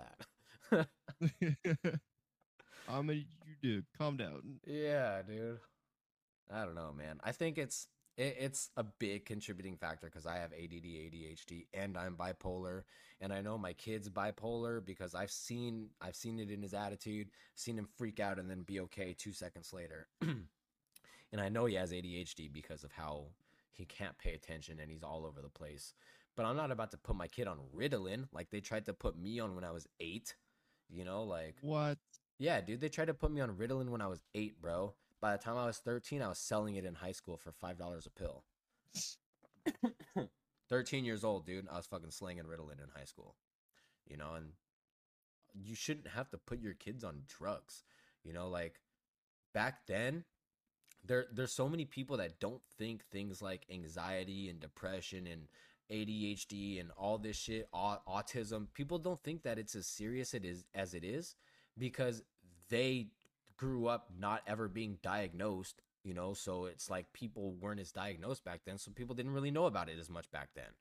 that. 0.72 0.88
Many 2.90 3.28
did 3.46 3.58
you 3.62 3.76
dude. 3.76 3.86
Calm 3.98 4.18
down. 4.18 4.60
yeah, 4.66 5.22
dude. 5.22 5.60
I 6.52 6.66
don't 6.66 6.76
know, 6.76 6.94
man. 6.98 7.20
I 7.24 7.32
think 7.32 7.58
it's 7.58 7.88
it, 8.18 8.36
it's 8.40 8.70
a 8.76 8.84
big 8.84 9.26
contributing 9.26 9.78
factor 9.78 10.08
because 10.08 10.26
I 10.26 10.38
have 10.38 10.52
ADD, 10.52 10.84
ADHD, 10.84 11.68
and 11.74 11.98
I'm 11.98 12.16
bipolar, 12.16 12.84
and 13.22 13.32
I 13.32 13.42
know 13.42 13.58
my 13.58 13.74
kid's 13.74 14.10
bipolar 14.10 14.84
because 14.84 15.16
I've 15.16 15.32
seen 15.32 15.90
I've 16.02 16.16
seen 16.16 16.40
it 16.40 16.52
in 16.52 16.62
his 16.62 16.74
attitude, 16.74 17.30
seen 17.56 17.78
him 17.78 17.88
freak 17.98 18.20
out 18.20 18.40
and 18.40 18.50
then 18.50 18.64
be 18.64 18.80
okay 18.82 19.16
two 19.18 19.34
seconds 19.34 19.72
later, 19.74 20.08
and 20.22 21.40
I 21.40 21.50
know 21.50 21.66
he 21.66 21.76
has 21.76 21.92
ADHD 21.92 22.52
because 22.52 22.84
of 22.84 22.92
how 22.92 23.28
he 23.72 23.86
can't 23.86 24.18
pay 24.18 24.34
attention 24.34 24.80
and 24.80 24.92
he's 24.92 25.04
all 25.04 25.26
over 25.26 25.42
the 25.42 25.50
place. 25.50 25.94
But 26.36 26.46
I'm 26.46 26.58
not 26.58 26.72
about 26.72 26.92
to 26.92 26.98
put 26.98 27.16
my 27.16 27.28
kid 27.28 27.48
on 27.48 27.60
Ritalin 27.76 28.28
like 28.34 28.50
they 28.50 28.62
tried 28.62 28.86
to 28.86 28.94
put 28.94 29.18
me 29.18 29.40
on 29.40 29.56
when 29.56 29.64
I 29.64 29.72
was 29.72 29.88
eight. 30.00 30.36
You 30.90 31.06
know, 31.06 31.24
like 31.24 31.56
What? 31.62 31.98
Yeah, 32.40 32.62
dude, 32.62 32.80
they 32.80 32.90
tried 32.90 33.06
to 33.06 33.14
put 33.14 33.32
me 33.32 33.42
on 33.42 33.52
Ritalin 33.52 33.90
when 33.90 34.02
I 34.02 34.08
was 34.08 34.22
eight, 34.34 34.62
bro. 34.62 34.94
By 35.22 35.34
the 35.34 35.44
time 35.44 35.58
I 35.58 35.66
was 35.66 35.78
13, 35.78 36.22
I 36.22 36.30
was 36.30 36.40
selling 36.40 36.76
it 36.76 36.86
in 36.86 36.96
high 36.96 37.12
school 37.12 37.38
for 37.38 37.52
$5 37.52 38.08
a 38.08 38.10
pill. 38.10 38.44
13 40.70 41.04
years 41.04 41.26
old, 41.26 41.46
dude. 41.46 41.68
I 41.70 41.76
was 41.76 41.86
fucking 41.86 42.12
slinging 42.12 42.46
Ritalin 42.46 42.82
in 42.82 42.90
high 42.96 43.04
school. 43.04 43.36
You 44.08 44.16
know, 44.16 44.36
and 44.36 44.54
you 45.54 45.76
shouldn't 45.76 46.08
have 46.08 46.30
to 46.30 46.38
put 46.38 46.62
your 46.62 46.74
kids 46.74 47.04
on 47.04 47.24
drugs. 47.28 47.84
You 48.24 48.32
know, 48.32 48.48
like 48.48 48.80
back 49.54 49.86
then, 49.86 50.24
there 51.06 51.26
there's 51.32 51.52
so 51.52 51.68
many 51.68 51.86
people 51.86 52.18
that 52.18 52.40
don't 52.40 52.62
think 52.78 53.04
things 53.06 53.42
like 53.42 53.66
anxiety 53.70 54.50
and 54.50 54.60
depression 54.60 55.28
and 55.28 55.48
ADHD 55.92 56.80
and 56.80 56.92
all 56.98 57.18
this 57.18 57.38
shit, 57.38 57.68
autism. 57.74 58.68
People 58.74 58.98
don't 58.98 59.20
think 59.20 59.44
that 59.44 59.60
it's 59.60 59.76
as 59.76 59.88
serious 59.88 60.34
it 60.34 60.46
is 60.46 60.66
as 60.74 60.94
it 60.94 61.04
is 61.04 61.36
because 61.80 62.22
they 62.70 63.08
grew 63.58 63.88
up 63.88 64.10
not 64.18 64.42
ever 64.48 64.68
being 64.68 64.98
diagnosed, 65.02 65.82
you 66.04 66.14
know, 66.14 66.34
so 66.34 66.66
it's 66.66 66.90
like 66.90 67.12
people 67.14 67.54
weren't 67.60 67.80
as 67.80 67.92
diagnosed 67.92 68.44
back 68.44 68.62
then, 68.66 68.78
so 68.78 68.92
people 68.92 69.16
didn't 69.16 69.34
really 69.34 69.52
know 69.52 69.66
about 69.66 69.90
it 69.90 70.00
as 70.00 70.10
much 70.10 70.30
back 70.32 70.50
then. 70.56 70.72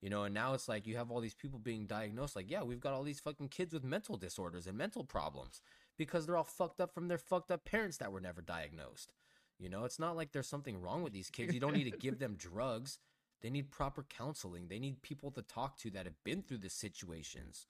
You 0.00 0.10
know, 0.10 0.24
and 0.24 0.34
now 0.34 0.52
it's 0.52 0.68
like 0.68 0.86
you 0.86 0.96
have 0.96 1.10
all 1.10 1.20
these 1.20 1.34
people 1.34 1.58
being 1.58 1.86
diagnosed 1.86 2.36
like, 2.36 2.50
yeah, 2.50 2.62
we've 2.62 2.80
got 2.80 2.92
all 2.92 3.02
these 3.02 3.20
fucking 3.20 3.48
kids 3.48 3.72
with 3.72 3.82
mental 3.82 4.16
disorders 4.16 4.66
and 4.66 4.76
mental 4.76 5.04
problems 5.04 5.62
because 5.96 6.26
they're 6.26 6.36
all 6.36 6.44
fucked 6.44 6.80
up 6.80 6.92
from 6.92 7.08
their 7.08 7.18
fucked 7.18 7.50
up 7.50 7.64
parents 7.64 7.96
that 7.96 8.12
were 8.12 8.20
never 8.20 8.42
diagnosed. 8.42 9.12
You 9.58 9.70
know, 9.70 9.84
it's 9.84 9.98
not 9.98 10.16
like 10.16 10.32
there's 10.32 10.48
something 10.48 10.80
wrong 10.80 11.02
with 11.02 11.14
these 11.14 11.30
kids. 11.30 11.54
You 11.54 11.60
don't 11.60 11.76
need 11.76 11.90
to 11.90 11.98
give 11.98 12.18
them 12.18 12.36
drugs. 12.36 12.98
They 13.40 13.48
need 13.48 13.70
proper 13.70 14.04
counseling. 14.08 14.68
They 14.68 14.78
need 14.78 15.02
people 15.02 15.30
to 15.30 15.42
talk 15.42 15.78
to 15.78 15.90
that 15.92 16.04
have 16.04 16.22
been 16.24 16.42
through 16.42 16.58
the 16.58 16.70
situations. 16.70 17.66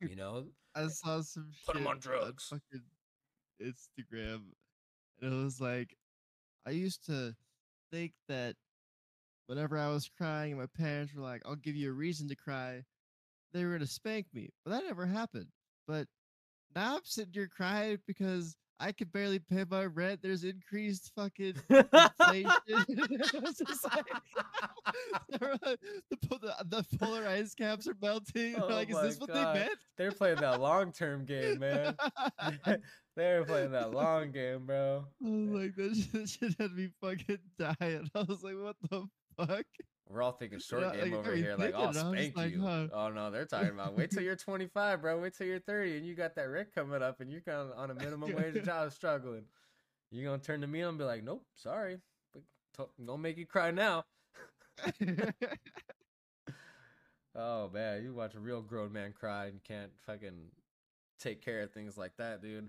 You 0.00 0.16
know, 0.16 0.46
I 0.74 0.88
saw 0.88 1.20
some 1.22 1.50
Put 1.66 1.76
shit 1.76 1.86
on 1.86 1.98
drugs. 1.98 2.44
fucking 2.48 2.84
Instagram, 3.62 4.42
and 5.20 5.32
it 5.32 5.44
was 5.44 5.60
like, 5.60 5.96
I 6.66 6.70
used 6.70 7.04
to 7.06 7.34
think 7.90 8.12
that 8.28 8.56
whenever 9.46 9.78
I 9.78 9.88
was 9.88 10.08
crying, 10.08 10.52
and 10.52 10.60
my 10.60 10.66
parents 10.66 11.14
were 11.14 11.22
like, 11.22 11.42
"I'll 11.44 11.56
give 11.56 11.76
you 11.76 11.90
a 11.90 11.94
reason 11.94 12.28
to 12.28 12.36
cry," 12.36 12.84
they 13.52 13.64
were 13.64 13.72
gonna 13.72 13.86
spank 13.86 14.26
me, 14.32 14.50
but 14.64 14.72
that 14.72 14.84
never 14.84 15.06
happened. 15.06 15.48
But 15.86 16.06
now 16.74 16.96
I'm 16.96 17.04
sitting 17.04 17.32
here 17.32 17.48
crying 17.48 17.98
because 18.06 18.56
I 18.80 18.92
can 18.92 19.08
barely 19.08 19.40
pay 19.40 19.64
my 19.68 19.84
rent. 19.86 20.20
There's 20.22 20.44
increased 20.44 21.10
fucking 21.16 21.54
inflation. 21.68 22.44
Like, 23.84 24.06
the, 25.30 25.78
the, 26.10 26.54
the 26.66 26.98
polar 26.98 27.26
ice 27.26 27.54
caps 27.54 27.88
are 27.88 27.96
melting. 28.00 28.56
Oh 28.60 28.66
like, 28.68 28.90
is 28.90 28.96
oh 28.96 28.98
my 28.98 29.06
this 29.06 29.18
what 29.18 29.32
they 29.32 29.42
meant? 29.42 29.70
they're 29.96 30.12
playing 30.12 30.36
that 30.36 30.60
long 30.60 30.92
term 30.92 31.24
game, 31.24 31.58
man. 31.58 31.94
they're 33.16 33.44
playing 33.44 33.72
that 33.72 33.92
long 33.92 34.30
game, 34.32 34.66
bro. 34.66 35.04
I 35.24 35.28
was 35.28 35.50
like, 35.50 35.76
this 35.76 36.04
shit, 36.04 36.12
that 36.12 36.28
shit 36.28 36.54
had 36.58 36.72
me 36.72 36.88
fucking 37.00 37.38
dying. 37.58 38.10
I 38.14 38.22
was 38.22 38.42
like, 38.42 38.54
what 38.56 38.76
the 38.90 39.06
fuck? 39.36 39.66
We're 40.10 40.22
all 40.22 40.32
thinking 40.32 40.58
short 40.58 40.84
Yeah, 40.84 41.04
game 41.04 41.12
like, 41.12 41.20
over 41.20 41.34
here, 41.36 41.54
like? 41.56 41.74
Oh, 41.76 41.80
I'll 41.80 41.88
I 41.88 41.92
spank 41.92 42.36
like, 42.36 42.54
you. 42.54 42.62
huh. 42.62 42.86
Oh 42.92 43.08
no, 43.10 43.30
they're 43.30 43.44
talking 43.44 43.70
about 43.70 43.94
wait 43.94 44.10
till 44.10 44.22
you're 44.22 44.36
25, 44.36 45.02
bro. 45.02 45.20
Wait 45.20 45.34
till 45.34 45.46
you're 45.46 45.58
30, 45.58 45.98
and 45.98 46.06
you 46.06 46.14
got 46.14 46.34
that 46.36 46.48
rent 46.48 46.68
coming 46.74 47.02
up, 47.02 47.20
and 47.20 47.30
you're 47.30 47.42
kind 47.42 47.70
of 47.70 47.72
on 47.76 47.90
a 47.90 47.94
minimum 47.94 48.32
wage 48.32 48.64
job, 48.64 48.90
struggling. 48.92 49.44
You're 50.10 50.24
gonna 50.24 50.42
turn 50.42 50.62
to 50.62 50.66
me 50.66 50.80
and 50.80 50.96
be 50.96 51.04
like, 51.04 51.22
nope, 51.22 51.44
sorry, 51.56 51.98
but 52.32 52.42
t- 52.76 53.04
don't 53.04 53.20
make 53.20 53.36
you 53.36 53.46
cry 53.46 53.70
now. 53.70 54.04
Oh 57.34 57.70
man, 57.72 58.02
you 58.02 58.14
watch 58.14 58.34
a 58.34 58.40
real 58.40 58.62
grown 58.62 58.92
man 58.92 59.12
cry 59.12 59.46
and 59.46 59.62
can't 59.62 59.92
fucking 60.06 60.50
take 61.20 61.40
care 61.40 61.60
of 61.62 61.72
things 61.72 61.96
like 61.96 62.16
that, 62.16 62.42
dude. 62.42 62.68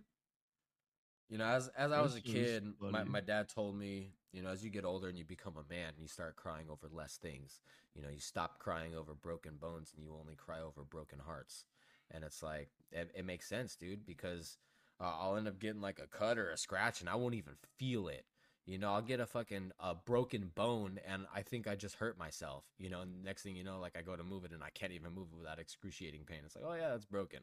You 1.30 1.38
know, 1.38 1.45
as 1.45 1.69
as 1.77 1.91
I 1.91 2.01
was 2.01 2.15
a 2.15 2.21
kid, 2.21 2.73
my, 2.80 3.03
my 3.03 3.21
dad 3.21 3.49
told 3.49 3.77
me, 3.77 4.13
you 4.34 4.41
know, 4.41 4.49
as 4.49 4.63
you 4.63 4.71
get 4.71 4.84
older 4.84 5.07
and 5.07 5.17
you 5.17 5.25
become 5.25 5.53
a 5.57 5.73
man, 5.73 5.93
you 5.97 6.07
start 6.07 6.36
crying 6.36 6.65
over 6.69 6.88
less 6.91 7.17
things. 7.17 7.61
You 7.93 8.01
know, 8.01 8.09
you 8.09 8.19
stop 8.19 8.57
crying 8.59 8.95
over 8.95 9.13
broken 9.13 9.57
bones 9.61 9.93
and 9.95 10.03
you 10.03 10.15
only 10.19 10.36
cry 10.36 10.59
over 10.59 10.84
broken 10.84 11.19
hearts. 11.19 11.65
And 12.11 12.23
it's 12.23 12.41
like 12.41 12.69
it, 12.91 13.11
it 13.15 13.25
makes 13.25 13.47
sense, 13.47 13.75
dude, 13.75 14.05
because 14.05 14.57
uh, 14.99 15.13
I'll 15.19 15.38
end 15.38 15.47
up 15.47 15.59
getting 15.59 15.82
like 15.82 15.99
a 15.99 16.07
cut 16.07 16.39
or 16.39 16.49
a 16.49 16.57
scratch 16.57 17.01
and 17.01 17.09
I 17.09 17.15
won't 17.15 17.36
even 17.36 17.53
feel 17.77 18.07
it. 18.07 18.25
You 18.65 18.77
know, 18.80 18.93
I'll 18.93 19.01
get 19.01 19.19
a 19.19 19.25
fucking 19.25 19.71
a 19.80 19.93
broken 19.93 20.51
bone 20.55 20.99
and 21.07 21.25
I 21.34 21.43
think 21.43 21.67
I 21.67 21.75
just 21.75 21.95
hurt 21.95 22.17
myself. 22.17 22.63
You 22.80 22.89
know, 22.89 23.01
and 23.01 23.23
next 23.23 23.43
thing 23.43 23.55
you 23.55 23.63
know, 23.63 23.80
like 23.80 23.95
I 23.97 24.01
go 24.01 24.15
to 24.15 24.23
move 24.23 24.45
it 24.45 24.51
and 24.51 24.63
I 24.63 24.69
can't 24.71 24.93
even 24.93 25.13
move 25.13 25.27
it 25.32 25.38
without 25.38 25.59
excruciating 25.59 26.25
pain. 26.25 26.39
It's 26.45 26.55
like, 26.55 26.65
oh 26.67 26.73
yeah, 26.73 26.89
that's 26.89 27.05
broken. 27.05 27.41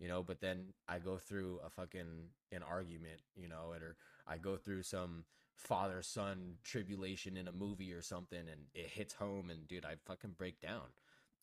You 0.00 0.08
know, 0.08 0.22
but 0.22 0.40
then 0.40 0.72
I 0.88 0.98
go 0.98 1.18
through 1.18 1.60
a 1.64 1.68
fucking 1.68 2.30
an 2.52 2.62
argument, 2.62 3.20
you 3.36 3.48
know, 3.48 3.72
or 3.72 3.96
I 4.26 4.38
go 4.38 4.56
through 4.56 4.82
some 4.82 5.24
father 5.56 6.00
son 6.00 6.54
tribulation 6.64 7.36
in 7.36 7.46
a 7.46 7.52
movie 7.52 7.92
or 7.92 8.00
something 8.00 8.38
and 8.38 8.62
it 8.74 8.86
hits 8.86 9.12
home 9.12 9.50
and 9.50 9.68
dude, 9.68 9.84
I 9.84 9.96
fucking 10.06 10.36
break 10.38 10.58
down. 10.60 10.86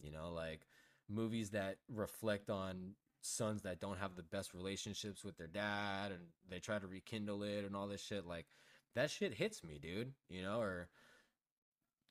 You 0.02 0.12
know, 0.12 0.32
like 0.34 0.62
movies 1.08 1.52
that 1.52 1.78
reflect 1.88 2.50
on 2.50 2.96
sons 3.22 3.62
that 3.62 3.80
don't 3.80 4.00
have 4.00 4.16
the 4.16 4.24
best 4.24 4.54
relationships 4.54 5.24
with 5.24 5.38
their 5.38 5.48
dad 5.48 6.12
and 6.12 6.22
they 6.50 6.60
try 6.60 6.80
to 6.80 6.88
rekindle 6.88 7.44
it 7.44 7.64
and 7.64 7.76
all 7.76 7.88
this 7.88 8.02
shit 8.02 8.26
like 8.26 8.48
that 8.96 9.12
shit 9.12 9.36
hits 9.36 9.64
me, 9.64 9.78
dude. 9.80 10.14
You 10.30 10.42
know, 10.42 10.60
or 10.60 10.90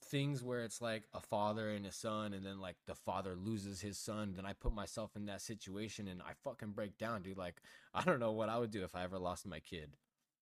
things 0.07 0.43
where 0.43 0.63
it's 0.63 0.81
like 0.81 1.05
a 1.15 1.21
father 1.21 1.71
and 1.71 1.87
a 1.87 1.93
son, 1.93 2.33
and 2.33 2.45
then 2.45 2.61
like 2.61 2.77
the 2.87 2.95
father 2.95 3.35
loses 3.37 3.81
his 3.81 3.99
son. 3.99 4.35
Then 4.35 4.47
I 4.47 4.53
put 4.53 4.75
myself 4.75 5.17
in 5.17 5.27
that 5.27 5.43
situation 5.43 6.09
and 6.09 6.23
I 6.23 6.33
fucking 6.45 6.73
break 6.73 6.99
down, 6.99 7.23
dude. 7.23 7.39
Like 7.39 7.57
I 7.95 8.03
don't 8.03 8.21
know 8.21 8.33
what 8.33 8.49
I 8.49 8.59
would 8.59 8.71
do 8.71 8.85
if 8.85 8.95
I 8.95 9.05
ever 9.05 9.19
lost 9.19 9.47
my 9.47 9.61
kid. 9.61 9.97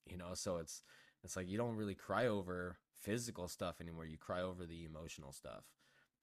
You 0.07 0.17
know, 0.17 0.35
so 0.35 0.59
it's 0.59 0.83
it's 1.23 1.37
like 1.37 1.49
you 1.49 1.59
don't 1.59 1.77
really 1.77 1.95
cry 1.95 2.27
over 2.27 2.79
physical 3.01 3.49
stuff 3.49 3.81
anymore. 3.81 4.07
You 4.07 4.19
cry 4.19 4.43
over 4.43 4.65
the 4.67 4.85
emotional 4.85 5.33
stuff. 5.33 5.65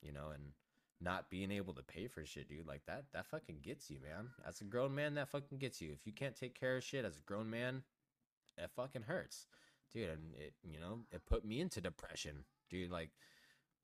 You 0.01 0.11
know, 0.11 0.29
and 0.33 0.53
not 0.99 1.29
being 1.29 1.51
able 1.51 1.73
to 1.73 1.83
pay 1.83 2.07
for 2.07 2.25
shit, 2.25 2.47
dude. 2.47 2.67
Like 2.67 2.85
that 2.85 3.05
that 3.13 3.25
fucking 3.25 3.59
gets 3.63 3.89
you, 3.89 3.99
man. 4.01 4.29
As 4.47 4.61
a 4.61 4.65
grown 4.65 4.95
man, 4.95 5.15
that 5.15 5.29
fucking 5.29 5.57
gets 5.57 5.81
you. 5.81 5.91
If 5.91 6.05
you 6.05 6.13
can't 6.13 6.35
take 6.35 6.59
care 6.59 6.77
of 6.77 6.83
shit 6.83 7.05
as 7.05 7.17
a 7.17 7.21
grown 7.21 7.49
man, 7.49 7.83
it 8.57 8.69
fucking 8.75 9.03
hurts 9.03 9.47
dude 9.93 10.09
and 10.09 10.35
it 10.35 10.53
you 10.63 10.79
know 10.79 10.99
it 11.11 11.25
put 11.25 11.45
me 11.45 11.59
into 11.59 11.81
depression 11.81 12.45
dude 12.69 12.91
like 12.91 13.09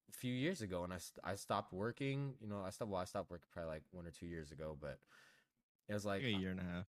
a 0.10 0.14
few 0.14 0.34
years 0.34 0.62
ago 0.62 0.84
and 0.84 0.94
I, 0.94 0.98
st- 0.98 1.20
I 1.24 1.36
stopped 1.36 1.74
working 1.74 2.34
you 2.42 2.48
know 2.48 2.62
i 2.66 2.70
stopped 2.70 2.92
well 2.92 3.02
i 3.02 3.06
stopped 3.06 3.30
working 3.32 3.48
probably 3.52 3.72
like 3.74 3.84
one 3.92 4.06
or 4.08 4.12
two 4.12 4.26
years 4.28 4.52
ago 4.52 4.78
but 4.80 5.00
it 5.90 5.94
was 5.94 6.06
like 6.06 6.24
Like 6.24 6.30
a 6.30 6.32
year 6.32 6.52
and 6.52 6.60
a 6.60 6.64
half. 6.64 6.86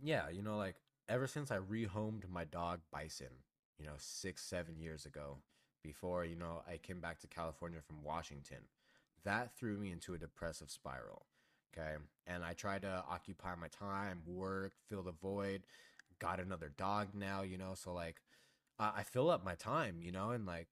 yeah 0.00 0.28
you 0.28 0.42
know 0.42 0.56
like 0.56 0.76
ever 1.08 1.26
since 1.26 1.50
i 1.50 1.56
rehomed 1.58 2.28
my 2.30 2.44
dog 2.44 2.80
bison 2.92 3.28
you 3.78 3.84
know 3.84 3.92
six 3.98 4.42
seven 4.44 4.78
years 4.78 5.06
ago 5.06 5.38
before 5.82 6.24
you 6.24 6.36
know 6.36 6.62
i 6.68 6.76
came 6.76 7.00
back 7.00 7.20
to 7.20 7.26
california 7.26 7.80
from 7.86 8.02
washington 8.02 8.58
that 9.24 9.56
threw 9.56 9.78
me 9.78 9.90
into 9.90 10.14
a 10.14 10.18
depressive 10.18 10.70
spiral 10.70 11.26
okay 11.76 11.94
and 12.26 12.44
i 12.44 12.52
tried 12.52 12.82
to 12.82 13.04
occupy 13.10 13.54
my 13.54 13.68
time 13.68 14.20
work 14.26 14.72
fill 14.88 15.02
the 15.02 15.12
void 15.12 15.62
got 16.18 16.40
another 16.40 16.72
dog 16.76 17.08
now 17.14 17.42
you 17.42 17.58
know 17.58 17.72
so 17.74 17.92
like 17.92 18.16
I, 18.78 18.92
I 18.98 19.02
fill 19.02 19.30
up 19.30 19.44
my 19.44 19.54
time 19.54 19.96
you 20.02 20.12
know 20.12 20.30
and 20.30 20.46
like 20.46 20.68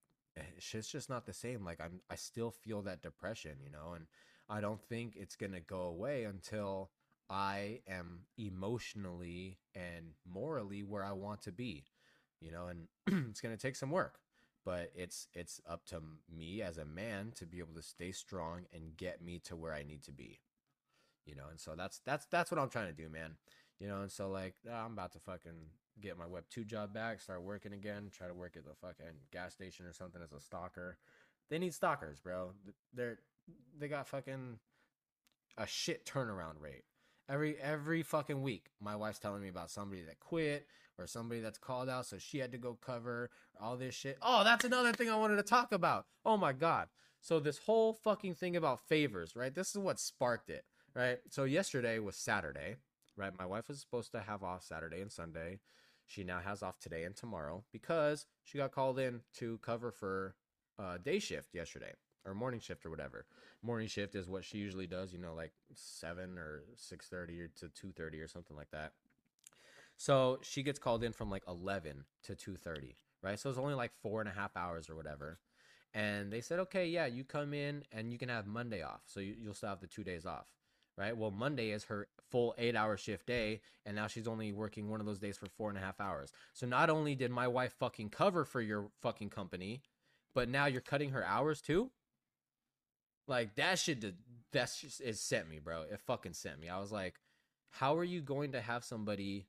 shit's 0.59 0.89
just 0.89 1.09
not 1.11 1.27
the 1.27 1.33
same 1.33 1.65
like 1.65 1.81
i'm 1.81 2.01
i 2.11 2.15
still 2.15 2.51
feel 2.51 2.83
that 2.83 3.03
depression 3.03 3.53
you 3.63 3.71
know 3.71 3.93
and 3.95 4.07
i 4.49 4.61
don't 4.61 4.81
think 4.83 5.15
it's 5.17 5.37
gonna 5.37 5.61
go 5.61 5.83
away 5.83 6.25
until 6.25 6.91
i 7.29 7.81
am 7.89 8.21
emotionally 8.39 9.59
and 9.75 10.15
morally 10.25 10.83
where 10.83 11.05
i 11.05 11.13
want 11.13 11.43
to 11.43 11.53
be 11.53 11.85
you 12.41 12.51
know 12.51 12.67
and 12.69 13.27
it's 13.31 13.41
gonna 13.41 13.57
take 13.57 13.77
some 13.77 13.91
work 13.91 14.19
but 14.65 14.91
it's 14.95 15.29
it's 15.35 15.61
up 15.69 15.85
to 15.87 16.01
me 16.35 16.63
as 16.63 16.79
a 16.79 16.85
man 16.85 17.33
to 17.35 17.47
be 17.47 17.59
able 17.59 17.75
to 17.75 17.83
stay 17.83 18.13
strong 18.13 18.63
and 18.73 18.97
get 18.97 19.23
me 19.23 19.39
to 19.39 19.57
where 19.57 19.75
i 19.75 19.83
need 19.83 20.03
to 20.03 20.13
be 20.13 20.41
you 21.27 21.35
know 21.35 21.45
and 21.51 21.61
so 21.61 21.75
that's 21.77 22.01
that's 22.05 22.27
that's 22.27 22.51
what 22.51 22.61
i'm 22.61 22.69
trying 22.71 22.89
to 22.89 22.93
do 22.93 23.09
man 23.09 23.37
You 23.81 23.89
know, 23.89 24.03
and 24.03 24.13
so 24.13 24.29
like 24.29 24.55
ah, 24.71 24.85
I'm 24.85 24.93
about 24.93 25.13
to 25.13 25.19
fucking 25.21 25.73
get 26.01 26.19
my 26.19 26.27
Web 26.27 26.45
two 26.51 26.65
job 26.65 26.93
back, 26.93 27.21
start 27.21 27.43
working 27.43 27.73
again, 27.73 28.11
try 28.13 28.27
to 28.27 28.35
work 28.35 28.57
at 28.57 28.65
the 28.65 28.75
fucking 28.75 29.17
gas 29.33 29.53
station 29.53 29.87
or 29.87 29.93
something 29.93 30.23
as 30.23 30.33
a 30.33 30.41
stalker. 30.41 30.99
They 31.49 31.59
need 31.59 31.75
stalkers, 31.75 32.21
bro. 32.21 32.53
They're 32.95 33.19
they 33.79 33.89
got 33.89 34.09
fucking 34.09 34.59
a 35.59 35.67
shit 35.67 36.07
turnaround 36.07 36.61
rate. 36.61 36.85
Every 37.29 37.57
every 37.61 38.03
fucking 38.03 38.43
week, 38.43 38.71
my 38.81 38.97
wife's 38.97 39.19
telling 39.19 39.43
me 39.43 39.49
about 39.49 39.71
somebody 39.71 40.03
that 40.03 40.21
quit 40.21 40.67
or 40.99 41.07
somebody 41.07 41.41
that's 41.41 41.59
called 41.59 41.89
out, 41.89 42.07
so 42.07 42.19
she 42.19 42.39
had 42.39 42.53
to 42.53 42.59
go 42.59 42.79
cover 42.85 43.31
all 43.61 43.77
this 43.77 43.95
shit. 43.95 44.19
Oh, 44.21 44.45
that's 44.45 44.65
another 44.65 44.93
thing 44.93 45.09
I 45.09 45.17
wanted 45.17 45.37
to 45.37 45.43
talk 45.43 45.73
about. 45.73 46.07
Oh 46.25 46.37
my 46.37 46.53
god. 46.53 46.89
So 47.21 47.39
this 47.39 47.59
whole 47.59 47.93
fucking 47.93 48.35
thing 48.35 48.57
about 48.57 48.81
favors, 48.89 49.37
right? 49.37 49.55
This 49.55 49.71
is 49.71 49.79
what 49.79 49.99
sparked 50.01 50.51
it, 50.51 50.65
right? 50.95 51.19
So 51.29 51.45
yesterday 51.45 51.99
was 51.99 52.17
Saturday, 52.17 52.77
right? 53.17 53.37
My 53.39 53.47
wife 53.47 53.69
was 53.69 53.81
supposed 53.81 54.13
to 54.13 54.21
have 54.21 54.43
off 54.43 54.63
Saturday 54.63 55.01
and 55.01 55.11
Sunday. 55.11 55.61
She 56.07 56.25
now 56.25 56.41
has 56.41 56.63
off 56.63 56.79
today 56.79 57.05
and 57.05 57.15
tomorrow 57.15 57.65
because 57.73 58.27
she 58.43 58.59
got 58.59 58.73
called 58.73 58.99
in 58.99 59.21
to 59.35 59.59
cover 59.59 59.93
for 59.93 60.35
uh, 60.79 60.99
day 60.99 61.19
shift 61.19 61.55
yesterday 61.55 61.93
or 62.25 62.35
morning 62.35 62.61
shift 62.61 62.85
or 62.85 62.91
whatever. 62.91 63.27
Morning 63.63 63.89
shift 63.89 64.15
is 64.15 64.29
what 64.29 64.45
she 64.45 64.59
usually 64.59 64.87
does, 64.87 65.13
you 65.13 65.19
know, 65.19 65.35
like 65.35 65.53
seven 65.75 66.37
or 66.39 66.65
six 66.77 67.09
thirty 67.09 67.49
to 67.57 67.69
two 67.69 67.93
thirty 67.93 68.21
or 68.21 68.29
something 68.29 68.57
like 68.57 68.71
that. 68.73 68.93
So 69.97 70.39
she 70.43 70.63
gets 70.63 70.79
called 70.79 71.05
in 71.05 71.13
from 71.13 71.31
like 71.31 71.45
eleven 71.47 72.05
to 72.25 72.35
two 72.35 72.57
thirty, 72.57 72.97
right? 73.23 73.39
So 73.39 73.51
it's 73.51 73.59
only 73.59 73.75
like 73.75 73.93
four 74.03 74.21
and 74.21 74.29
a 74.29 74.33
half 74.33 74.57
hours 74.57 74.89
or 74.89 74.97
whatever. 74.97 75.39
And 75.93 76.33
they 76.33 76.41
said, 76.41 76.61
okay, 76.61 76.87
yeah, 76.87 77.07
you 77.07 77.25
come 77.25 77.53
in 77.53 77.83
and 77.93 78.13
you 78.13 78.19
can 78.19 78.29
have 78.29 78.47
Monday 78.47 78.83
off, 78.83 79.03
so 79.07 79.21
you, 79.21 79.35
you'll 79.39 79.55
still 79.55 79.71
have 79.71 79.81
the 79.81 79.89
two 79.89 80.05
days 80.05 80.25
off, 80.25 80.47
right? 81.01 81.17
Well, 81.17 81.31
Monday 81.31 81.71
is 81.71 81.85
her 81.85 82.07
full 82.31 82.55
eight 82.59 82.77
hour 82.77 82.97
shift 82.99 83.27
day, 83.27 83.63
and 83.87 83.97
now 83.97 84.07
she's 84.07 84.29
only 84.29 84.53
working 84.53 84.91
one 84.91 85.01
of 85.01 85.07
those 85.07 85.19
days 85.19 85.39
for 85.39 85.47
four 85.47 85.71
and 85.71 85.79
a 85.79 85.81
half 85.81 85.99
hours. 85.99 86.31
So 86.53 86.67
not 86.67 86.91
only 86.91 87.15
did 87.15 87.31
my 87.31 87.49
wife 87.49 87.75
fucking 87.79 88.11
cover 88.11 88.45
for 88.45 88.61
your 88.61 88.91
fucking 89.01 89.31
company, 89.31 89.81
but 90.35 90.49
now 90.49 90.67
you're 90.67 90.83
cutting 90.83 91.11
her 91.11 91.25
hours 91.25 91.63
too. 91.63 91.91
Like 93.27 93.55
that 93.55 93.79
shit 93.79 94.01
did 94.01 94.17
that's 94.53 94.81
just 94.81 95.01
it 95.01 95.17
sent 95.17 95.49
me, 95.49 95.59
bro. 95.59 95.83
It 95.83 96.01
fucking 96.07 96.35
sent 96.35 96.61
me. 96.61 96.69
I 96.69 96.79
was 96.79 96.93
like, 96.93 97.15
how 97.71 97.97
are 97.97 98.05
you 98.05 98.21
going 98.21 98.53
to 98.53 98.61
have 98.61 98.85
somebody 98.85 99.47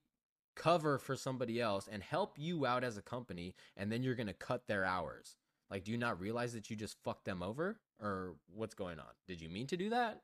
cover 0.56 0.98
for 0.98 1.16
somebody 1.16 1.60
else 1.60 1.90
and 1.92 2.02
help 2.02 2.36
you 2.38 2.66
out 2.66 2.84
as 2.84 2.98
a 2.98 3.02
company 3.02 3.56
and 3.76 3.92
then 3.92 4.04
you're 4.04 4.16
to 4.16 4.34
cut 4.34 4.68
their 4.68 4.86
hours? 4.86 5.36
Like 5.70 5.84
do 5.84 5.92
you 5.92 5.98
not 5.98 6.20
realize 6.20 6.54
that 6.54 6.70
you 6.70 6.78
just 6.78 6.98
fucked 7.04 7.26
them 7.26 7.44
over 7.44 7.80
or 8.02 8.36
what's 8.54 8.76
going 8.76 9.00
on? 9.00 9.14
Did 9.28 9.42
you 9.42 9.50
mean 9.50 9.68
to 9.68 9.78
do 9.78 9.90
that? 9.90 10.22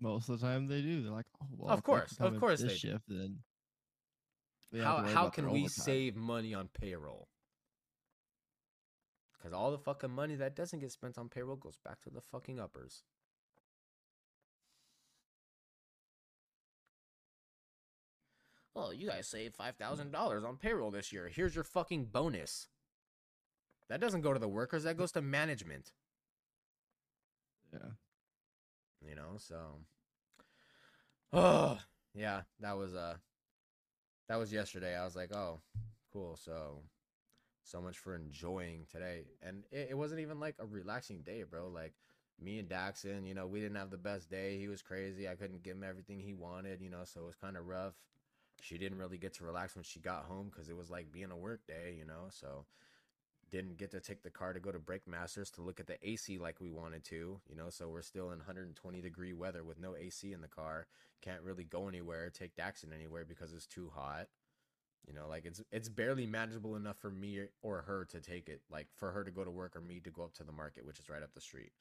Most 0.00 0.28
of 0.28 0.40
the 0.40 0.46
time 0.46 0.66
they 0.66 0.80
do. 0.80 1.02
They're 1.02 1.12
like, 1.12 1.26
oh, 1.42 1.46
well, 1.56 1.72
Of 1.72 1.80
if 1.80 1.84
they 1.84 1.92
have 1.92 2.08
to 2.08 2.14
course, 2.16 2.32
of 2.34 2.40
course 2.40 2.60
this 2.60 2.68
they 2.68 2.88
do. 2.88 2.94
shift, 2.94 3.04
then 3.08 3.38
they 4.72 4.80
how 4.80 5.02
how 5.02 5.28
can 5.28 5.50
we 5.50 5.68
save 5.68 6.16
money 6.16 6.54
on 6.54 6.68
payroll? 6.68 7.28
Cuz 9.42 9.52
all 9.52 9.70
the 9.70 9.78
fucking 9.78 10.10
money 10.10 10.36
that 10.36 10.56
doesn't 10.56 10.78
get 10.78 10.92
spent 10.92 11.18
on 11.18 11.28
payroll 11.28 11.56
goes 11.56 11.78
back 11.84 12.00
to 12.02 12.10
the 12.10 12.20
fucking 12.20 12.58
uppers. 12.58 13.02
Well, 18.74 18.94
you 18.94 19.08
guys 19.08 19.28
saved 19.28 19.56
five 19.56 19.76
thousand 19.76 20.08
mm. 20.08 20.12
dollars 20.12 20.44
on 20.44 20.56
payroll 20.56 20.90
this 20.90 21.12
year. 21.12 21.28
Here's 21.28 21.54
your 21.54 21.64
fucking 21.64 22.06
bonus. 22.06 22.68
That 23.88 24.00
doesn't 24.00 24.20
go 24.20 24.32
to 24.32 24.38
the 24.38 24.48
workers. 24.48 24.84
That 24.84 24.96
goes 24.96 25.12
to 25.12 25.20
management. 25.20 25.92
Yeah. 27.72 27.90
You 29.06 29.14
know, 29.14 29.36
so. 29.38 29.80
Oh 31.32 31.78
yeah, 32.14 32.42
that 32.60 32.76
was 32.76 32.94
uh, 32.94 33.16
that 34.28 34.38
was 34.38 34.52
yesterday. 34.52 34.96
I 34.96 35.04
was 35.04 35.16
like, 35.16 35.34
oh, 35.34 35.60
cool. 36.12 36.36
So, 36.36 36.82
so 37.64 37.80
much 37.80 37.98
for 37.98 38.14
enjoying 38.14 38.86
today, 38.90 39.24
and 39.42 39.64
it, 39.72 39.88
it 39.90 39.98
wasn't 39.98 40.20
even 40.20 40.40
like 40.40 40.56
a 40.60 40.66
relaxing 40.66 41.22
day, 41.22 41.44
bro. 41.44 41.68
Like 41.68 41.94
me 42.40 42.58
and 42.58 42.68
Daxon, 42.68 43.26
you 43.26 43.34
know, 43.34 43.46
we 43.46 43.60
didn't 43.60 43.76
have 43.78 43.90
the 43.90 43.98
best 43.98 44.30
day. 44.30 44.58
He 44.58 44.68
was 44.68 44.82
crazy. 44.82 45.28
I 45.28 45.34
couldn't 45.36 45.62
give 45.62 45.76
him 45.76 45.84
everything 45.84 46.20
he 46.20 46.34
wanted, 46.34 46.80
you 46.80 46.90
know, 46.90 47.04
so 47.04 47.22
it 47.22 47.26
was 47.26 47.36
kind 47.36 47.56
of 47.56 47.66
rough. 47.66 47.94
She 48.62 48.78
didn't 48.78 48.98
really 48.98 49.18
get 49.18 49.34
to 49.34 49.44
relax 49.44 49.74
when 49.74 49.84
she 49.84 50.00
got 50.00 50.24
home 50.26 50.50
because 50.52 50.68
it 50.68 50.76
was 50.76 50.90
like 50.90 51.12
being 51.12 51.30
a 51.30 51.36
work 51.36 51.60
day, 51.66 51.96
you 51.98 52.06
know. 52.06 52.28
So 52.30 52.66
didn't 53.50 53.78
get 53.78 53.90
to 53.90 54.00
take 54.00 54.22
the 54.22 54.30
car 54.30 54.52
to 54.52 54.60
go 54.60 54.70
to 54.70 54.78
Brake 54.78 55.06
Masters 55.06 55.50
to 55.52 55.62
look 55.62 55.80
at 55.80 55.86
the 55.86 55.96
AC 56.08 56.38
like 56.38 56.60
we 56.60 56.70
wanted 56.70 57.04
to, 57.04 57.40
you 57.48 57.56
know. 57.56 57.68
So 57.68 57.88
we're 57.88 58.02
still 58.02 58.30
in 58.30 58.38
120 58.38 59.00
degree 59.00 59.32
weather 59.32 59.64
with 59.64 59.78
no 59.78 59.96
AC 59.96 60.32
in 60.32 60.40
the 60.40 60.48
car. 60.48 60.86
Can't 61.22 61.42
really 61.42 61.64
go 61.64 61.88
anywhere, 61.88 62.30
take 62.30 62.56
Daxon 62.56 62.94
anywhere 62.94 63.24
because 63.24 63.52
it's 63.52 63.66
too 63.66 63.90
hot. 63.94 64.26
You 65.06 65.14
know, 65.14 65.26
like 65.28 65.44
it's 65.44 65.62
it's 65.72 65.88
barely 65.88 66.26
manageable 66.26 66.76
enough 66.76 66.98
for 66.98 67.10
me 67.10 67.40
or 67.62 67.82
her 67.82 68.04
to 68.06 68.20
take 68.20 68.48
it. 68.48 68.60
Like 68.70 68.88
for 68.96 69.12
her 69.12 69.24
to 69.24 69.30
go 69.30 69.44
to 69.44 69.50
work 69.50 69.74
or 69.74 69.80
me 69.80 70.00
to 70.00 70.10
go 70.10 70.22
up 70.24 70.34
to 70.34 70.44
the 70.44 70.52
market, 70.52 70.86
which 70.86 71.00
is 71.00 71.08
right 71.08 71.22
up 71.22 71.34
the 71.34 71.40
street. 71.40 71.72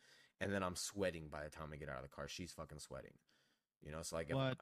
And 0.41 0.53
then 0.53 0.63
I'm 0.63 0.75
sweating 0.75 1.27
by 1.29 1.43
the 1.43 1.49
time 1.49 1.69
I 1.73 1.75
get 1.75 1.89
out 1.89 1.97
of 1.97 2.03
the 2.03 2.09
car. 2.09 2.27
She's 2.27 2.53
fucking 2.53 2.79
sweating. 2.79 3.13
You 3.85 3.91
know, 3.91 4.01
so 4.01 4.15
like 4.15 4.29
if 4.29 4.35
I, 4.35 4.53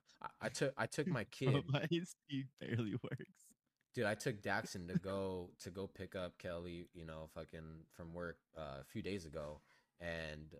I 0.41 0.49
took 0.49 0.73
I 0.77 0.85
took 0.85 1.07
my 1.07 1.23
kid. 1.31 1.63
My 1.71 1.85
AC 1.91 2.45
barely 2.59 2.95
works. 3.01 3.46
Dude, 3.97 4.05
I 4.05 4.13
took 4.13 4.43
Daxon 4.43 4.87
to 4.89 4.99
go 4.99 5.49
to 5.63 5.71
go 5.71 5.87
pick 5.87 6.15
up 6.15 6.37
Kelly, 6.37 6.85
you 6.93 7.03
know, 7.03 7.29
fucking 7.33 7.81
from 7.95 8.13
work 8.13 8.37
uh, 8.55 8.81
a 8.81 8.83
few 8.83 9.01
days 9.01 9.25
ago, 9.25 9.59
and 9.99 10.53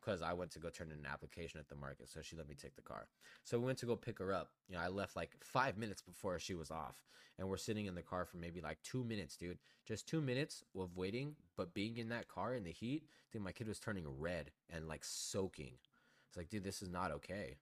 because 0.00 0.22
I 0.22 0.32
went 0.32 0.52
to 0.52 0.58
go 0.58 0.70
turn 0.70 0.90
in 0.90 1.00
an 1.00 1.04
application 1.04 1.60
at 1.60 1.68
the 1.68 1.74
market, 1.74 2.08
so 2.08 2.22
she 2.22 2.34
let 2.34 2.48
me 2.48 2.54
take 2.54 2.74
the 2.74 2.80
car. 2.80 3.08
So 3.44 3.58
we 3.58 3.66
went 3.66 3.76
to 3.80 3.84
go 3.84 3.94
pick 3.94 4.18
her 4.20 4.32
up. 4.32 4.52
You 4.70 4.76
know, 4.76 4.80
I 4.80 4.88
left 4.88 5.16
like 5.16 5.32
five 5.44 5.76
minutes 5.76 6.00
before 6.00 6.38
she 6.38 6.54
was 6.54 6.70
off, 6.70 7.04
and 7.38 7.46
we're 7.46 7.58
sitting 7.58 7.84
in 7.84 7.94
the 7.94 8.00
car 8.00 8.24
for 8.24 8.38
maybe 8.38 8.62
like 8.62 8.78
two 8.82 9.04
minutes, 9.04 9.36
dude. 9.36 9.58
Just 9.84 10.08
two 10.08 10.22
minutes 10.22 10.64
of 10.74 10.96
waiting, 10.96 11.34
but 11.58 11.74
being 11.74 11.98
in 11.98 12.08
that 12.08 12.26
car 12.26 12.54
in 12.54 12.64
the 12.64 12.72
heat, 12.72 13.02
dude, 13.34 13.42
my 13.42 13.52
kid 13.52 13.68
was 13.68 13.78
turning 13.78 14.06
red 14.18 14.50
and 14.70 14.88
like 14.88 15.04
soaking. 15.04 15.74
It's 16.30 16.38
like, 16.38 16.48
dude, 16.48 16.64
this 16.64 16.80
is 16.80 16.88
not 16.88 17.12
okay 17.12 17.58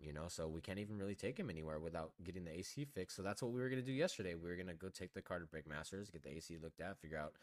you 0.00 0.12
know 0.12 0.24
so 0.28 0.48
we 0.48 0.60
can't 0.60 0.78
even 0.78 0.96
really 0.98 1.14
take 1.14 1.38
him 1.38 1.50
anywhere 1.50 1.78
without 1.78 2.12
getting 2.24 2.44
the 2.44 2.58
ac 2.58 2.84
fixed. 2.84 3.16
So 3.16 3.22
that's 3.22 3.42
what 3.42 3.52
we 3.52 3.60
were 3.60 3.68
going 3.68 3.82
to 3.82 3.86
do 3.86 3.92
yesterday. 3.92 4.34
We 4.34 4.48
were 4.48 4.56
going 4.56 4.68
to 4.68 4.74
go 4.74 4.88
take 4.88 5.14
the 5.14 5.22
car 5.22 5.38
to 5.38 5.46
brake 5.46 5.68
masters 5.68 6.10
get 6.10 6.22
the 6.22 6.36
ac 6.36 6.58
looked 6.62 6.80
at 6.80 7.00
figure 7.00 7.18
out 7.18 7.34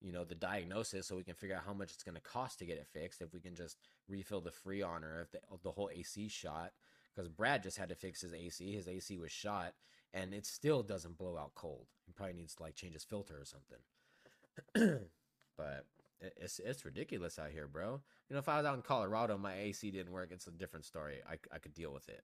you 0.00 0.12
know 0.12 0.24
the 0.24 0.34
diagnosis 0.34 1.06
so 1.06 1.16
we 1.16 1.24
can 1.24 1.34
figure 1.34 1.56
out 1.56 1.64
how 1.66 1.74
much 1.74 1.92
it's 1.92 2.02
going 2.02 2.14
to 2.16 2.20
cost 2.20 2.58
to 2.60 2.66
get 2.66 2.78
it 2.78 2.86
fixed. 2.92 3.20
If 3.20 3.32
we 3.32 3.40
can 3.40 3.54
just 3.54 3.78
refill 4.08 4.40
the 4.40 4.50
freon 4.50 5.02
or 5.02 5.22
if 5.22 5.30
the, 5.32 5.40
the 5.62 5.72
whole 5.72 5.90
ac 5.94 6.28
shot 6.28 6.72
because 7.14 7.28
brad 7.28 7.62
just 7.62 7.78
had 7.78 7.88
to 7.88 7.94
fix 7.94 8.20
his 8.22 8.34
ac 8.34 8.72
his 8.72 8.88
ac 8.88 9.18
was 9.18 9.32
shot 9.32 9.74
and 10.12 10.32
it 10.32 10.46
still 10.46 10.82
doesn't 10.82 11.18
blow 11.18 11.36
out 11.36 11.54
cold. 11.54 11.86
He 12.06 12.12
probably 12.12 12.34
needs 12.34 12.54
to 12.56 12.62
like 12.62 12.76
change 12.76 12.94
his 12.94 13.04
filter 13.04 13.34
or 13.40 13.44
something. 13.44 15.00
But 15.56 15.86
it's 16.20 16.58
it's 16.58 16.84
ridiculous 16.84 17.38
out 17.38 17.50
here, 17.50 17.66
bro. 17.66 18.00
You 18.28 18.34
know, 18.34 18.38
if 18.38 18.48
I 18.48 18.56
was 18.58 18.66
out 18.66 18.76
in 18.76 18.82
Colorado, 18.82 19.36
my 19.36 19.54
AC 19.54 19.90
didn't 19.90 20.12
work. 20.12 20.30
It's 20.32 20.46
a 20.46 20.50
different 20.50 20.84
story. 20.84 21.18
I 21.28 21.38
I 21.52 21.58
could 21.58 21.74
deal 21.74 21.92
with 21.92 22.08
it. 22.08 22.22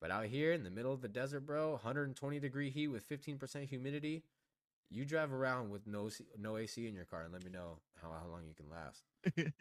But 0.00 0.10
out 0.10 0.26
here 0.26 0.52
in 0.52 0.64
the 0.64 0.70
middle 0.70 0.92
of 0.92 1.00
the 1.00 1.08
desert, 1.08 1.46
bro, 1.46 1.72
120 1.72 2.40
degree 2.40 2.70
heat 2.70 2.88
with 2.88 3.08
15% 3.08 3.68
humidity, 3.68 4.24
you 4.90 5.04
drive 5.04 5.32
around 5.32 5.70
with 5.70 5.86
no 5.86 6.10
no 6.38 6.56
AC 6.56 6.86
in 6.86 6.94
your 6.94 7.04
car, 7.04 7.22
and 7.22 7.32
let 7.32 7.44
me 7.44 7.50
know 7.50 7.78
how 8.00 8.08
how 8.08 8.28
long 8.28 8.42
you 8.46 8.54
can 8.54 8.66
last. 8.68 9.04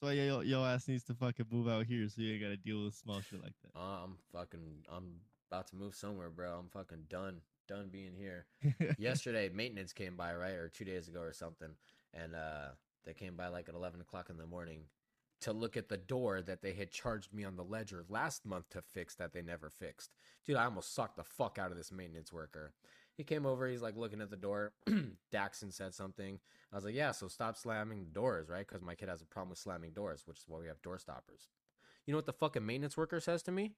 So 0.00 0.10
yeah, 0.10 0.26
yo, 0.26 0.40
yo 0.42 0.64
ass 0.64 0.86
needs 0.86 1.02
to 1.04 1.14
fucking 1.14 1.46
move 1.50 1.66
out 1.66 1.86
here 1.86 2.08
so 2.08 2.22
you 2.22 2.34
ain't 2.34 2.42
gotta 2.42 2.56
deal 2.56 2.84
with 2.84 2.94
small 2.94 3.20
shit 3.20 3.42
like 3.42 3.54
Uh, 3.74 4.04
I'm 4.04 4.16
fucking 4.32 4.84
I'm 4.88 5.22
about 5.50 5.66
to 5.68 5.76
move 5.76 5.96
somewhere, 5.96 6.30
bro. 6.30 6.56
I'm 6.56 6.68
fucking 6.68 7.06
done 7.08 7.40
done 7.66 7.88
being 7.90 8.14
here. 8.16 8.46
yesterday 8.98 9.48
maintenance 9.52 9.92
came 9.92 10.14
by 10.14 10.34
right 10.34 10.54
or 10.54 10.68
two 10.68 10.84
days 10.84 11.08
ago 11.08 11.20
or 11.20 11.32
something 11.32 11.70
and 12.14 12.34
uh 12.34 12.68
they 13.04 13.14
came 13.14 13.36
by 13.36 13.48
like 13.48 13.68
at 13.68 13.74
11 13.74 14.00
o'clock 14.00 14.28
in 14.28 14.36
the 14.36 14.46
morning 14.46 14.82
to 15.40 15.52
look 15.52 15.76
at 15.76 15.88
the 15.88 15.96
door 15.96 16.42
that 16.42 16.62
they 16.62 16.72
had 16.72 16.90
charged 16.90 17.32
me 17.32 17.44
on 17.44 17.56
the 17.56 17.64
ledger 17.64 18.04
last 18.08 18.44
month 18.44 18.68
to 18.70 18.82
fix 18.82 19.14
that 19.14 19.32
they 19.32 19.40
never 19.40 19.70
fixed. 19.70 20.10
Dude 20.44 20.56
i 20.56 20.64
almost 20.64 20.94
sucked 20.94 21.16
the 21.16 21.24
fuck 21.24 21.58
out 21.58 21.70
of 21.70 21.76
this 21.76 21.92
maintenance 21.92 22.32
worker. 22.32 22.74
He 23.16 23.24
came 23.24 23.46
over 23.46 23.68
he's 23.68 23.82
like 23.82 23.96
looking 23.96 24.20
at 24.20 24.30
the 24.30 24.36
door. 24.36 24.72
Daxon 25.32 25.72
said 25.72 25.94
something. 25.94 26.38
I 26.72 26.76
was 26.76 26.84
like 26.84 26.94
yeah 26.94 27.12
so 27.12 27.28
stop 27.28 27.56
slamming 27.56 28.08
doors 28.12 28.48
right? 28.48 28.66
Because 28.66 28.82
my 28.82 28.94
kid 28.94 29.08
has 29.08 29.22
a 29.22 29.26
problem 29.26 29.50
with 29.50 29.58
slamming 29.58 29.92
doors 29.92 30.24
which 30.26 30.38
is 30.38 30.44
why 30.46 30.58
we 30.58 30.66
have 30.66 30.82
door 30.82 30.98
stoppers. 30.98 31.48
You 32.06 32.12
know 32.12 32.18
what 32.18 32.26
the 32.26 32.32
fucking 32.32 32.64
maintenance 32.66 32.96
worker 32.96 33.20
says 33.20 33.42
to 33.44 33.52
me? 33.52 33.72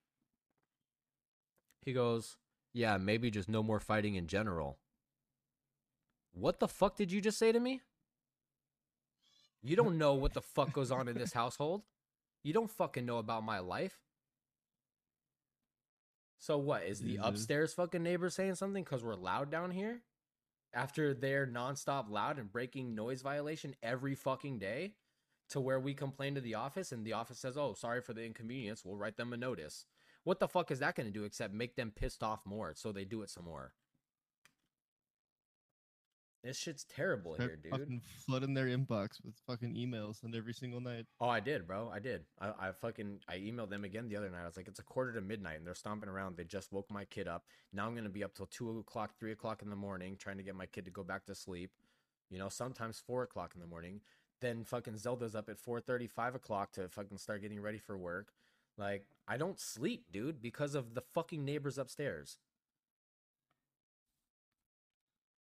He 1.83 1.93
goes 1.93 2.37
yeah, 2.73 2.97
maybe 2.99 3.31
just 3.31 3.49
no 3.49 3.63
more 3.63 3.81
fighting 3.81 4.15
in 4.15 4.27
general. 4.27 4.79
What 6.33 6.61
the 6.61 6.69
fuck 6.69 6.97
did 6.97 7.11
you 7.11 7.21
just 7.21 7.39
say 7.39 7.53
to 7.53 7.59
me? 7.59 7.81
You 9.63 9.77
don't 9.77 9.99
know 9.99 10.15
what 10.15 10.33
the 10.33 10.41
fuck 10.41 10.73
goes 10.73 10.91
on 10.91 11.09
in 11.09 11.17
this 11.17 11.33
household. 11.33 11.83
You 12.43 12.53
don't 12.53 12.71
fucking 12.71 13.05
know 13.05 13.19
about 13.19 13.45
my 13.45 13.59
life. 13.59 13.99
So 16.39 16.57
what 16.57 16.85
is 16.85 17.01
the 17.01 17.17
Jesus. 17.17 17.27
upstairs 17.27 17.75
fucking 17.75 18.03
neighbor 18.03 18.31
saying 18.31 18.55
something 18.55 18.83
because 18.83 19.05
we're 19.05 19.15
loud 19.15 19.51
down 19.51 19.71
here? 19.71 20.01
After 20.73 21.13
their 21.13 21.47
nonstop 21.47 22.09
loud 22.09 22.39
and 22.39 22.51
breaking 22.51 22.95
noise 22.95 23.21
violation 23.21 23.75
every 23.83 24.15
fucking 24.15 24.59
day, 24.59 24.95
to 25.51 25.61
where 25.61 25.81
we 25.81 25.95
complain 25.95 26.37
to 26.37 26.41
the 26.41 26.55
office 26.55 26.93
and 26.93 27.05
the 27.05 27.13
office 27.13 27.39
says, 27.39 27.59
"Oh, 27.59 27.75
sorry 27.75 28.01
for 28.01 28.15
the 28.15 28.25
inconvenience. 28.25 28.85
We'll 28.85 28.97
write 28.97 29.17
them 29.17 29.33
a 29.33 29.37
notice." 29.37 29.85
What 30.23 30.39
the 30.39 30.49
fuck 30.49 30.71
is 30.71 30.79
that 30.79 30.95
going 30.95 31.07
to 31.07 31.13
do 31.13 31.25
except 31.25 31.53
make 31.53 31.77
them 31.77 31.91
pissed 31.91 32.23
off 32.23 32.45
more 32.47 32.75
so 32.75 32.93
they 32.93 33.05
do 33.05 33.23
it 33.23 33.31
some 33.31 33.45
more? 33.45 33.75
This 36.43 36.57
shit's 36.57 36.85
terrible 36.85 37.35
Start 37.35 37.51
here, 37.51 37.57
dude. 37.57 37.73
Fucking 37.73 38.01
flooding 38.27 38.55
their 38.55 38.67
inbox 38.67 39.23
with 39.23 39.35
fucking 39.47 39.75
emails 39.75 40.23
and 40.23 40.35
every 40.35 40.55
single 40.55 40.81
night. 40.81 41.05
Oh, 41.21 41.29
I 41.29 41.41
did, 41.41 41.67
bro. 41.67 41.91
I 41.93 41.99
did. 41.99 42.25
I, 42.41 42.53
I 42.59 42.73
fucking 42.73 43.21
I 43.29 43.37
emailed 43.37 43.69
them 43.69 43.85
again 43.85 44.09
the 44.09 44.17
other 44.17 44.31
night. 44.31 44.43
I 44.43 44.47
was 44.47 44.57
like, 44.57 44.67
it's 44.67 44.79
a 44.79 44.85
quarter 44.85 45.13
to 45.13 45.21
midnight, 45.21 45.59
and 45.59 45.67
they're 45.67 45.75
stomping 45.75 46.09
around. 46.09 46.39
They 46.39 46.45
just 46.45 46.73
woke 46.73 46.91
my 46.91 47.05
kid 47.05 47.29
up. 47.29 47.45
Now 47.75 47.87
I'm 47.87 47.95
gonna 47.95 48.09
be 48.09 48.25
up 48.25 48.35
till 48.35 48.47
two 48.47 48.79
o'clock, 48.79 49.19
three 49.19 49.33
o'clock 49.33 49.61
in 49.61 49.69
the 49.69 49.77
morning, 49.77 50.17
trying 50.19 50.39
to 50.39 50.43
get 50.43 50.55
my 50.55 50.67
kid 50.67 50.87
to 50.87 50.91
go 50.91 51.03
back 51.03 51.27
to 51.27 51.35
sleep. 51.35 51.73
You 52.31 52.39
know, 52.39 52.49
sometimes 52.49 52.99
four 52.99 53.23
o'clock 53.23 53.53
in 53.55 53.61
the 53.61 53.67
morning. 53.67 54.01
Then 54.41 54.65
fucking 54.65 54.97
Zelda's 54.97 55.35
up 55.35 55.51
at 55.51 55.59
4:30, 55.59 56.09
5 56.09 56.35
o'clock 56.35 56.73
to 56.73 56.89
fucking 56.89 57.19
start 57.19 57.43
getting 57.43 57.61
ready 57.61 57.79
for 57.79 57.99
work. 57.99 58.33
Like, 58.79 59.07
I 59.29 59.37
don't 59.37 59.61
sleep, 59.61 60.07
dude, 60.11 60.41
because 60.41 60.75
of 60.75 60.95
the 60.95 61.03
fucking 61.03 61.45
neighbors 61.45 61.77
upstairs. 61.77 62.39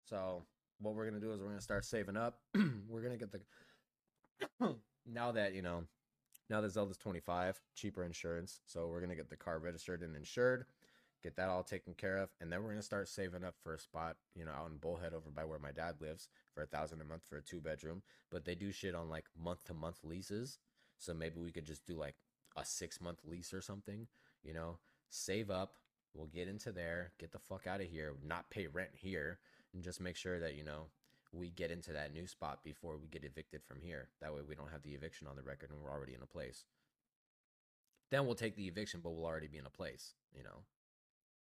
So 0.09 0.45
what 0.81 0.95
we're 0.95 1.05
gonna 1.05 1.21
do 1.21 1.31
is 1.31 1.39
we're 1.39 1.49
gonna 1.49 1.61
start 1.61 1.85
saving 1.85 2.17
up. 2.17 2.39
we're 2.89 3.01
gonna 3.01 3.17
get 3.17 3.31
the 3.31 4.75
now 5.05 5.31
that 5.31 5.53
you 5.53 5.61
know, 5.61 5.83
now 6.49 6.61
that 6.61 6.71
Zelda's 6.71 6.97
25, 6.97 7.61
cheaper 7.75 8.03
insurance. 8.03 8.59
So 8.65 8.87
we're 8.87 9.01
gonna 9.01 9.15
get 9.15 9.29
the 9.29 9.37
car 9.37 9.59
registered 9.59 10.01
and 10.01 10.15
insured, 10.15 10.65
get 11.23 11.35
that 11.35 11.49
all 11.49 11.63
taken 11.63 11.93
care 11.93 12.17
of, 12.17 12.29
and 12.41 12.51
then 12.51 12.63
we're 12.63 12.71
gonna 12.71 12.81
start 12.81 13.07
saving 13.07 13.43
up 13.43 13.55
for 13.63 13.73
a 13.73 13.79
spot, 13.79 14.17
you 14.35 14.43
know, 14.43 14.51
out 14.51 14.71
in 14.71 14.77
Bullhead 14.77 15.13
over 15.13 15.29
by 15.29 15.45
where 15.45 15.59
my 15.59 15.71
dad 15.71 15.95
lives 16.01 16.27
for 16.53 16.63
a 16.63 16.67
thousand 16.67 17.01
a 17.01 17.05
month 17.05 17.23
for 17.29 17.37
a 17.37 17.41
two 17.41 17.61
bedroom. 17.61 18.01
But 18.31 18.45
they 18.45 18.55
do 18.55 18.71
shit 18.71 18.95
on 18.95 19.09
like 19.09 19.25
month 19.41 19.63
to 19.65 19.73
month 19.73 19.99
leases. 20.03 20.59
So 20.97 21.13
maybe 21.13 21.39
we 21.39 21.51
could 21.51 21.65
just 21.65 21.85
do 21.85 21.95
like 21.95 22.15
a 22.57 22.65
six 22.65 22.99
month 22.99 23.19
lease 23.25 23.53
or 23.53 23.61
something, 23.61 24.07
you 24.43 24.53
know, 24.53 24.79
save 25.09 25.49
up. 25.49 25.75
We'll 26.13 26.27
get 26.27 26.49
into 26.49 26.73
there, 26.73 27.13
get 27.19 27.31
the 27.31 27.39
fuck 27.39 27.67
out 27.67 27.79
of 27.79 27.87
here, 27.87 28.13
not 28.21 28.49
pay 28.49 28.67
rent 28.67 28.89
here, 28.93 29.39
and 29.73 29.83
just 29.83 30.01
make 30.01 30.15
sure 30.15 30.39
that, 30.39 30.55
you 30.55 30.63
know, 30.63 30.87
we 31.33 31.49
get 31.49 31.71
into 31.71 31.93
that 31.93 32.13
new 32.13 32.27
spot 32.27 32.63
before 32.63 32.97
we 32.97 33.07
get 33.07 33.23
evicted 33.23 33.63
from 33.63 33.79
here. 33.81 34.09
That 34.21 34.33
way 34.33 34.41
we 34.47 34.55
don't 34.55 34.71
have 34.71 34.83
the 34.83 34.93
eviction 34.93 35.27
on 35.27 35.35
the 35.35 35.43
record 35.43 35.69
and 35.71 35.79
we're 35.81 35.91
already 35.91 36.13
in 36.13 36.21
a 36.21 36.27
place. 36.27 36.65
Then 38.09 38.25
we'll 38.25 38.35
take 38.35 38.55
the 38.55 38.67
eviction, 38.67 38.99
but 39.01 39.11
we'll 39.11 39.25
already 39.25 39.47
be 39.47 39.57
in 39.57 39.65
a 39.65 39.69
place, 39.69 40.15
you 40.35 40.43
know? 40.43 40.63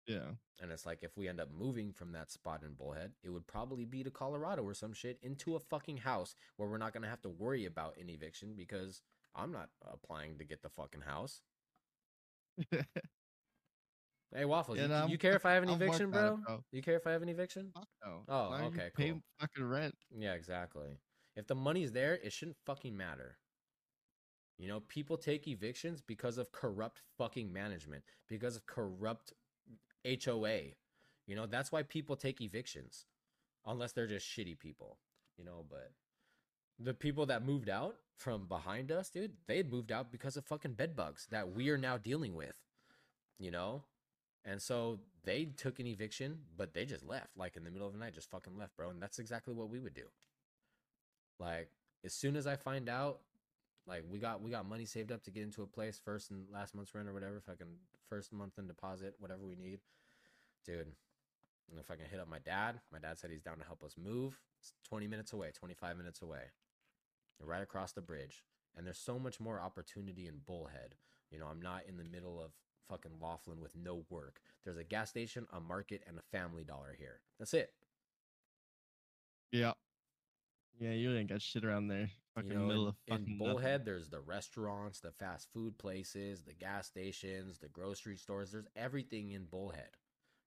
Yeah. 0.07 0.33
And 0.61 0.71
it's 0.71 0.85
like 0.85 0.99
if 1.03 1.17
we 1.17 1.29
end 1.29 1.41
up 1.41 1.49
moving 1.57 1.93
from 1.93 2.13
that 2.13 2.31
spot 2.31 2.63
in 2.63 2.75
Bullhead, 2.75 3.13
it 3.23 3.31
would 3.31 3.47
probably 3.47 3.85
be 3.85 4.03
to 4.03 4.11
Colorado 4.11 4.63
or 4.63 4.75
some 4.75 4.93
shit 4.93 5.19
into 5.23 5.57
a 5.57 5.61
fucking 5.61 5.99
house 5.99 6.35
where 6.57 6.69
we're 6.69 6.79
not 6.79 6.93
going 6.93 7.05
to 7.05 7.09
have 7.09 7.23
to 7.23 7.29
worry 7.29 7.65
about 7.65 7.97
an 7.99 8.11
eviction 8.11 8.55
because 8.57 9.01
I'm 9.35 9.53
not 9.53 9.71
applying 9.91 10.39
to 10.39 10.45
get 10.45 10.63
the 10.63 10.69
fucking 10.69 11.03
house. 11.03 11.41
Hey, 14.35 14.45
Waffles, 14.47 14.79
you, 14.79 14.89
you 15.09 15.19
care 15.19 15.37
if 15.37 15.45
I 15.45 15.53
have 15.53 15.63
an 15.63 15.69
I'm 15.69 15.83
eviction, 15.83 16.11
bro? 16.11 16.29
it, 16.29 16.47
bro. 16.47 16.65
You 16.73 16.83
care 16.83 16.97
if 16.97 17.07
I 17.07 17.13
have 17.13 17.23
an 17.23 17.29
eviction? 17.29 17.71
Fuck 17.75 17.89
no. 18.05 18.23
Oh, 18.29 18.45
As 18.45 18.51
long 18.51 18.61
as 18.61 18.65
you 18.65 18.81
okay, 18.81 18.91
Pay 18.97 19.11
cool. 19.11 19.21
fucking 19.41 19.65
rent. 19.65 19.95
Yeah, 20.17 20.33
exactly. 20.35 20.89
If 21.37 21.47
the 21.47 21.55
money's 21.55 21.93
there, 21.93 22.15
it 22.23 22.33
shouldn't 22.33 22.57
fucking 22.65 22.97
matter. 22.97 23.37
You 24.59 24.69
know, 24.69 24.81
people 24.81 25.17
take 25.17 25.49
evictions 25.49 26.01
because 26.01 26.39
of 26.39 26.53
corrupt 26.53 27.03
fucking 27.19 27.53
management, 27.53 28.05
because 28.29 28.57
of 28.57 28.67
corrupt 28.67 29.33
HOA. 30.05 30.61
You 31.27 31.37
know, 31.37 31.47
that's 31.47 31.73
why 31.73 31.83
people 31.83 32.17
take 32.17 32.41
evictions, 32.41 33.07
unless 33.67 33.93
they're 33.93 34.07
just 34.07 34.27
shitty 34.27 34.59
people. 34.59 34.99
You 35.37 35.45
know, 35.45 35.65
but 35.69 35.93
the 36.79 36.95
people 36.95 37.27
that 37.27 37.45
moved 37.45 37.69
out 37.69 37.97
from 38.17 38.47
behind 38.47 38.93
us, 38.93 39.11
dude, 39.11 39.33
they 39.47 39.63
moved 39.63 39.91
out 39.93 40.13
because 40.13 40.37
of 40.37 40.45
fucking 40.47 40.75
bed 40.75 40.95
bugs 40.97 41.27
that 41.31 41.53
we 41.53 41.69
are 41.71 41.79
now 41.79 41.97
dealing 41.99 42.35
with. 42.35 42.61
You 43.39 43.51
know, 43.51 43.83
and 44.45 44.61
so 44.61 44.99
they 45.25 45.45
took 45.45 45.79
an 45.79 45.87
eviction, 45.87 46.39
but 46.57 46.75
they 46.75 46.85
just 46.85 47.07
left, 47.07 47.37
like 47.37 47.57
in 47.57 47.65
the 47.65 47.71
middle 47.71 47.87
of 47.87 47.93
the 47.93 47.99
night, 47.99 48.15
just 48.15 48.31
fucking 48.31 48.57
left, 48.59 48.77
bro. 48.77 48.91
And 48.91 49.01
that's 49.01 49.19
exactly 49.19 49.55
what 49.55 49.69
we 49.69 49.79
would 49.79 49.95
do. 49.95 50.07
Like 51.39 51.71
as 52.05 52.13
soon 52.13 52.37
as 52.37 52.47
I 52.47 52.57
find 52.57 52.89
out, 52.89 53.21
like 53.87 54.05
we 54.09 54.19
got 54.19 54.43
we 54.43 54.51
got 54.51 54.69
money 54.69 54.85
saved 54.85 55.11
up 55.13 55.23
to 55.25 55.31
get 55.31 55.43
into 55.43 55.63
a 55.63 55.67
place 55.67 56.01
first 56.05 56.31
and 56.31 56.47
last 56.53 56.75
month's 56.75 56.95
rent 56.95 57.09
or 57.09 57.13
whatever, 57.13 57.41
fucking 57.41 57.67
first 58.09 58.33
month 58.33 58.59
in 58.59 58.67
deposit, 58.67 59.15
whatever 59.19 59.45
we 59.47 59.57
need, 59.57 59.81
dude. 60.65 60.89
If 61.79 61.91
I 61.91 61.95
can 61.97 62.05
hit 62.05 62.21
up 62.21 62.29
my 62.29 62.39
dad, 62.39 62.81
my 62.93 62.99
dad 62.99 63.19
said 63.19 63.31
he's 63.31 63.41
down 63.41 63.59
to 63.59 63.65
help 63.65 63.83
us 63.83 63.95
move. 63.97 64.39
It's 64.61 64.75
20 64.89 65.07
minutes 65.07 65.33
away, 65.33 65.53
25 65.55 65.97
minutes 65.97 66.21
away, 66.21 66.51
right 67.41 67.63
across 67.63 67.93
the 67.93 68.03
bridge. 68.03 68.45
And 68.77 68.87
there's 68.87 68.99
so 68.99 69.19
much 69.19 69.41
more 69.41 69.61
opportunity 69.61 70.27
in 70.27 70.41
Bullhead. 70.47 70.95
You 71.31 71.39
know, 71.39 71.47
I'm 71.47 71.63
not 71.63 71.83
in 71.89 71.97
the 71.97 72.05
middle 72.05 72.41
of 72.41 72.53
fucking 72.89 73.13
Laughlin 73.21 73.61
with 73.61 73.75
no 73.77 74.05
work. 74.11 74.41
There's 74.65 74.77
a 74.77 74.85
gas 74.85 75.11
station, 75.11 75.47
a 75.53 75.61
market, 75.61 76.03
and 76.07 76.19
a 76.19 76.37
family 76.37 76.65
dollar 76.65 76.95
here. 76.99 77.21
That's 77.39 77.55
it. 77.55 77.73
Yeah. 79.51 79.73
Yeah, 80.81 80.93
you 80.93 81.15
ain't 81.15 81.29
got 81.29 81.43
shit 81.43 81.65
around 81.65 81.89
there. 81.89 82.11
Fucking 82.35 82.51
you 82.51 82.59
know, 82.59 82.67
middle 82.67 82.83
in, 82.83 82.89
of 82.89 82.95
fucking 83.09 83.27
in 83.27 83.39
nothing. 83.39 83.53
Bullhead, 83.53 83.85
there's 83.85 84.09
the 84.09 84.21
restaurants, 84.21 85.01
the 85.01 85.13
fast 85.13 85.49
food 85.53 85.77
places, 85.79 86.43
the 86.43 86.55
gas 86.55 86.87
stations, 86.87 87.59
the 87.59 87.69
grocery 87.69 88.17
stores. 88.17 88.53
There's 88.53 88.67
everything 88.75 89.33
in 89.33 89.45
Bullhead, 89.45 89.97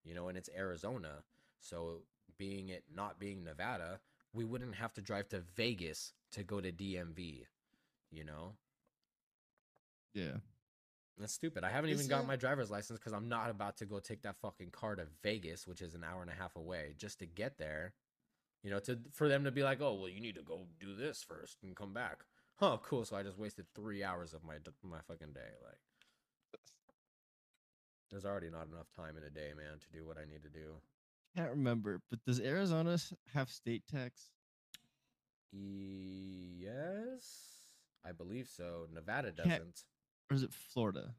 you 0.04 0.16
know, 0.16 0.28
and 0.28 0.38
it's 0.38 0.50
Arizona. 0.58 1.24
So, 1.60 2.02
being 2.38 2.70
it 2.70 2.84
not 2.94 3.20
being 3.20 3.44
Nevada, 3.44 4.00
we 4.34 4.44
wouldn't 4.44 4.76
have 4.76 4.94
to 4.96 5.02
drive 5.02 5.30
to 5.30 5.42
Vegas 5.56 6.12
to 6.32 6.44
go 6.44 6.60
to 6.60 6.72
DMV, 6.72 7.46
you 8.12 8.24
know? 8.24 8.54
Yeah. 10.14 10.38
That's 11.18 11.34
stupid. 11.34 11.64
I 11.64 11.70
haven't 11.70 11.92
Is 11.92 12.00
even 12.00 12.10
got 12.10 12.28
my 12.28 12.36
driver's 12.36 12.70
license 12.70 13.00
because 13.00 13.14
I'm 13.14 13.30
not 13.30 13.50
about 13.50 13.78
to 13.78 13.86
go 13.86 14.00
take 14.00 14.22
that 14.24 14.36
fucking 14.42 14.72
car 14.72 14.96
to 14.96 15.08
Vegas, 15.24 15.66
which 15.66 15.82
is 15.82 15.94
an 15.94 16.04
hour 16.04 16.22
and 16.22 16.30
a 16.30 16.34
half 16.34 16.56
away, 16.58 16.94
just 16.98 17.20
to 17.20 17.26
get 17.26 17.58
there. 17.58 17.94
You 18.64 18.72
know, 18.72 18.80
to 18.80 19.00
for 19.14 19.30
them 19.30 19.44
to 19.46 19.52
be 19.52 19.64
like, 19.64 19.80
oh, 19.82 19.94
well, 19.94 20.10
you 20.10 20.20
need 20.20 20.36
to 20.36 20.42
go 20.42 20.68
do 20.80 20.94
this 20.96 21.24
first 21.24 21.58
and 21.64 21.76
come 21.76 21.94
back. 21.94 22.24
Huh, 22.56 22.78
cool. 22.84 23.06
So 23.06 23.16
I 23.16 23.24
just 23.24 23.38
wasted 23.38 23.66
three 23.76 24.04
hours 24.04 24.34
of 24.34 24.44
my 24.44 24.56
my 24.84 25.00
fucking 25.08 25.34
day. 25.34 25.52
Like, 25.64 26.60
there's 28.12 28.26
already 28.26 28.50
not 28.50 28.68
enough 28.68 28.88
time 28.96 29.16
in 29.18 29.24
a 29.24 29.30
day, 29.30 29.54
man, 29.56 29.80
to 29.80 29.90
do 29.98 30.06
what 30.06 30.18
I 30.18 30.26
need 30.30 30.44
to 30.44 30.50
do. 30.50 30.76
Can't 31.36 31.52
remember, 31.52 32.02
but 32.10 32.24
does 32.26 32.40
Arizona 32.40 32.98
have 33.34 33.50
state 33.50 33.84
tax? 33.88 34.30
Yes, 35.52 37.26
I 38.06 38.12
believe 38.12 38.48
so. 38.48 38.88
Nevada 38.94 39.32
Can't- 39.32 39.50
doesn't. 39.50 39.84
Or 40.30 40.36
is 40.36 40.44
it 40.44 40.52
Florida? 40.54 41.14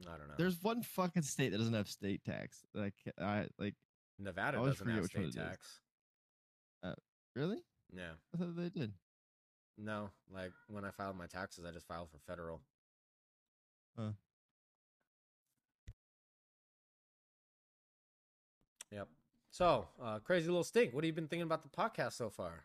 I 0.00 0.18
don't 0.18 0.28
know. 0.28 0.34
There's 0.36 0.60
one 0.62 0.82
fucking 0.82 1.22
state 1.22 1.52
that 1.52 1.58
doesn't 1.58 1.74
have 1.74 1.88
state 1.88 2.24
tax. 2.24 2.64
Like 2.74 2.94
I 3.20 3.46
like 3.58 3.74
Nevada 4.18 4.56
I 4.56 4.60
always 4.60 4.78
doesn't 4.78 4.92
have 4.92 5.04
state 5.06 5.22
it 5.22 5.28
is. 5.28 5.34
tax. 5.34 5.80
really? 7.36 7.58
Yeah. 7.94 8.12
I 8.34 8.38
thought 8.38 8.56
they 8.56 8.68
did. 8.68 8.92
No, 9.78 10.10
like 10.32 10.52
when 10.68 10.84
I 10.84 10.90
filed 10.90 11.16
my 11.16 11.26
taxes, 11.26 11.64
I 11.64 11.72
just 11.72 11.86
filed 11.86 12.08
for 12.10 12.18
federal. 12.26 12.60
Huh. 13.98 14.10
Yep. 18.92 19.08
So, 19.50 19.88
uh, 20.02 20.18
crazy 20.20 20.46
little 20.48 20.64
stink. 20.64 20.94
What 20.94 21.04
have 21.04 21.08
you 21.08 21.12
been 21.12 21.28
thinking 21.28 21.46
about 21.46 21.62
the 21.62 21.68
podcast 21.68 22.12
so 22.12 22.30
far? 22.30 22.64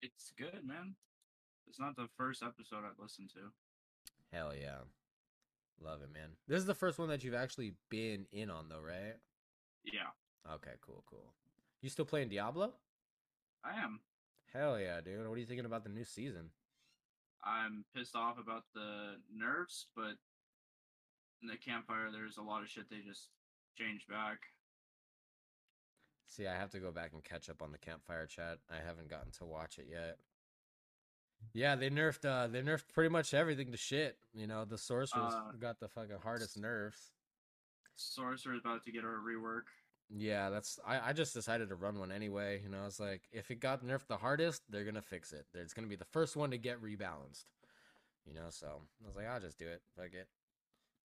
It's 0.00 0.32
good, 0.36 0.60
man. 0.64 0.94
It's 1.72 1.80
not 1.80 1.96
the 1.96 2.08
first 2.18 2.42
episode 2.42 2.84
I've 2.84 3.00
listened 3.02 3.30
to. 3.30 3.50
Hell 4.30 4.52
yeah, 4.54 4.80
love 5.82 6.02
it, 6.02 6.12
man. 6.12 6.36
This 6.46 6.58
is 6.58 6.66
the 6.66 6.74
first 6.74 6.98
one 6.98 7.08
that 7.08 7.24
you've 7.24 7.32
actually 7.32 7.72
been 7.88 8.26
in 8.30 8.50
on, 8.50 8.68
though, 8.68 8.82
right? 8.86 9.14
Yeah, 9.82 10.12
Okay, 10.54 10.72
cool, 10.82 11.02
cool. 11.08 11.32
You 11.80 11.88
still 11.88 12.04
playing 12.04 12.28
Diablo? 12.28 12.74
I 13.64 13.82
am. 13.82 14.00
Hell 14.52 14.78
yeah, 14.78 15.00
dude. 15.00 15.26
What 15.26 15.32
are 15.32 15.40
you 15.40 15.46
thinking 15.46 15.64
about 15.64 15.82
the 15.82 15.88
new 15.88 16.04
season? 16.04 16.50
I'm 17.42 17.86
pissed 17.96 18.14
off 18.14 18.36
about 18.38 18.64
the 18.74 19.14
nerfs, 19.34 19.86
but 19.96 20.16
in 21.40 21.48
the 21.48 21.56
campfire, 21.56 22.10
there's 22.12 22.36
a 22.36 22.42
lot 22.42 22.60
of 22.60 22.68
shit 22.68 22.90
they 22.90 23.00
just 23.00 23.28
changed 23.78 24.08
back. 24.08 24.40
See, 26.26 26.46
I 26.46 26.54
have 26.54 26.70
to 26.72 26.80
go 26.80 26.92
back 26.92 27.12
and 27.14 27.24
catch 27.24 27.48
up 27.48 27.62
on 27.62 27.72
the 27.72 27.78
campfire 27.78 28.26
chat. 28.26 28.58
I 28.70 28.86
haven't 28.86 29.08
gotten 29.08 29.32
to 29.38 29.46
watch 29.46 29.78
it 29.78 29.86
yet. 29.90 30.18
Yeah, 31.54 31.76
they 31.76 31.90
nerfed 31.90 32.24
uh 32.24 32.46
they 32.48 32.62
nerfed 32.62 32.84
pretty 32.94 33.10
much 33.10 33.34
everything 33.34 33.70
to 33.72 33.76
shit. 33.76 34.16
You 34.32 34.46
know, 34.46 34.64
the 34.64 34.78
sorcerers 34.78 35.34
Uh, 35.34 35.52
got 35.58 35.80
the 35.80 35.88
fucking 35.88 36.18
hardest 36.22 36.56
nerfs. 36.58 37.12
Sorcerer's 37.96 38.60
about 38.64 38.82
to 38.84 38.92
get 38.92 39.04
a 39.04 39.06
rework. 39.06 39.64
Yeah, 40.14 40.50
that's 40.50 40.78
I, 40.86 41.10
I 41.10 41.12
just 41.12 41.34
decided 41.34 41.68
to 41.70 41.74
run 41.74 41.98
one 41.98 42.12
anyway. 42.12 42.60
You 42.62 42.68
know, 42.68 42.80
I 42.82 42.84
was 42.84 43.00
like, 43.00 43.22
if 43.32 43.50
it 43.50 43.60
got 43.60 43.84
nerfed 43.84 44.06
the 44.08 44.16
hardest, 44.16 44.62
they're 44.70 44.84
gonna 44.84 45.02
fix 45.02 45.32
it. 45.32 45.46
It's 45.54 45.74
gonna 45.74 45.86
be 45.88 45.96
the 45.96 46.04
first 46.06 46.36
one 46.36 46.50
to 46.50 46.58
get 46.58 46.82
rebalanced. 46.82 47.44
You 48.26 48.34
know, 48.34 48.46
so 48.50 48.82
I 49.02 49.06
was 49.06 49.16
like, 49.16 49.26
I'll 49.26 49.40
just 49.40 49.58
do 49.58 49.66
it. 49.66 49.82
Fuck 49.96 50.14
it. 50.14 50.28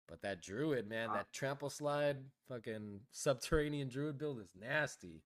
But 0.08 0.22
that 0.22 0.42
druid, 0.42 0.88
man, 0.88 1.10
Ah. 1.10 1.16
that 1.16 1.34
trample 1.34 1.70
slide, 1.70 2.18
fucking 2.48 3.02
subterranean 3.12 3.90
druid 3.90 4.18
build 4.18 4.40
is 4.40 4.50
nasty. 4.56 5.24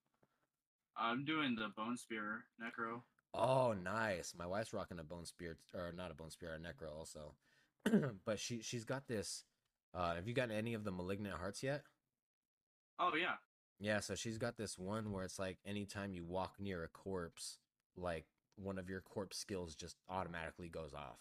I'm 0.98 1.24
doing 1.26 1.56
the 1.56 1.70
Bone 1.76 1.98
Spear 1.98 2.46
Necro. 2.62 3.02
Oh, 3.34 3.74
nice. 3.74 4.34
My 4.38 4.46
wife's 4.46 4.74
rocking 4.74 5.00
a 5.00 5.04
bone 5.04 5.26
spear, 5.26 5.58
or 5.74 5.94
not 5.96 6.12
a 6.12 6.14
bone 6.14 6.32
spear, 6.32 6.54
a 6.54 6.60
necro 6.60 6.94
also. 6.98 7.34
but 8.26 8.40
she 8.40 8.62
she's 8.62 8.84
got 8.84 9.08
this. 9.08 9.46
Uh, 9.94 10.16
have 10.16 10.28
you 10.28 10.34
gotten 10.34 10.56
any 10.56 10.74
of 10.74 10.84
the 10.84 10.92
malignant 10.92 11.36
hearts 11.36 11.64
yet? 11.64 11.84
Oh 13.00 13.12
yeah. 13.20 13.36
Yeah, 13.80 14.00
so 14.00 14.14
she's 14.16 14.38
got 14.38 14.58
this 14.58 14.78
one 14.78 15.12
where 15.12 15.24
it's 15.24 15.40
like 15.40 15.58
anytime 15.66 16.14
you 16.14 16.24
walk 16.24 16.56
near 16.60 16.84
a 16.84 16.88
corpse, 16.88 17.58
like 17.98 18.26
one 18.56 18.78
of 18.78 18.90
your 18.90 19.02
corpse 19.02 19.38
skills 19.38 19.74
just 19.76 19.96
automatically 20.08 20.70
goes 20.70 20.94
off. 20.94 21.18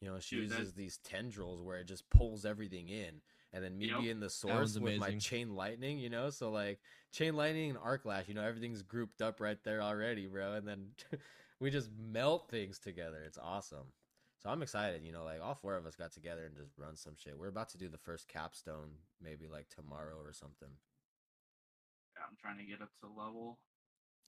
You 0.00 0.08
know, 0.08 0.18
she 0.18 0.36
Dude, 0.36 0.50
that- 0.50 0.58
uses 0.58 0.74
these 0.74 0.98
tendrils 1.04 1.62
where 1.62 1.78
it 1.78 1.86
just 1.86 2.08
pulls 2.10 2.44
everything 2.44 2.88
in. 2.88 3.20
And 3.52 3.62
then 3.62 3.76
me 3.76 3.88
Yep. 3.88 3.96
being 3.98 4.20
the 4.20 4.30
source 4.30 4.78
with 4.78 4.98
my 4.98 5.12
chain 5.12 5.54
lightning, 5.54 5.98
you 5.98 6.08
know, 6.08 6.30
so 6.30 6.50
like 6.50 6.80
chain 7.12 7.34
lightning 7.36 7.70
and 7.70 7.78
arc 7.78 8.04
lash, 8.06 8.28
you 8.28 8.34
know, 8.34 8.42
everything's 8.44 8.82
grouped 8.82 9.20
up 9.20 9.40
right 9.40 9.62
there 9.62 9.82
already, 9.82 10.26
bro. 10.26 10.54
And 10.54 10.66
then 10.66 10.88
we 11.60 11.70
just 11.70 11.90
melt 11.98 12.48
things 12.50 12.78
together. 12.78 13.22
It's 13.26 13.38
awesome. 13.38 13.92
So 14.42 14.48
I'm 14.50 14.62
excited, 14.62 15.02
you 15.04 15.12
know, 15.12 15.22
like 15.24 15.40
all 15.42 15.54
four 15.54 15.76
of 15.76 15.86
us 15.86 15.94
got 15.96 16.12
together 16.12 16.46
and 16.46 16.56
just 16.56 16.72
run 16.78 16.96
some 16.96 17.14
shit. 17.16 17.38
We're 17.38 17.48
about 17.48 17.68
to 17.70 17.78
do 17.78 17.88
the 17.88 17.98
first 17.98 18.26
capstone 18.26 18.90
maybe 19.20 19.46
like 19.48 19.68
tomorrow 19.68 20.16
or 20.18 20.32
something. 20.32 20.68
Yeah, 22.16 22.24
I'm 22.28 22.36
trying 22.40 22.58
to 22.58 22.64
get 22.64 22.82
up 22.82 22.90
to 23.02 23.08
level 23.08 23.58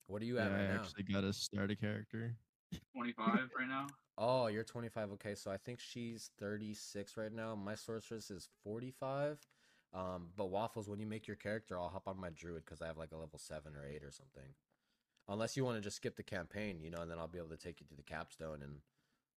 What 0.07 0.22
are 0.22 0.25
you 0.27 0.37
Yeah, 0.37 0.45
at 0.45 0.53
right 0.53 0.61
I 0.70 0.75
now? 0.75 0.83
actually 0.83 1.03
got 1.05 1.22
to 1.22 1.33
start 1.33 1.70
a 1.70 1.77
character. 1.77 2.37
25 2.93 3.49
right 3.59 3.68
now. 3.68 3.87
Oh, 4.17 4.47
you're 4.47 4.65
25. 4.65 5.12
Okay, 5.12 5.35
so 5.35 5.51
I 5.51 5.57
think 5.57 5.81
she's 5.81 6.31
36 6.39 7.17
right 7.17 7.33
now. 7.33 7.55
My 7.55 7.75
sorceress 7.75 8.31
is 8.31 8.49
45. 8.62 9.39
Um, 9.93 10.29
but 10.37 10.51
waffles, 10.51 10.89
when 10.89 10.99
you 11.01 11.07
make 11.07 11.27
your 11.27 11.37
character, 11.37 11.79
I'll 11.79 11.89
hop 11.89 12.09
on 12.09 12.19
my 12.21 12.31
druid 12.31 12.65
because 12.65 12.83
I 12.83 12.87
have 12.87 12.99
like 12.99 13.12
a 13.12 13.17
level 13.17 13.39
seven 13.39 13.75
or 13.77 13.85
eight 13.87 14.03
or 14.03 14.11
something. 14.11 14.55
Unless 15.29 15.57
you 15.57 15.65
want 15.65 15.77
to 15.77 15.81
just 15.81 15.97
skip 15.97 16.17
the 16.17 16.23
campaign, 16.23 16.81
you 16.83 16.91
know, 16.91 17.01
and 17.01 17.11
then 17.11 17.19
I'll 17.19 17.29
be 17.29 17.39
able 17.39 17.49
to 17.49 17.57
take 17.57 17.81
you 17.81 17.87
to 17.87 17.95
the 17.95 18.03
capstone 18.03 18.62
and 18.62 18.75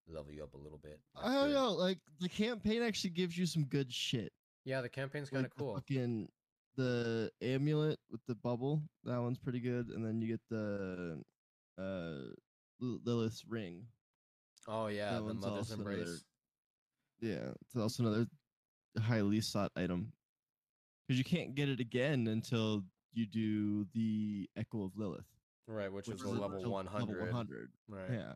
level 0.08 0.32
you 0.32 0.44
up 0.44 0.54
a 0.54 0.58
little 0.58 0.80
bit. 0.80 1.00
I 1.16 1.34
don't 1.34 1.54
know. 1.54 1.74
Like 1.74 2.00
the 2.20 2.30
campaign 2.30 2.82
actually 2.84 3.12
gives 3.12 3.38
you 3.38 3.46
some 3.46 3.66
good 3.66 3.92
shit. 3.92 4.32
Yeah, 4.66 4.82
the 4.82 4.90
campaign's 4.90 5.30
kind 5.30 5.44
Like 5.44 5.52
of 5.52 5.58
the 5.58 5.64
cool. 5.64 5.76
Fucking 5.76 6.30
the 6.76 7.32
amulet 7.42 8.00
with 8.12 8.22
the 8.28 8.36
bubble. 8.36 8.82
That 9.06 9.22
one's 9.22 9.38
pretty 9.38 9.60
good. 9.60 9.90
And 9.90 10.06
then 10.06 10.22
you 10.22 10.28
get 10.28 10.42
the 10.50 11.22
uh 11.80 12.34
Lil- 12.80 13.00
Lilith's 13.04 13.46
ring. 13.48 13.86
Oh 14.68 14.88
yeah, 14.88 15.14
that 15.14 15.26
the 15.28 15.34
mother's 15.34 15.72
also 15.72 15.74
another- 15.76 16.18
Yeah, 17.22 17.52
it's 17.62 17.76
also 17.76 18.04
another 18.04 18.28
highly 19.00 19.42
sought 19.42 19.72
item. 19.76 20.12
Because 21.08 21.18
you 21.18 21.24
can't 21.24 21.56
get 21.56 21.70
it 21.70 21.80
again 21.80 22.28
until 22.28 22.84
you 23.14 23.26
do 23.26 23.86
the 23.94 24.50
Echo 24.58 24.84
of 24.84 24.98
Lilith. 24.98 25.26
Right, 25.68 25.92
which, 25.92 26.08
is 26.08 26.14
which 26.16 26.22
the 26.24 26.30
is 26.34 26.40
level 26.40 26.70
100. 26.72 27.22
100. 27.32 27.72
Right. 27.88 28.12
Yeah. 28.12 28.34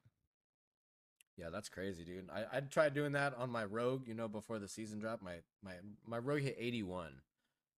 Yeah, 1.37 1.49
that's 1.49 1.69
crazy, 1.69 2.03
dude. 2.03 2.29
I 2.29 2.45
I 2.57 2.59
tried 2.61 2.93
doing 2.93 3.13
that 3.13 3.33
on 3.35 3.49
my 3.49 3.65
rogue, 3.65 4.07
you 4.07 4.13
know, 4.13 4.27
before 4.27 4.59
the 4.59 4.67
season 4.67 4.99
drop. 4.99 5.21
My 5.21 5.37
my 5.63 5.73
my 6.05 6.17
rogue 6.17 6.41
hit 6.41 6.55
81. 6.57 7.21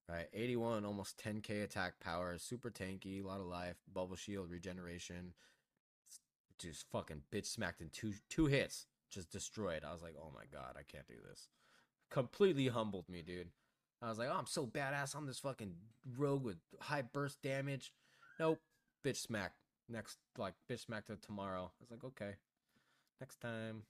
Right? 0.06 0.28
81, 0.34 0.84
almost 0.84 1.16
10k 1.18 1.62
attack 1.62 1.98
power, 1.98 2.36
super 2.36 2.70
tanky, 2.70 3.24
a 3.24 3.26
lot 3.26 3.40
of 3.40 3.46
life, 3.46 3.76
bubble 3.90 4.16
shield, 4.16 4.50
regeneration. 4.50 5.32
Just 6.58 6.86
fucking 6.90 7.22
bitch 7.32 7.46
smacked 7.46 7.80
in 7.80 7.90
two 7.90 8.14
two 8.28 8.46
hits, 8.46 8.86
just 9.10 9.30
destroyed. 9.30 9.84
I 9.84 9.92
was 9.92 10.02
like, 10.02 10.14
"Oh 10.18 10.30
my 10.34 10.44
god, 10.52 10.76
I 10.78 10.82
can't 10.82 11.06
do 11.06 11.16
this." 11.28 11.48
Completely 12.10 12.68
humbled 12.68 13.08
me, 13.08 13.22
dude. 13.22 13.50
I 14.00 14.08
was 14.08 14.18
like, 14.18 14.28
"Oh, 14.30 14.36
I'm 14.36 14.46
so 14.46 14.66
badass 14.66 15.16
on 15.16 15.26
this 15.26 15.40
fucking 15.40 15.74
rogue 16.16 16.44
with 16.44 16.58
high 16.80 17.02
burst 17.02 17.42
damage." 17.42 17.92
Nope, 18.38 18.60
bitch 19.04 19.16
smack. 19.16 19.52
Next 19.88 20.18
like 20.38 20.54
bitch 20.70 20.86
smack 20.86 21.06
to 21.06 21.16
tomorrow. 21.16 21.72
I 21.78 21.82
was 21.82 21.90
like, 21.90 22.04
"Okay." 22.04 22.36
next 23.20 23.40
time. 23.40 23.82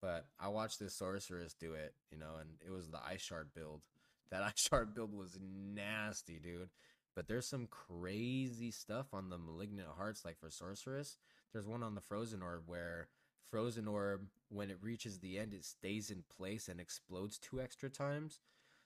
But 0.00 0.26
I 0.38 0.48
watched 0.48 0.78
this 0.80 0.94
sorceress 0.94 1.54
do 1.54 1.74
it, 1.74 1.94
you 2.10 2.18
know, 2.18 2.36
and 2.40 2.50
it 2.66 2.72
was 2.72 2.88
the 2.88 2.98
ice 3.02 3.22
shard 3.22 3.54
build. 3.54 3.82
That 4.30 4.42
ice 4.42 4.68
shard 4.68 4.94
build 4.94 5.14
was 5.14 5.38
nasty, 5.40 6.38
dude. 6.42 6.68
But 7.14 7.28
there's 7.28 7.46
some 7.46 7.66
crazy 7.66 8.70
stuff 8.70 9.12
on 9.12 9.28
the 9.28 9.38
malignant 9.38 9.88
hearts, 9.96 10.24
like 10.24 10.38
for 10.38 10.50
sorceress. 10.50 11.18
There's 11.52 11.66
one 11.66 11.82
on 11.82 11.94
the 11.94 12.00
frozen 12.00 12.42
orb 12.42 12.62
where 12.66 13.08
frozen 13.50 13.86
orb, 13.86 14.26
when 14.48 14.70
it 14.70 14.78
reaches 14.80 15.18
the 15.18 15.38
end, 15.38 15.52
it 15.52 15.64
stays 15.64 16.10
in 16.10 16.24
place 16.34 16.68
and 16.68 16.80
explodes 16.80 17.38
two 17.38 17.60
extra 17.60 17.90
times. 17.90 18.40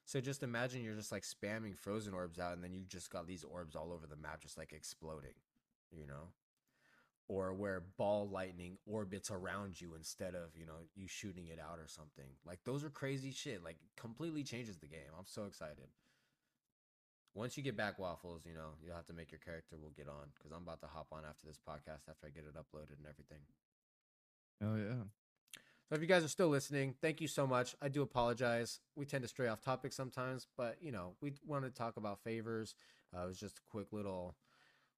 So 0.05 0.21
just 0.21 0.43
imagine 0.43 0.83
you're 0.83 0.95
just 0.95 1.13
like 1.13 1.23
spamming 1.23 1.77
frozen 1.77 2.15
orbs 2.15 2.39
out, 2.39 2.55
and 2.55 2.65
then 2.65 2.73
you 2.73 2.83
just 2.89 3.11
got 3.11 3.27
these 3.27 3.45
orbs 3.45 3.77
all 3.77 3.93
over 3.93 4.07
the 4.07 4.17
map, 4.17 4.41
just 4.41 4.59
like 4.59 4.73
exploding, 4.73 5.35
you 5.91 6.07
know? 6.07 6.31
Or 7.29 7.53
where 7.53 7.83
ball 7.97 8.29
lightning 8.29 8.79
orbits 8.87 9.33
around 9.33 9.81
you 9.81 9.95
instead 9.97 10.37
of 10.37 10.57
you 10.57 10.65
know 10.65 10.79
you 10.95 11.09
shooting 11.09 11.49
it 11.49 11.59
out 11.59 11.81
or 11.81 11.89
something. 11.89 12.31
Like 12.45 12.61
those 12.65 12.85
are 12.85 12.91
crazy 12.91 13.33
shit. 13.33 13.65
Like 13.65 13.79
completely 13.97 14.45
changes 14.45 14.79
the 14.79 14.87
game. 14.87 15.11
I'm 15.19 15.27
so 15.27 15.45
excited 15.45 15.89
once 17.37 17.57
you 17.57 17.63
get 17.63 17.77
back 17.77 17.99
waffles 17.99 18.43
you 18.45 18.55
know 18.55 18.71
you'll 18.85 18.95
have 18.97 19.07
to 19.07 19.13
make 19.13 19.31
your 19.31 19.39
character 19.39 19.77
we'll 19.81 19.91
get 19.97 20.09
on 20.09 20.27
because 20.35 20.51
i'm 20.53 20.63
about 20.63 20.81
to 20.81 20.87
hop 20.87 21.07
on 21.13 21.21
after 21.29 21.47
this 21.47 21.59
podcast 21.59 22.09
after 22.11 22.27
i 22.27 22.31
get 22.31 22.45
it 22.45 22.55
uploaded 22.55 22.97
and 22.99 23.07
everything 23.09 23.39
Oh 24.65 24.75
yeah. 24.77 25.05
so 25.89 25.95
if 25.95 26.01
you 26.01 26.07
guys 26.07 26.25
are 26.25 26.29
still 26.29 26.49
listening 26.49 26.95
thank 27.03 27.21
you 27.21 27.29
so 27.29 27.47
much 27.47 27.75
i 27.83 27.89
do 27.89 28.03
apologize 28.03 28.81
we 28.97 29.05
tend 29.05 29.23
to 29.23 29.29
stray 29.29 29.49
off 29.49 29.61
topic 29.61 29.93
sometimes 29.93 30.47
but 30.57 30.79
you 30.81 30.91
know 30.93 31.15
we 31.21 31.35
want 31.47 31.65
to 31.65 31.71
talk 31.71 31.97
about 31.99 32.19
favors 32.25 32.75
uh, 33.17 33.23
it 33.23 33.27
was 33.29 33.39
just 33.39 33.59
a 33.59 33.63
quick 33.71 33.93
little 33.93 34.35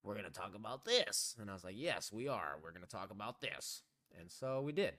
we're 0.04 0.14
going 0.14 0.26
to 0.26 0.30
talk 0.32 0.54
about 0.54 0.84
this. 0.84 1.34
And 1.40 1.50
I 1.50 1.54
was 1.54 1.64
like, 1.64 1.74
yes, 1.76 2.12
we 2.12 2.28
are. 2.28 2.56
We're 2.62 2.70
going 2.70 2.84
to 2.84 2.88
talk 2.88 3.10
about 3.10 3.40
this. 3.40 3.82
And 4.18 4.30
so 4.30 4.62
we 4.62 4.70
did. 4.70 4.92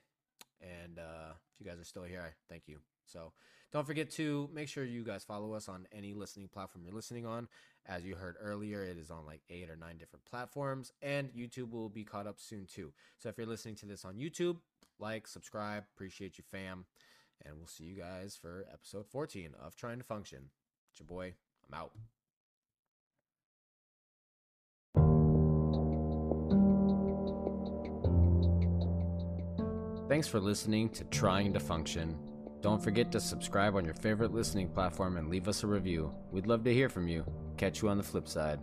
And 0.61 0.99
uh, 0.99 1.31
if 1.53 1.65
you 1.65 1.65
guys 1.65 1.79
are 1.79 1.85
still 1.85 2.03
here, 2.03 2.21
I 2.21 2.31
thank 2.49 2.63
you. 2.67 2.79
So 3.11 3.33
don't 3.71 3.85
forget 3.85 4.09
to 4.11 4.49
make 4.53 4.67
sure 4.67 4.83
you 4.83 5.03
guys 5.03 5.23
follow 5.23 5.53
us 5.53 5.67
on 5.69 5.87
any 5.91 6.13
listening 6.13 6.47
platform 6.47 6.83
you're 6.83 6.93
listening 6.93 7.25
on. 7.25 7.47
As 7.87 8.03
you 8.03 8.15
heard 8.15 8.35
earlier, 8.41 8.83
it 8.83 8.97
is 8.97 9.09
on 9.09 9.25
like 9.25 9.41
eight 9.49 9.69
or 9.69 9.75
nine 9.75 9.97
different 9.97 10.25
platforms, 10.25 10.91
and 11.01 11.29
YouTube 11.33 11.71
will 11.71 11.89
be 11.89 12.03
caught 12.03 12.27
up 12.27 12.39
soon 12.39 12.65
too. 12.65 12.91
So 13.17 13.29
if 13.29 13.37
you're 13.37 13.47
listening 13.47 13.75
to 13.75 13.85
this 13.85 14.05
on 14.05 14.15
YouTube, 14.15 14.57
like, 14.99 15.27
subscribe, 15.27 15.83
appreciate 15.95 16.37
you, 16.37 16.43
fam. 16.51 16.85
And 17.45 17.55
we'll 17.57 17.67
see 17.67 17.85
you 17.85 17.95
guys 17.95 18.37
for 18.39 18.65
episode 18.71 19.07
14 19.07 19.51
of 19.63 19.75
Trying 19.75 19.99
to 19.99 20.03
Function. 20.03 20.49
It's 20.91 20.99
your 20.99 21.07
boy. 21.07 21.33
I'm 21.71 21.79
out. 21.79 21.91
Thanks 30.09 30.27
for 30.27 30.39
listening 30.39 30.89
to 30.89 31.03
Trying 31.05 31.53
to 31.53 31.59
Function. 31.59 32.28
Don't 32.61 32.83
forget 32.83 33.11
to 33.13 33.19
subscribe 33.21 33.75
on 33.75 33.85
your 33.85 33.93
favorite 33.93 34.33
listening 34.33 34.67
platform 34.69 35.17
and 35.17 35.29
leave 35.29 35.47
us 35.47 35.63
a 35.63 35.67
review. 35.67 36.13
We'd 36.31 36.47
love 36.47 36.63
to 36.65 36.73
hear 36.73 36.89
from 36.89 37.07
you. 37.07 37.25
Catch 37.55 37.81
you 37.81 37.89
on 37.89 37.97
the 37.97 38.03
flip 38.03 38.27
side. 38.27 38.59